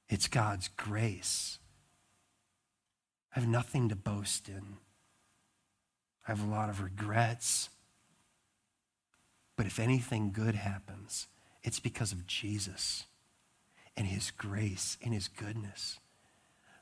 It's 0.09 0.29
God's 0.29 0.69
grace. 0.69 1.59
I 3.35 3.41
have 3.41 3.49
nothing 3.49 3.89
to 3.89 3.97
boast 3.97 4.49
in. 4.49 4.77
I 6.27 6.31
have 6.31 6.43
a 6.43 6.51
lot 6.51 6.69
of 6.69 6.83
regrets. 6.83 7.69
But 9.57 9.67
if 9.67 9.79
anything 9.79 10.33
good 10.33 10.57
happens, 10.57 11.29
it's 11.63 11.81
because 11.81 12.13
of 12.13 12.27
Jesus 12.27 13.05
and 13.97 14.07
his 14.07 14.31
grace 14.31 14.99
and 15.03 15.15
his 15.15 15.29
goodness. 15.29 15.99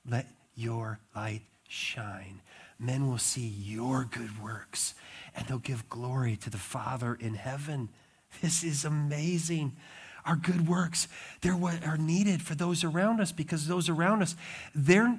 Let 0.09 0.27
your 0.55 1.01
light 1.15 1.43
shine. 1.73 2.41
Men 2.79 3.09
will 3.09 3.19
see 3.19 3.47
your 3.47 4.05
good 4.05 4.43
works 4.43 4.95
and 5.35 5.47
they'll 5.47 5.59
give 5.59 5.89
glory 5.89 6.37
to 6.37 6.51
the 6.51 6.59
Father 6.59 7.17
in 7.19 7.35
heaven. 7.35 7.89
This 8.41 8.63
is 8.63 8.85
amazing. 8.85 9.77
Our 10.25 10.37
good 10.37 10.69
works, 10.69 11.09
they're 11.41 11.57
what 11.57 11.85
are 11.87 11.97
needed 11.97 12.43
for 12.43 12.55
those 12.55 12.85
around 12.85 13.21
us 13.21 13.33
because 13.33 13.67
those 13.67 13.89
around 13.89 14.23
us, 14.23 14.37
they're, 14.75 15.19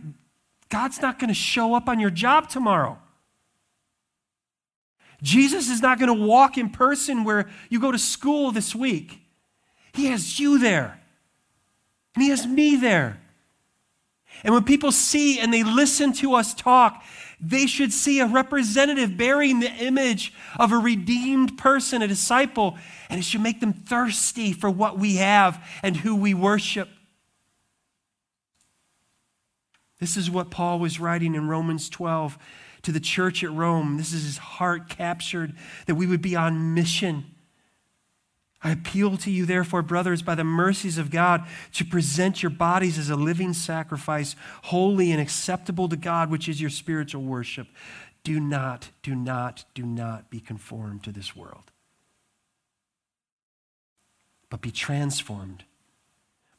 God's 0.70 1.02
not 1.02 1.20
going 1.20 1.28
to 1.28 1.34
show 1.34 1.74
up 1.74 1.90
on 1.90 2.00
your 2.00 2.10
job 2.10 2.50
tomorrow. 2.50 2.98
Jesus 5.22 5.70
is 5.70 5.82
not 5.82 6.00
going 6.00 6.16
to 6.16 6.26
walk 6.26 6.58
in 6.58 6.70
person 6.70 7.24
where 7.24 7.50
you 7.70 7.80
go 7.80 7.92
to 7.92 8.00
school 8.00 8.52
this 8.52 8.76
week. 8.76 9.22
He 9.94 10.08
has 10.08 10.40
you 10.40 10.58
there, 10.58 11.00
and 12.16 12.24
He 12.24 12.30
has 12.30 12.48
me 12.48 12.76
there. 12.76 13.20
And 14.44 14.54
when 14.54 14.64
people 14.64 14.92
see 14.92 15.40
and 15.40 15.54
they 15.54 15.64
listen 15.64 16.14
to 16.14 16.34
us 16.36 16.54
talk, 16.54 17.04
they 17.40 17.66
should 17.66 17.92
see 17.92 18.20
a 18.20 18.26
representative 18.26 19.18
bearing 19.18 19.60
the 19.60 19.72
image 19.72 20.34
of 20.58 20.72
a 20.72 20.78
redeemed 20.78 21.58
person, 21.58 22.02
a 22.02 22.08
disciple, 22.08 22.78
and 23.10 23.20
it 23.20 23.24
should 23.24 23.42
make 23.42 23.60
them 23.60 23.74
thirsty 23.74 24.54
for 24.54 24.70
what 24.70 24.98
we 24.98 25.18
have 25.18 25.64
and 25.84 25.98
who 25.98 26.16
we 26.16 26.34
worship. 26.34 26.90
This 30.00 30.18
is 30.18 30.30
what 30.30 30.52
Paul 30.52 30.80
was 30.80 31.00
writing 31.00 31.36
in 31.36 31.48
Romans 31.48 31.90
12 31.90 32.38
to 32.84 32.92
the 32.92 33.00
church 33.00 33.44
at 33.44 33.52
Rome. 33.52 33.98
This 33.98 34.14
is 34.14 34.24
his 34.24 34.38
heart 34.38 34.90
captured 34.90 35.56
that 35.86 35.96
we 35.96 36.08
would 36.08 36.22
be 36.22 36.36
on 36.36 36.74
mission 36.74 37.33
I 38.64 38.72
appeal 38.72 39.18
to 39.18 39.32
you, 39.32 39.46
therefore, 39.46 39.82
brothers, 39.82 40.22
by 40.22 40.36
the 40.36 40.44
mercies 40.44 40.98
of 40.98 41.12
God, 41.12 41.46
to 41.74 41.84
present 41.84 42.42
your 42.42 42.50
bodies 42.50 42.98
as 42.98 43.10
a 43.10 43.16
living 43.16 43.54
sacrifice, 43.54 44.36
holy 44.64 45.12
and 45.12 45.20
acceptable 45.22 45.90
to 45.90 45.98
God, 45.98 46.32
which 46.32 46.48
is 46.48 46.62
your 46.62 46.70
spiritual 46.70 47.24
worship. 47.24 47.68
Do 48.24 48.40
not, 48.40 48.90
do 49.02 49.16
not, 49.16 49.66
do 49.74 49.86
not 49.86 50.30
be 50.30 50.40
conformed 50.40 51.04
to 51.04 51.12
this 51.12 51.36
world, 51.36 51.72
but 54.50 54.62
be 54.62 54.72
transformed 54.72 55.66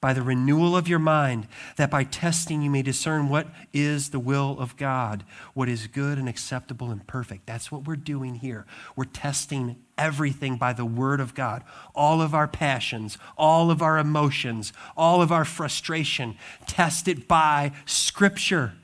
by 0.04 0.12
the 0.12 0.20
renewal 0.20 0.76
of 0.76 0.86
your 0.86 0.98
mind, 0.98 1.48
that 1.76 1.90
by 1.90 2.04
testing 2.04 2.60
you 2.60 2.68
may 2.68 2.82
discern 2.82 3.30
what 3.30 3.46
is 3.72 4.10
the 4.10 4.18
will 4.18 4.58
of 4.60 4.76
God, 4.76 5.24
what 5.54 5.70
is 5.70 5.86
good 5.86 6.18
and 6.18 6.28
acceptable 6.28 6.90
and 6.90 7.06
perfect. 7.06 7.46
That's 7.46 7.72
what 7.72 7.86
we're 7.86 7.96
doing 7.96 8.34
here. 8.34 8.66
We're 8.94 9.04
testing 9.04 9.76
everything 9.98 10.56
by 10.56 10.72
the 10.72 10.84
Word 10.84 11.20
of 11.20 11.34
God. 11.34 11.62
All 11.94 12.20
of 12.20 12.34
our 12.34 12.48
passions, 12.48 13.18
all 13.36 13.70
of 13.70 13.82
our 13.82 13.98
emotions, 13.98 14.72
all 14.96 15.22
of 15.22 15.32
our 15.32 15.44
frustration, 15.44 16.36
test 16.66 17.08
it 17.08 17.28
by 17.28 17.72
Scripture. 17.86 18.74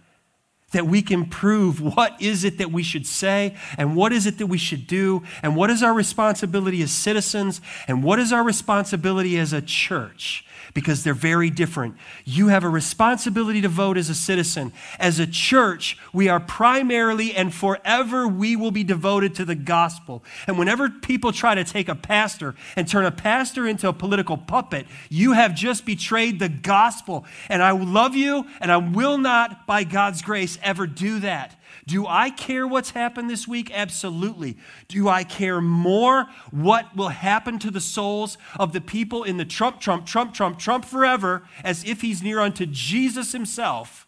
that 0.73 0.87
we 0.87 1.03
can 1.03 1.27
prove 1.27 1.81
what 1.81 2.21
is 2.23 2.45
it 2.45 2.59
that 2.59 2.71
we 2.71 2.83
should 2.83 3.05
say 3.05 3.57
and 3.77 3.97
what 3.97 4.13
is 4.13 4.25
it 4.25 4.39
that 4.39 4.47
we 4.47 4.57
should 4.57 4.87
do 4.87 5.21
and 5.43 5.57
what 5.57 5.69
is 5.69 5.83
our 5.83 5.93
responsibility 5.93 6.81
as 6.81 6.93
citizens 6.93 7.61
and 7.89 8.05
what 8.05 8.21
is 8.21 8.33
our 8.33 8.45
responsibility 8.45 9.37
as 9.37 9.53
a 9.53 9.61
church 9.61 10.45
because 10.75 11.05
they're 11.05 11.15
very 11.15 11.51
different. 11.51 11.97
You 12.25 12.49
have 12.49 12.65
a 12.65 12.69
responsibility 12.69 13.61
to 13.63 13.69
vote 13.69 13.97
as 13.97 14.09
a 14.11 14.15
citizen. 14.15 14.73
As 14.99 15.19
a 15.19 15.27
church, 15.27 15.99
we 16.13 16.29
are 16.29 16.41
primarily 16.41 17.35
and 17.35 17.53
forever 17.53 18.27
we 18.27 18.57
will 18.57 18.71
be 18.71 18.85
devoted 18.85 19.35
to 19.37 19.45
the 19.45 19.55
gospel. 19.55 20.23
And 20.47 20.59
whenever 20.59 20.89
people 20.89 21.33
try 21.33 21.55
to 21.55 21.65
take 21.65 21.89
a 21.89 21.95
pastor 21.95 22.55
and 22.77 22.89
turn 22.89 23.05
a 23.05 23.11
pastor 23.11 23.67
into 23.67 23.89
a 23.89 23.93
political 23.93 24.37
puppet, 24.37 24.87
you 25.09 25.33
have 25.33 25.55
just 25.55 25.85
betrayed 25.85 26.39
the 26.39 26.49
gospel. 26.49 27.25
And 27.49 27.63
I 27.63 27.73
love 27.73 28.15
you 28.15 28.47
and 28.61 28.71
I 28.71 28.77
will 28.77 29.19
not 29.19 29.67
by 29.67 29.85
God's 29.85 30.23
grace 30.23 30.59
ever 30.63 30.87
do 30.87 31.21
that. 31.21 31.57
Do 31.87 32.07
I 32.07 32.31
care 32.31 32.67
what's 32.67 32.91
happened 32.91 33.29
this 33.31 33.49
week? 33.49 33.71
Absolutely. 33.73 34.57
Do 34.89 35.09
I 35.09 35.25
care 35.25 35.61
more 35.61 36.27
what 36.51 36.97
will 36.97 37.09
happen 37.09 37.59
to 37.61 37.71
the 37.71 37.81
souls 37.81 38.39
of 38.59 38.73
the 38.73 38.81
people 38.81 39.25
in 39.25 39.37
the 39.37 39.45
Trump, 39.45 39.81
Trump, 39.81 40.07
Trump, 40.07 40.35
Trump, 40.35 40.59
Trump 40.59 40.85
forever 40.85 41.43
as 41.65 41.85
if 41.85 42.01
he's 42.01 42.23
near 42.23 42.41
unto 42.41 42.67
Jesus 42.67 43.33
himself? 43.33 44.07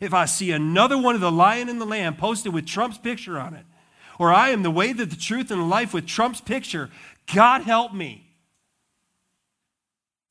If 0.00 0.14
I 0.14 0.24
see 0.24 0.50
another 0.52 0.96
one 0.96 1.14
of 1.14 1.20
the 1.20 1.32
lion 1.32 1.68
and 1.68 1.80
the 1.80 1.86
lamb 1.86 2.16
posted 2.16 2.54
with 2.54 2.66
Trump's 2.66 2.98
picture 2.98 3.38
on 3.38 3.54
it, 3.54 3.66
or 4.18 4.32
I 4.32 4.50
am 4.50 4.62
the 4.62 4.70
way, 4.70 4.92
that 4.92 5.10
the 5.10 5.16
truth, 5.16 5.50
and 5.50 5.60
the 5.60 5.64
life 5.64 5.94
with 5.94 6.06
Trump's 6.06 6.40
picture, 6.40 6.90
God 7.34 7.62
help 7.62 7.92
me. 7.92 8.26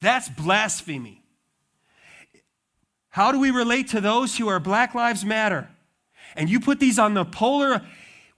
That's 0.01 0.29
blasphemy. 0.29 1.23
How 3.09 3.31
do 3.31 3.39
we 3.39 3.51
relate 3.51 3.89
to 3.89 4.01
those 4.01 4.37
who 4.37 4.47
are 4.47 4.59
Black 4.59 4.93
Lives 4.95 5.25
Matter? 5.25 5.67
And 6.35 6.49
you 6.49 6.59
put 6.59 6.79
these 6.79 6.99
on 6.99 7.13
the 7.13 7.25
polar, 7.25 7.81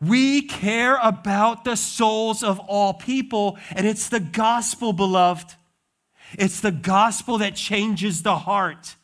we 0.02 0.42
care 0.42 0.96
about 0.96 1.64
the 1.64 1.76
souls 1.76 2.44
of 2.44 2.60
all 2.60 2.94
people, 2.94 3.58
and 3.76 3.86
it's 3.86 4.10
the 4.10 4.20
gospel, 4.20 4.94
beloved. 4.94 5.54
It's 6.40 6.60
the 6.60 6.72
gospel 6.72 7.38
that 7.38 7.56
changes 7.56 8.24
the 8.24 8.38
heart. 8.38 8.96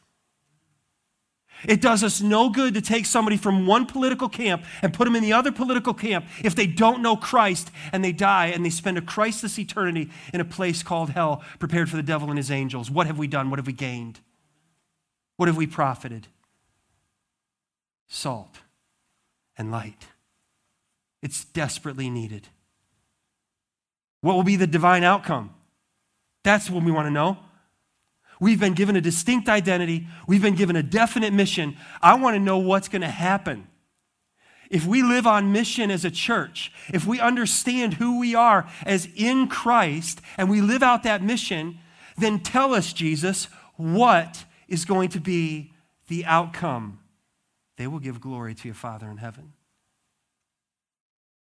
It 1.67 1.81
does 1.81 2.03
us 2.03 2.21
no 2.21 2.49
good 2.49 2.75
to 2.75 2.81
take 2.81 3.05
somebody 3.05 3.37
from 3.37 3.65
one 3.65 3.85
political 3.85 4.29
camp 4.29 4.63
and 4.81 4.93
put 4.93 5.05
them 5.05 5.15
in 5.15 5.23
the 5.23 5.33
other 5.33 5.51
political 5.51 5.93
camp 5.93 6.25
if 6.43 6.55
they 6.55 6.67
don't 6.67 7.01
know 7.01 7.15
Christ 7.15 7.71
and 7.91 8.03
they 8.03 8.11
die 8.11 8.47
and 8.47 8.63
they 8.63 8.69
spend 8.69 8.97
a 8.97 9.01
Christless 9.01 9.57
eternity 9.57 10.09
in 10.33 10.41
a 10.41 10.45
place 10.45 10.83
called 10.83 11.11
hell, 11.11 11.43
prepared 11.57 11.89
for 11.89 11.95
the 11.95 12.03
devil 12.03 12.29
and 12.29 12.37
his 12.37 12.51
angels. 12.51 12.91
What 12.91 13.07
have 13.07 13.17
we 13.17 13.27
done? 13.27 13.49
What 13.49 13.59
have 13.59 13.67
we 13.67 13.73
gained? 13.73 14.19
What 15.37 15.47
have 15.47 15.57
we 15.57 15.67
profited? 15.67 16.27
Salt 18.07 18.59
and 19.57 19.71
light. 19.71 20.07
It's 21.21 21.45
desperately 21.45 22.09
needed. 22.09 22.47
What 24.21 24.35
will 24.35 24.43
be 24.43 24.55
the 24.55 24.67
divine 24.67 25.03
outcome? 25.03 25.53
That's 26.43 26.69
what 26.69 26.83
we 26.83 26.91
want 26.91 27.07
to 27.07 27.11
know. 27.11 27.37
We've 28.39 28.59
been 28.59 28.73
given 28.73 28.95
a 28.95 29.01
distinct 29.01 29.49
identity, 29.49 30.07
we've 30.27 30.41
been 30.41 30.55
given 30.55 30.75
a 30.75 30.83
definite 30.83 31.33
mission. 31.33 31.75
I 32.01 32.15
want 32.15 32.35
to 32.35 32.39
know 32.39 32.59
what's 32.59 32.87
going 32.87 33.01
to 33.01 33.07
happen. 33.07 33.67
If 34.69 34.85
we 34.85 35.01
live 35.01 35.25
on 35.25 35.51
mission 35.51 35.89
as 35.89 36.03
a 36.03 36.11
church, 36.11 36.71
if 36.93 37.07
we 37.07 37.19
understand 37.19 37.95
who 37.95 38.19
we 38.19 38.35
are 38.35 38.69
as 38.85 39.07
in 39.15 39.47
Christ 39.47 40.21
and 40.37 40.49
we 40.49 40.61
live 40.61 40.83
out 40.83 41.03
that 41.03 41.23
mission, 41.23 41.79
then 42.17 42.39
tell 42.39 42.73
us, 42.73 42.93
Jesus, 42.93 43.45
what 43.77 44.43
is 44.67 44.83
going 44.85 45.09
to 45.09 45.19
be 45.19 45.71
the 46.09 46.25
outcome 46.25 46.99
they 47.77 47.87
will 47.87 47.99
give 47.99 48.19
glory 48.19 48.53
to 48.55 48.67
your 48.67 48.75
Father 48.75 49.09
in 49.09 49.17
heaven. 49.17 49.53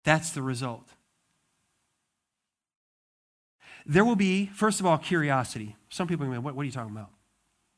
That's 0.03 0.31
the 0.31 0.41
result. 0.41 0.87
There 3.85 4.05
will 4.05 4.15
be, 4.15 4.47
first 4.47 4.79
of 4.79 4.85
all, 4.85 4.97
curiosity. 4.97 5.75
Some 5.89 6.07
people 6.07 6.25
to 6.25 6.39
what, 6.39 6.55
what 6.55 6.61
are 6.61 6.65
you 6.65 6.71
talking 6.71 6.91
about? 6.91 7.09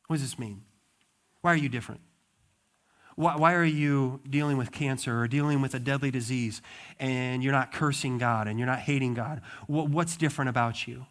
What 0.08 0.16
does 0.16 0.24
this 0.24 0.40
mean? 0.40 0.64
Why 1.42 1.54
are 1.54 1.58
you 1.58 1.70
different? 1.70 2.02
Why, 3.16 3.36
why 3.36 3.54
are 3.56 3.66
you 3.66 4.22
dealing 4.30 4.58
with 4.58 4.72
cancer 4.72 5.20
or 5.20 5.28
dealing 5.28 5.62
with 5.62 5.74
a 5.74 5.80
deadly 5.80 6.12
disease 6.12 6.62
and 7.00 7.44
you're 7.44 7.54
not 7.54 7.72
cursing 7.72 8.18
God 8.18 8.48
and 8.48 8.60
you're 8.60 8.68
not 8.68 8.80
hating 8.80 9.16
God? 9.16 9.42
What, 9.66 9.90
what's 9.90 10.18
different 10.18 10.50
about 10.50 10.88
you? 10.88 11.06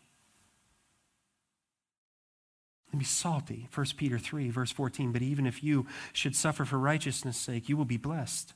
Be 2.99 3.05
salty. 3.05 3.68
1 3.74 3.86
Peter 3.97 4.18
3, 4.18 4.51
verse 4.51 4.72
14. 4.72 5.12
But 5.12 5.22
even 5.22 5.47
if 5.47 5.62
you 5.62 5.86
should 6.12 6.36
suffer 6.36 6.64
for 6.64 6.78
righteousness' 6.78 7.36
sake, 7.36 7.68
you 7.68 7.76
will 7.76 7.84
be 7.84 7.97
blessed. 7.97 8.55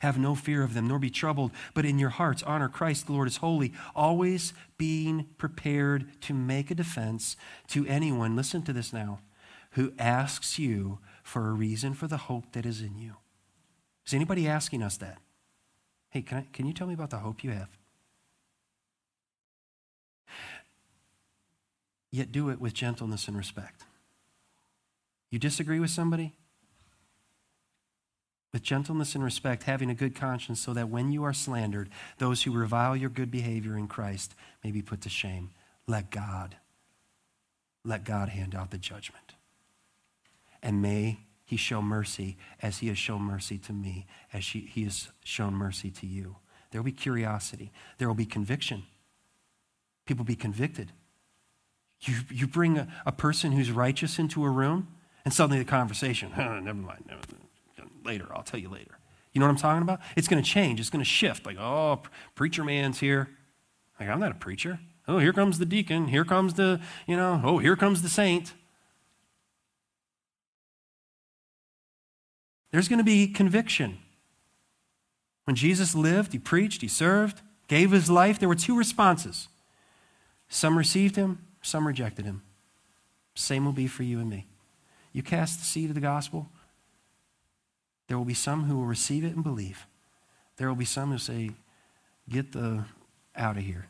Have 0.00 0.18
no 0.18 0.34
fear 0.34 0.62
of 0.62 0.74
them, 0.74 0.88
nor 0.88 0.98
be 0.98 1.10
troubled, 1.10 1.52
but 1.74 1.84
in 1.84 1.98
your 1.98 2.10
hearts 2.10 2.42
honor 2.42 2.68
Christ 2.68 3.06
the 3.06 3.12
Lord 3.12 3.28
is 3.28 3.38
holy, 3.38 3.72
always 3.94 4.52
being 4.78 5.26
prepared 5.38 6.20
to 6.22 6.34
make 6.34 6.70
a 6.70 6.74
defense 6.74 7.36
to 7.68 7.86
anyone, 7.86 8.36
listen 8.36 8.62
to 8.62 8.72
this 8.72 8.92
now, 8.92 9.20
who 9.72 9.92
asks 9.98 10.58
you 10.58 10.98
for 11.22 11.48
a 11.48 11.52
reason 11.52 11.94
for 11.94 12.06
the 12.06 12.16
hope 12.16 12.52
that 12.52 12.66
is 12.66 12.80
in 12.80 12.96
you. 12.96 13.16
Is 14.06 14.14
anybody 14.14 14.48
asking 14.48 14.82
us 14.82 14.96
that? 14.98 15.18
Hey, 16.10 16.22
can, 16.22 16.38
I, 16.38 16.46
can 16.52 16.66
you 16.66 16.72
tell 16.72 16.86
me 16.86 16.94
about 16.94 17.10
the 17.10 17.18
hope 17.18 17.44
you 17.44 17.50
have? 17.50 17.68
Yet 22.10 22.32
do 22.32 22.50
it 22.50 22.60
with 22.60 22.74
gentleness 22.74 23.28
and 23.28 23.36
respect. 23.36 23.82
You 25.30 25.38
disagree 25.38 25.80
with 25.80 25.90
somebody? 25.90 26.32
With 28.52 28.62
gentleness 28.62 29.14
and 29.14 29.22
respect, 29.22 29.64
having 29.64 29.90
a 29.90 29.94
good 29.94 30.14
conscience, 30.14 30.60
so 30.60 30.72
that 30.72 30.88
when 30.88 31.12
you 31.12 31.24
are 31.24 31.34
slandered, 31.34 31.90
those 32.18 32.42
who 32.42 32.52
revile 32.52 32.96
your 32.96 33.10
good 33.10 33.30
behavior 33.30 33.76
in 33.76 33.88
Christ 33.88 34.34
may 34.64 34.70
be 34.70 34.82
put 34.82 35.02
to 35.02 35.08
shame. 35.08 35.50
Let 35.86 36.10
God, 36.10 36.56
let 37.84 38.04
God 38.04 38.30
hand 38.30 38.54
out 38.54 38.70
the 38.70 38.78
judgment. 38.78 39.34
And 40.62 40.80
may 40.80 41.20
he 41.44 41.56
show 41.56 41.82
mercy 41.82 42.36
as 42.62 42.78
he 42.78 42.88
has 42.88 42.98
shown 42.98 43.22
mercy 43.22 43.58
to 43.58 43.72
me, 43.72 44.06
as 44.32 44.42
she, 44.42 44.60
he 44.60 44.84
has 44.84 45.08
shown 45.22 45.54
mercy 45.54 45.90
to 45.90 46.06
you. 46.06 46.36
There 46.70 46.80
will 46.80 46.86
be 46.86 46.92
curiosity, 46.92 47.72
there 47.98 48.08
will 48.08 48.14
be 48.14 48.26
conviction. 48.26 48.84
People 50.06 50.24
be 50.24 50.36
convicted 50.36 50.92
you, 52.02 52.16
you 52.30 52.46
bring 52.46 52.78
a, 52.78 52.88
a 53.04 53.12
person 53.12 53.52
who's 53.52 53.70
righteous 53.70 54.18
into 54.18 54.44
a 54.44 54.50
room, 54.50 54.88
and 55.24 55.32
suddenly 55.32 55.58
the 55.58 55.64
conversation, 55.64 56.32
oh, 56.38 56.60
never 56.60 56.78
mind, 56.78 57.04
never, 57.08 57.20
later, 58.04 58.26
I'll 58.34 58.42
tell 58.42 58.60
you 58.60 58.68
later. 58.68 58.98
You 59.32 59.40
know 59.40 59.46
what 59.46 59.52
I'm 59.52 59.58
talking 59.58 59.82
about? 59.82 60.00
It's 60.16 60.28
going 60.28 60.42
to 60.42 60.48
change. 60.48 60.80
It's 60.80 60.88
going 60.88 61.04
to 61.04 61.08
shift. 61.08 61.44
Like, 61.44 61.58
oh, 61.58 62.00
preacher 62.34 62.64
man's 62.64 63.00
here. 63.00 63.28
Like, 64.00 64.08
I'm 64.08 64.20
not 64.20 64.30
a 64.30 64.36
preacher. 64.36 64.78
Oh, 65.08 65.18
here 65.18 65.32
comes 65.32 65.58
the 65.58 65.66
deacon. 65.66 66.08
Here 66.08 66.24
comes 66.24 66.54
the, 66.54 66.80
you 67.06 67.16
know, 67.16 67.42
oh, 67.44 67.58
here 67.58 67.76
comes 67.76 68.00
the 68.00 68.08
saint. 68.08 68.54
There's 72.70 72.88
going 72.88 72.98
to 72.98 73.04
be 73.04 73.28
conviction. 73.28 73.98
When 75.44 75.54
Jesus 75.54 75.94
lived, 75.94 76.32
he 76.32 76.38
preached, 76.38 76.82
he 76.82 76.88
served, 76.88 77.40
gave 77.68 77.92
his 77.92 78.10
life, 78.10 78.38
there 78.38 78.48
were 78.48 78.54
two 78.54 78.76
responses. 78.76 79.48
Some 80.48 80.76
received 80.76 81.16
him, 81.16 81.45
some 81.66 81.86
rejected 81.86 82.24
him. 82.24 82.42
Same 83.34 83.64
will 83.64 83.72
be 83.72 83.86
for 83.86 84.02
you 84.02 84.20
and 84.20 84.30
me. 84.30 84.46
You 85.12 85.22
cast 85.22 85.58
the 85.58 85.64
seed 85.64 85.88
of 85.88 85.94
the 85.94 86.00
gospel, 86.00 86.48
there 88.08 88.16
will 88.16 88.24
be 88.24 88.34
some 88.34 88.64
who 88.64 88.76
will 88.76 88.86
receive 88.86 89.24
it 89.24 89.34
and 89.34 89.42
believe. 89.42 89.86
There 90.58 90.68
will 90.68 90.76
be 90.76 90.84
some 90.84 91.10
who 91.10 91.18
say, 91.18 91.50
Get 92.28 92.52
the 92.52 92.84
out 93.34 93.56
of 93.56 93.62
here 93.62 93.86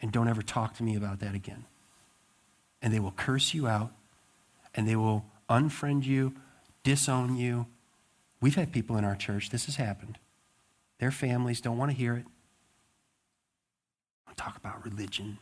and 0.00 0.12
don't 0.12 0.28
ever 0.28 0.42
talk 0.42 0.76
to 0.76 0.82
me 0.82 0.96
about 0.96 1.20
that 1.20 1.34
again. 1.34 1.64
And 2.82 2.92
they 2.92 3.00
will 3.00 3.12
curse 3.12 3.54
you 3.54 3.66
out 3.66 3.92
and 4.74 4.88
they 4.88 4.96
will 4.96 5.24
unfriend 5.48 6.04
you, 6.04 6.34
disown 6.82 7.36
you. 7.36 7.66
We've 8.40 8.54
had 8.54 8.72
people 8.72 8.96
in 8.96 9.04
our 9.04 9.16
church, 9.16 9.50
this 9.50 9.66
has 9.66 9.76
happened. 9.76 10.18
Their 10.98 11.10
families 11.10 11.60
don't 11.60 11.78
want 11.78 11.90
to 11.90 11.96
hear 11.96 12.16
it. 12.16 12.24
Talk 14.36 14.56
about 14.56 14.84
religion. 14.84 15.38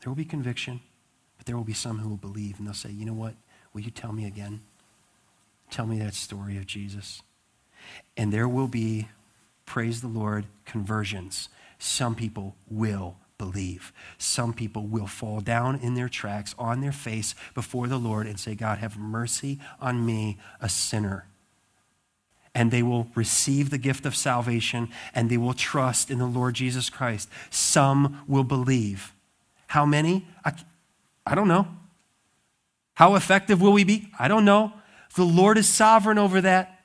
There 0.00 0.10
will 0.10 0.16
be 0.16 0.24
conviction, 0.24 0.80
but 1.36 1.46
there 1.46 1.56
will 1.56 1.64
be 1.64 1.72
some 1.72 1.98
who 1.98 2.08
will 2.08 2.16
believe 2.16 2.58
and 2.58 2.66
they'll 2.66 2.74
say, 2.74 2.90
you 2.90 3.04
know 3.04 3.12
what? 3.12 3.34
Will 3.72 3.82
you 3.82 3.90
tell 3.90 4.12
me 4.12 4.26
again? 4.26 4.62
Tell 5.70 5.86
me 5.86 5.98
that 6.00 6.14
story 6.14 6.56
of 6.56 6.66
Jesus. 6.66 7.22
And 8.16 8.32
there 8.32 8.48
will 8.48 8.66
be, 8.66 9.08
praise 9.66 10.00
the 10.00 10.08
Lord, 10.08 10.46
conversions. 10.64 11.48
Some 11.78 12.14
people 12.14 12.56
will 12.68 13.16
believe. 13.38 13.92
Some 14.18 14.52
people 14.52 14.86
will 14.86 15.06
fall 15.06 15.40
down 15.40 15.76
in 15.76 15.94
their 15.94 16.08
tracks, 16.08 16.54
on 16.58 16.80
their 16.80 16.92
face 16.92 17.34
before 17.54 17.86
the 17.86 17.98
Lord, 17.98 18.26
and 18.26 18.38
say, 18.38 18.54
God, 18.54 18.78
have 18.78 18.98
mercy 18.98 19.58
on 19.80 20.04
me, 20.04 20.38
a 20.60 20.68
sinner. 20.68 21.26
And 22.54 22.70
they 22.70 22.82
will 22.82 23.06
receive 23.14 23.70
the 23.70 23.78
gift 23.78 24.04
of 24.04 24.16
salvation 24.16 24.88
and 25.14 25.30
they 25.30 25.38
will 25.38 25.54
trust 25.54 26.10
in 26.10 26.18
the 26.18 26.26
Lord 26.26 26.54
Jesus 26.54 26.90
Christ. 26.90 27.28
Some 27.48 28.22
will 28.26 28.44
believe. 28.44 29.14
How 29.70 29.86
many? 29.86 30.26
I, 30.44 30.52
I 31.24 31.36
don't 31.36 31.46
know. 31.46 31.68
How 32.94 33.14
effective 33.14 33.62
will 33.62 33.70
we 33.70 33.84
be? 33.84 34.08
I 34.18 34.26
don't 34.26 34.44
know. 34.44 34.72
The 35.14 35.22
Lord 35.22 35.56
is 35.58 35.68
sovereign 35.68 36.18
over 36.18 36.40
that. 36.40 36.80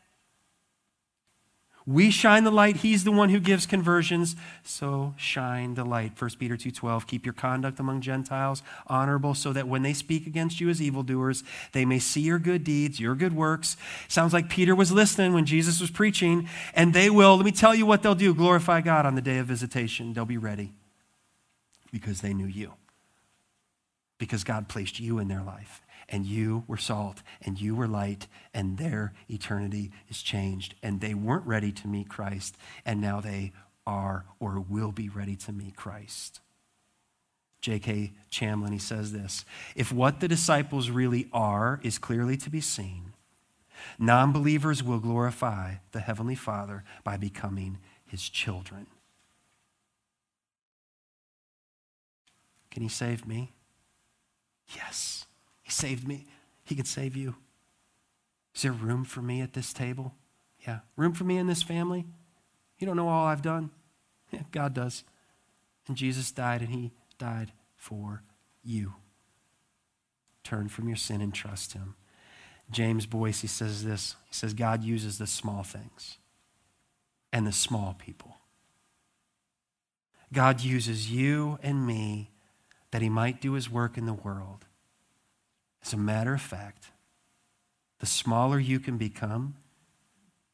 We 1.87 2.11
shine 2.11 2.43
the 2.43 2.51
light. 2.51 2.77
He's 2.77 3.03
the 3.03 3.11
one 3.11 3.29
who 3.29 3.39
gives 3.39 3.65
conversions. 3.65 4.35
So 4.63 5.15
shine 5.17 5.73
the 5.73 5.83
light. 5.83 6.11
1 6.15 6.37
Peter 6.37 6.55
2:12. 6.55 7.07
Keep 7.07 7.25
your 7.25 7.33
conduct 7.33 7.79
among 7.79 8.01
Gentiles 8.01 8.61
honorable 8.85 9.33
so 9.33 9.51
that 9.51 9.67
when 9.67 9.81
they 9.81 9.93
speak 9.93 10.27
against 10.27 10.61
you 10.61 10.69
as 10.69 10.79
evildoers, 10.79 11.43
they 11.71 11.85
may 11.85 11.97
see 11.97 12.21
your 12.21 12.37
good 12.37 12.63
deeds, 12.63 12.99
your 12.99 13.15
good 13.15 13.33
works. 13.33 13.77
Sounds 14.07 14.31
like 14.31 14.47
Peter 14.47 14.75
was 14.75 14.91
listening 14.91 15.33
when 15.33 15.47
Jesus 15.47 15.81
was 15.81 15.89
preaching, 15.89 16.47
and 16.75 16.93
they 16.93 17.09
will, 17.09 17.35
let 17.35 17.45
me 17.45 17.51
tell 17.51 17.73
you 17.73 17.87
what 17.87 18.03
they'll 18.03 18.13
do, 18.13 18.35
glorify 18.35 18.79
God 18.81 19.07
on 19.07 19.15
the 19.15 19.23
day 19.23 19.39
of 19.39 19.47
visitation. 19.47 20.13
They'll 20.13 20.25
be 20.25 20.37
ready 20.37 20.71
because 21.95 22.19
they 22.19 22.33
knew 22.33 22.45
you. 22.45 22.73
Because 24.17 24.43
God 24.43 24.67
placed 24.67 24.99
you 24.99 25.17
in 25.17 25.29
their 25.29 25.41
life 25.41 25.81
and 26.09 26.25
you 26.25 26.65
were 26.67 26.77
salt, 26.77 27.23
and 27.41 27.59
you 27.59 27.73
were 27.73 27.87
light, 27.87 28.27
and 28.53 28.77
their 28.77 29.13
eternity 29.29 29.91
is 30.09 30.21
changed. 30.21 30.75
And 30.83 30.99
they 30.99 31.13
weren't 31.13 31.47
ready 31.47 31.71
to 31.71 31.87
meet 31.87 32.09
Christ, 32.09 32.57
and 32.85 32.99
now 32.99 33.21
they 33.21 33.53
are 33.87 34.25
or 34.39 34.59
will 34.59 34.91
be 34.91 35.07
ready 35.07 35.37
to 35.37 35.53
meet 35.53 35.77
Christ. 35.77 36.41
J.K. 37.61 38.11
Chamblin, 38.29 38.73
he 38.73 38.77
says 38.77 39.13
this 39.13 39.45
If 39.73 39.91
what 39.93 40.19
the 40.19 40.27
disciples 40.27 40.89
really 40.89 41.29
are 41.31 41.79
is 41.81 41.97
clearly 41.97 42.35
to 42.37 42.49
be 42.49 42.61
seen, 42.61 43.13
non 43.97 44.33
believers 44.33 44.83
will 44.83 44.99
glorify 44.99 45.75
the 45.93 46.01
Heavenly 46.01 46.35
Father 46.35 46.83
by 47.05 47.15
becoming 47.15 47.79
his 48.05 48.27
children. 48.29 48.85
Can 52.75 52.83
he 52.83 52.89
save 52.89 53.25
me? 53.25 53.53
Yes. 54.75 55.27
He 55.63 55.71
saved 55.71 56.05
me. 56.05 56.25
He 56.65 56.75
can 56.75 56.83
save 56.83 57.15
you. 57.15 57.35
Is 58.53 58.63
there 58.63 58.73
room 58.73 59.05
for 59.05 59.21
me 59.21 59.39
at 59.39 59.53
this 59.53 59.71
table? 59.71 60.13
Yeah. 60.67 60.79
Room 60.97 61.13
for 61.13 61.23
me 61.23 61.37
in 61.37 61.47
this 61.47 61.63
family? 61.63 62.05
You 62.77 62.85
don't 62.85 62.97
know 62.97 63.07
all 63.07 63.27
I've 63.27 63.41
done? 63.41 63.69
Yeah, 64.29 64.41
God 64.51 64.73
does. 64.73 65.05
And 65.87 65.95
Jesus 65.95 66.31
died, 66.31 66.59
and 66.59 66.71
He 66.71 66.91
died 67.17 67.53
for 67.77 68.23
you. 68.61 68.95
Turn 70.43 70.67
from 70.67 70.89
your 70.89 70.97
sin 70.97 71.21
and 71.21 71.33
trust 71.33 71.71
Him. 71.71 71.95
James 72.69 73.05
Boice, 73.05 73.39
he 73.39 73.47
says 73.47 73.85
this. 73.85 74.17
He 74.27 74.33
says, 74.33 74.53
God 74.53 74.83
uses 74.83 75.17
the 75.17 75.27
small 75.27 75.63
things 75.63 76.17
and 77.31 77.47
the 77.47 77.53
small 77.53 77.95
people. 77.97 78.35
God 80.33 80.59
uses 80.59 81.09
you 81.09 81.57
and 81.63 81.87
me 81.87 82.31
that 82.95 83.01
He 83.01 83.09
might 83.09 83.41
do 83.41 83.51
His 83.51 83.69
work 83.69 83.97
in 83.97 84.05
the 84.05 84.13
world. 84.13 84.63
As 85.83 85.91
a 85.91 85.97
matter 85.97 86.33
of 86.33 86.41
fact, 86.41 86.91
the 87.99 88.05
smaller 88.05 88.57
you 88.57 88.79
can 88.79 88.97
become, 88.97 89.55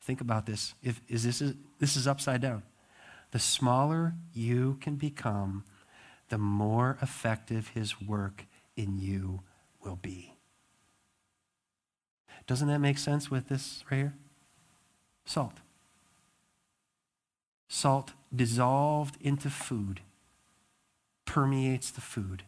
think 0.02 0.22
about 0.22 0.48
this. 0.48 0.74
If 0.82 1.02
is 1.08 1.24
this 1.24 1.40
is 1.40 1.54
this 1.78 1.96
is 1.96 2.08
upside 2.08 2.42
down. 2.42 2.64
The 3.30 3.38
smaller 3.38 4.16
you 4.34 4.80
can 4.82 4.96
become, 4.96 5.66
the 6.30 6.40
more 6.40 6.98
effective 7.00 7.68
his 7.76 8.02
work 8.02 8.48
in 8.76 8.98
you 8.98 9.42
will 9.86 10.00
be. 10.02 10.34
Doesn't 12.48 12.70
that 12.70 12.80
make 12.80 12.98
sense 12.98 13.30
with 13.30 13.50
this 13.50 13.84
right 13.92 13.98
here? 13.98 14.16
Salt. 15.26 15.60
Salt 17.68 18.14
dissolved 18.36 19.20
into 19.22 19.52
food 19.52 20.02
permeates 21.32 21.92
the 21.92 22.02
food. 22.02 22.44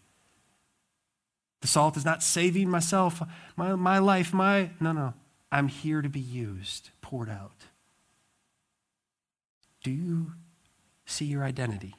The 1.61 1.67
salt 1.67 1.95
is 1.95 2.03
not 2.03 2.21
saving 2.21 2.69
myself, 2.69 3.23
my, 3.55 3.75
my 3.75 3.97
life, 3.99 4.33
my. 4.33 4.71
No, 4.81 4.91
no. 4.91 5.13
I'm 5.53 5.69
here 5.69 6.01
to 6.01 6.09
be 6.09 6.19
used, 6.19 6.89
poured 7.01 7.29
out. 7.29 7.67
Do 9.83 9.91
you 9.91 10.33
see 11.05 11.23
your 11.23 11.45
identity 11.45 11.95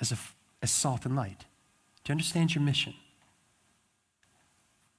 as, 0.00 0.10
a, 0.10 0.18
as 0.60 0.72
salt 0.72 1.06
and 1.06 1.14
light? 1.14 1.44
Do 2.02 2.10
you 2.10 2.14
understand 2.14 2.52
your 2.52 2.64
mission? 2.64 2.94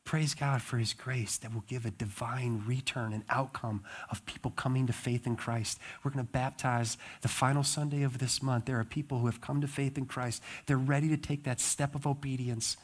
Praise 0.08 0.34
God 0.34 0.62
for 0.62 0.78
His 0.78 0.94
grace 0.94 1.36
that 1.40 1.54
will 1.54 1.66
give 1.68 1.86
a 1.86 1.92
divine 1.92 2.64
return 2.66 3.12
and 3.12 3.26
outcome 3.30 3.84
of 4.10 4.26
people 4.26 4.52
coming 4.52 4.88
to 4.88 4.94
faith 4.94 5.28
in 5.28 5.36
Christ. 5.36 5.80
We're 6.02 6.12
going 6.12 6.26
to 6.26 6.32
baptize 6.32 6.98
the 7.24 7.28
final 7.28 7.62
Sunday 7.62 8.04
of 8.04 8.18
this 8.18 8.42
month. 8.42 8.68
There 8.68 8.80
are 8.80 8.86
people 8.86 9.20
who 9.20 9.26
have 9.26 9.42
come 9.42 9.60
to 9.60 9.68
faith 9.68 9.98
in 9.98 10.06
Christ. 10.06 10.42
They're 10.66 10.78
ready 10.78 11.10
to 11.10 11.18
take 11.18 11.44
that 11.44 11.60
step 11.60 11.94
of 11.94 12.08
obedience 12.08 12.78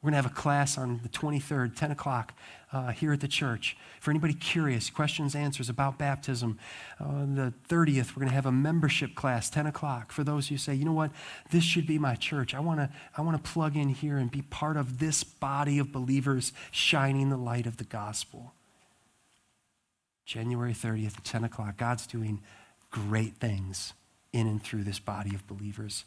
we're 0.00 0.10
going 0.10 0.22
to 0.22 0.28
have 0.28 0.32
a 0.32 0.40
class 0.40 0.78
on 0.78 1.00
the 1.02 1.08
23rd, 1.08 1.74
10 1.74 1.90
o'clock, 1.90 2.32
uh, 2.72 2.92
here 2.92 3.12
at 3.12 3.18
the 3.18 3.26
church. 3.26 3.76
For 3.98 4.12
anybody 4.12 4.32
curious, 4.32 4.90
questions, 4.90 5.34
answers 5.34 5.68
about 5.68 5.98
baptism. 5.98 6.56
On 7.00 7.34
the 7.34 7.52
30th, 7.68 8.14
we're 8.14 8.20
going 8.20 8.28
to 8.28 8.34
have 8.34 8.46
a 8.46 8.52
membership 8.52 9.16
class, 9.16 9.50
10 9.50 9.66
o'clock. 9.66 10.12
For 10.12 10.22
those 10.22 10.48
who 10.48 10.56
say, 10.56 10.74
you 10.74 10.84
know 10.84 10.92
what, 10.92 11.10
this 11.50 11.64
should 11.64 11.86
be 11.86 11.98
my 11.98 12.14
church. 12.14 12.54
I 12.54 12.60
want 12.60 12.78
to 12.78 12.90
I 13.16 13.22
wanna 13.22 13.38
plug 13.38 13.76
in 13.76 13.88
here 13.88 14.18
and 14.18 14.30
be 14.30 14.42
part 14.42 14.76
of 14.76 15.00
this 15.00 15.24
body 15.24 15.80
of 15.80 15.90
believers 15.90 16.52
shining 16.70 17.30
the 17.30 17.36
light 17.36 17.66
of 17.66 17.78
the 17.78 17.84
gospel. 17.84 18.52
January 20.24 20.74
30th 20.74 21.18
at 21.18 21.24
10 21.24 21.42
o'clock, 21.42 21.76
God's 21.76 22.06
doing 22.06 22.40
great 22.92 23.36
things 23.38 23.94
in 24.32 24.46
and 24.46 24.62
through 24.62 24.84
this 24.84 25.00
body 25.00 25.34
of 25.34 25.46
believers. 25.48 26.04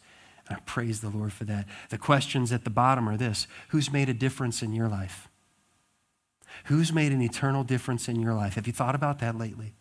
I 0.52 0.60
praise 0.66 1.02
the 1.02 1.10
Lord 1.10 1.34
for 1.34 1.46
that. 1.46 1.66
The 1.90 1.98
questions 1.98 2.52
at 2.52 2.64
the 2.64 2.70
bottom 2.70 3.08
are 3.08 3.18
this 3.18 3.48
Who's 3.70 3.92
made 3.92 4.10
a 4.10 4.14
difference 4.14 4.62
in 4.62 4.74
your 4.74 4.90
life? 4.90 5.30
Who's 6.66 6.92
made 6.92 7.12
an 7.12 7.22
eternal 7.22 7.64
difference 7.64 8.10
in 8.10 8.20
your 8.20 8.34
life? 8.34 8.56
Have 8.56 8.68
you 8.68 8.74
thought 8.74 8.96
about 8.96 9.20
that 9.20 9.38
lately? 9.38 9.74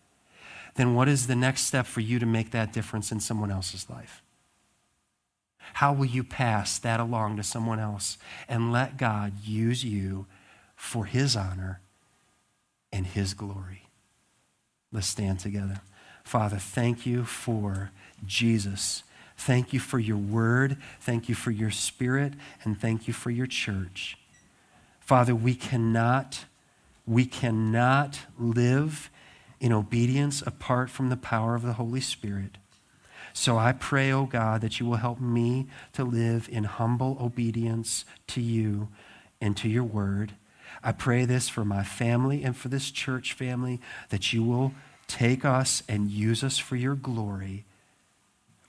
Then 0.76 0.94
what 0.94 1.08
is 1.08 1.26
the 1.26 1.34
next 1.34 1.62
step 1.62 1.84
for 1.84 2.00
you 2.00 2.18
to 2.18 2.26
make 2.26 2.52
that 2.52 2.72
difference 2.72 3.10
in 3.10 3.20
someone 3.20 3.50
else's 3.50 3.90
life? 3.90 4.22
How 5.74 5.92
will 5.92 6.06
you 6.06 6.24
pass 6.24 6.78
that 6.78 7.00
along 7.00 7.36
to 7.36 7.42
someone 7.42 7.80
else 7.80 8.18
and 8.48 8.72
let 8.72 8.96
God 8.96 9.32
use 9.44 9.84
you 9.84 10.26
for 10.76 11.04
His 11.06 11.36
honor 11.36 11.80
and 12.92 13.06
His 13.06 13.34
glory? 13.34 13.88
Let's 14.92 15.06
stand 15.06 15.40
together. 15.40 15.80
Father, 16.24 16.58
thank 16.58 17.06
you 17.06 17.24
for 17.24 17.90
Jesus 18.24 19.02
Thank 19.40 19.72
you 19.72 19.80
for 19.80 19.98
your 19.98 20.18
word. 20.18 20.76
Thank 21.00 21.30
you 21.30 21.34
for 21.34 21.50
your 21.50 21.70
spirit. 21.70 22.34
And 22.62 22.78
thank 22.78 23.08
you 23.08 23.14
for 23.14 23.30
your 23.30 23.46
church. 23.46 24.18
Father, 25.00 25.34
we 25.34 25.54
cannot, 25.54 26.44
we 27.06 27.24
cannot 27.24 28.20
live 28.38 29.10
in 29.58 29.72
obedience 29.72 30.42
apart 30.44 30.90
from 30.90 31.08
the 31.08 31.16
power 31.16 31.54
of 31.54 31.62
the 31.62 31.72
Holy 31.72 32.02
Spirit. 32.02 32.58
So 33.32 33.56
I 33.56 33.72
pray, 33.72 34.12
oh 34.12 34.26
God, 34.26 34.60
that 34.60 34.78
you 34.78 34.84
will 34.84 34.96
help 34.96 35.20
me 35.20 35.68
to 35.94 36.04
live 36.04 36.46
in 36.52 36.64
humble 36.64 37.16
obedience 37.18 38.04
to 38.26 38.42
you 38.42 38.88
and 39.40 39.56
to 39.56 39.70
your 39.70 39.84
word. 39.84 40.34
I 40.84 40.92
pray 40.92 41.24
this 41.24 41.48
for 41.48 41.64
my 41.64 41.82
family 41.82 42.44
and 42.44 42.54
for 42.54 42.68
this 42.68 42.90
church 42.90 43.32
family, 43.32 43.80
that 44.10 44.34
you 44.34 44.42
will 44.42 44.74
take 45.06 45.46
us 45.46 45.82
and 45.88 46.10
use 46.10 46.44
us 46.44 46.58
for 46.58 46.76
your 46.76 46.94
glory 46.94 47.64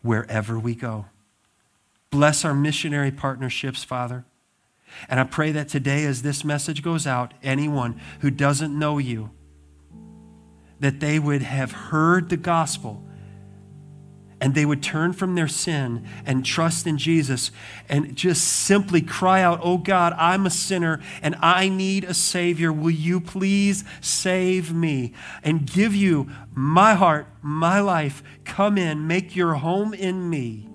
wherever 0.02 0.60
we 0.60 0.76
go. 0.76 1.06
Bless 2.10 2.43
our 2.43 2.54
missionary 2.54 3.12
partnerships, 3.12 3.84
Father. 3.84 4.26
And 5.08 5.20
I 5.20 5.24
pray 5.24 5.52
that 5.54 5.70
today, 5.70 6.04
as 6.06 6.22
this 6.22 6.43
message 6.43 6.84
goes 6.84 7.08
out, 7.08 7.34
anyone 7.41 7.99
who 8.20 8.30
doesn't 8.30 8.78
know 8.78 8.97
you, 8.97 9.32
that 10.80 10.99
they 10.99 11.20
would 11.20 11.41
have 11.43 11.72
heard 11.72 12.30
the 12.30 12.38
gospel 12.38 13.06
and 14.42 14.56
they 14.56 14.66
would 14.66 14.82
turn 14.82 15.14
from 15.14 15.36
their 15.36 15.48
sin 15.48 16.06
and 16.26 16.44
trust 16.44 16.88
in 16.88 16.98
Jesus 16.98 17.52
and 17.88 18.16
just 18.16 18.44
simply 18.44 19.00
cry 19.00 19.44
out, 19.44 19.60
Oh 19.62 19.78
God, 19.78 20.14
I'm 20.18 20.48
a 20.48 20.50
sinner 20.50 21.00
and 21.22 21.36
I 21.42 21.70
need 21.70 22.04
a 22.04 22.16
Savior. 22.16 22.74
Will 22.74 22.89
you 22.89 23.22
please 23.22 23.84
save 24.02 24.74
me? 24.74 25.14
And 25.44 25.72
give 25.72 25.96
you 25.96 26.32
my 26.56 26.96
heart, 26.96 27.28
my 27.44 27.80
life. 27.80 28.24
Come 28.44 28.80
in, 28.80 29.06
make 29.06 29.36
your 29.36 29.54
home 29.54 29.94
in 29.94 30.28
me. 30.28 30.68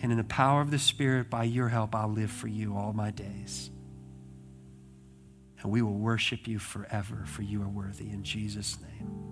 And 0.00 0.10
in 0.10 0.16
the 0.16 0.24
power 0.24 0.62
of 0.62 0.70
the 0.70 0.78
Spirit, 0.78 1.28
by 1.28 1.44
your 1.44 1.68
help, 1.68 1.94
I'll 1.94 2.08
live 2.08 2.30
for 2.30 2.48
you 2.48 2.76
all 2.76 2.94
my 2.94 3.10
days. 3.10 3.70
And 5.62 5.70
we 5.70 5.82
will 5.82 5.92
worship 5.92 6.48
you 6.48 6.58
forever, 6.58 7.24
for 7.26 7.42
you 7.42 7.62
are 7.62 7.68
worthy. 7.68 8.10
In 8.10 8.24
Jesus' 8.24 8.78
name. 8.80 9.31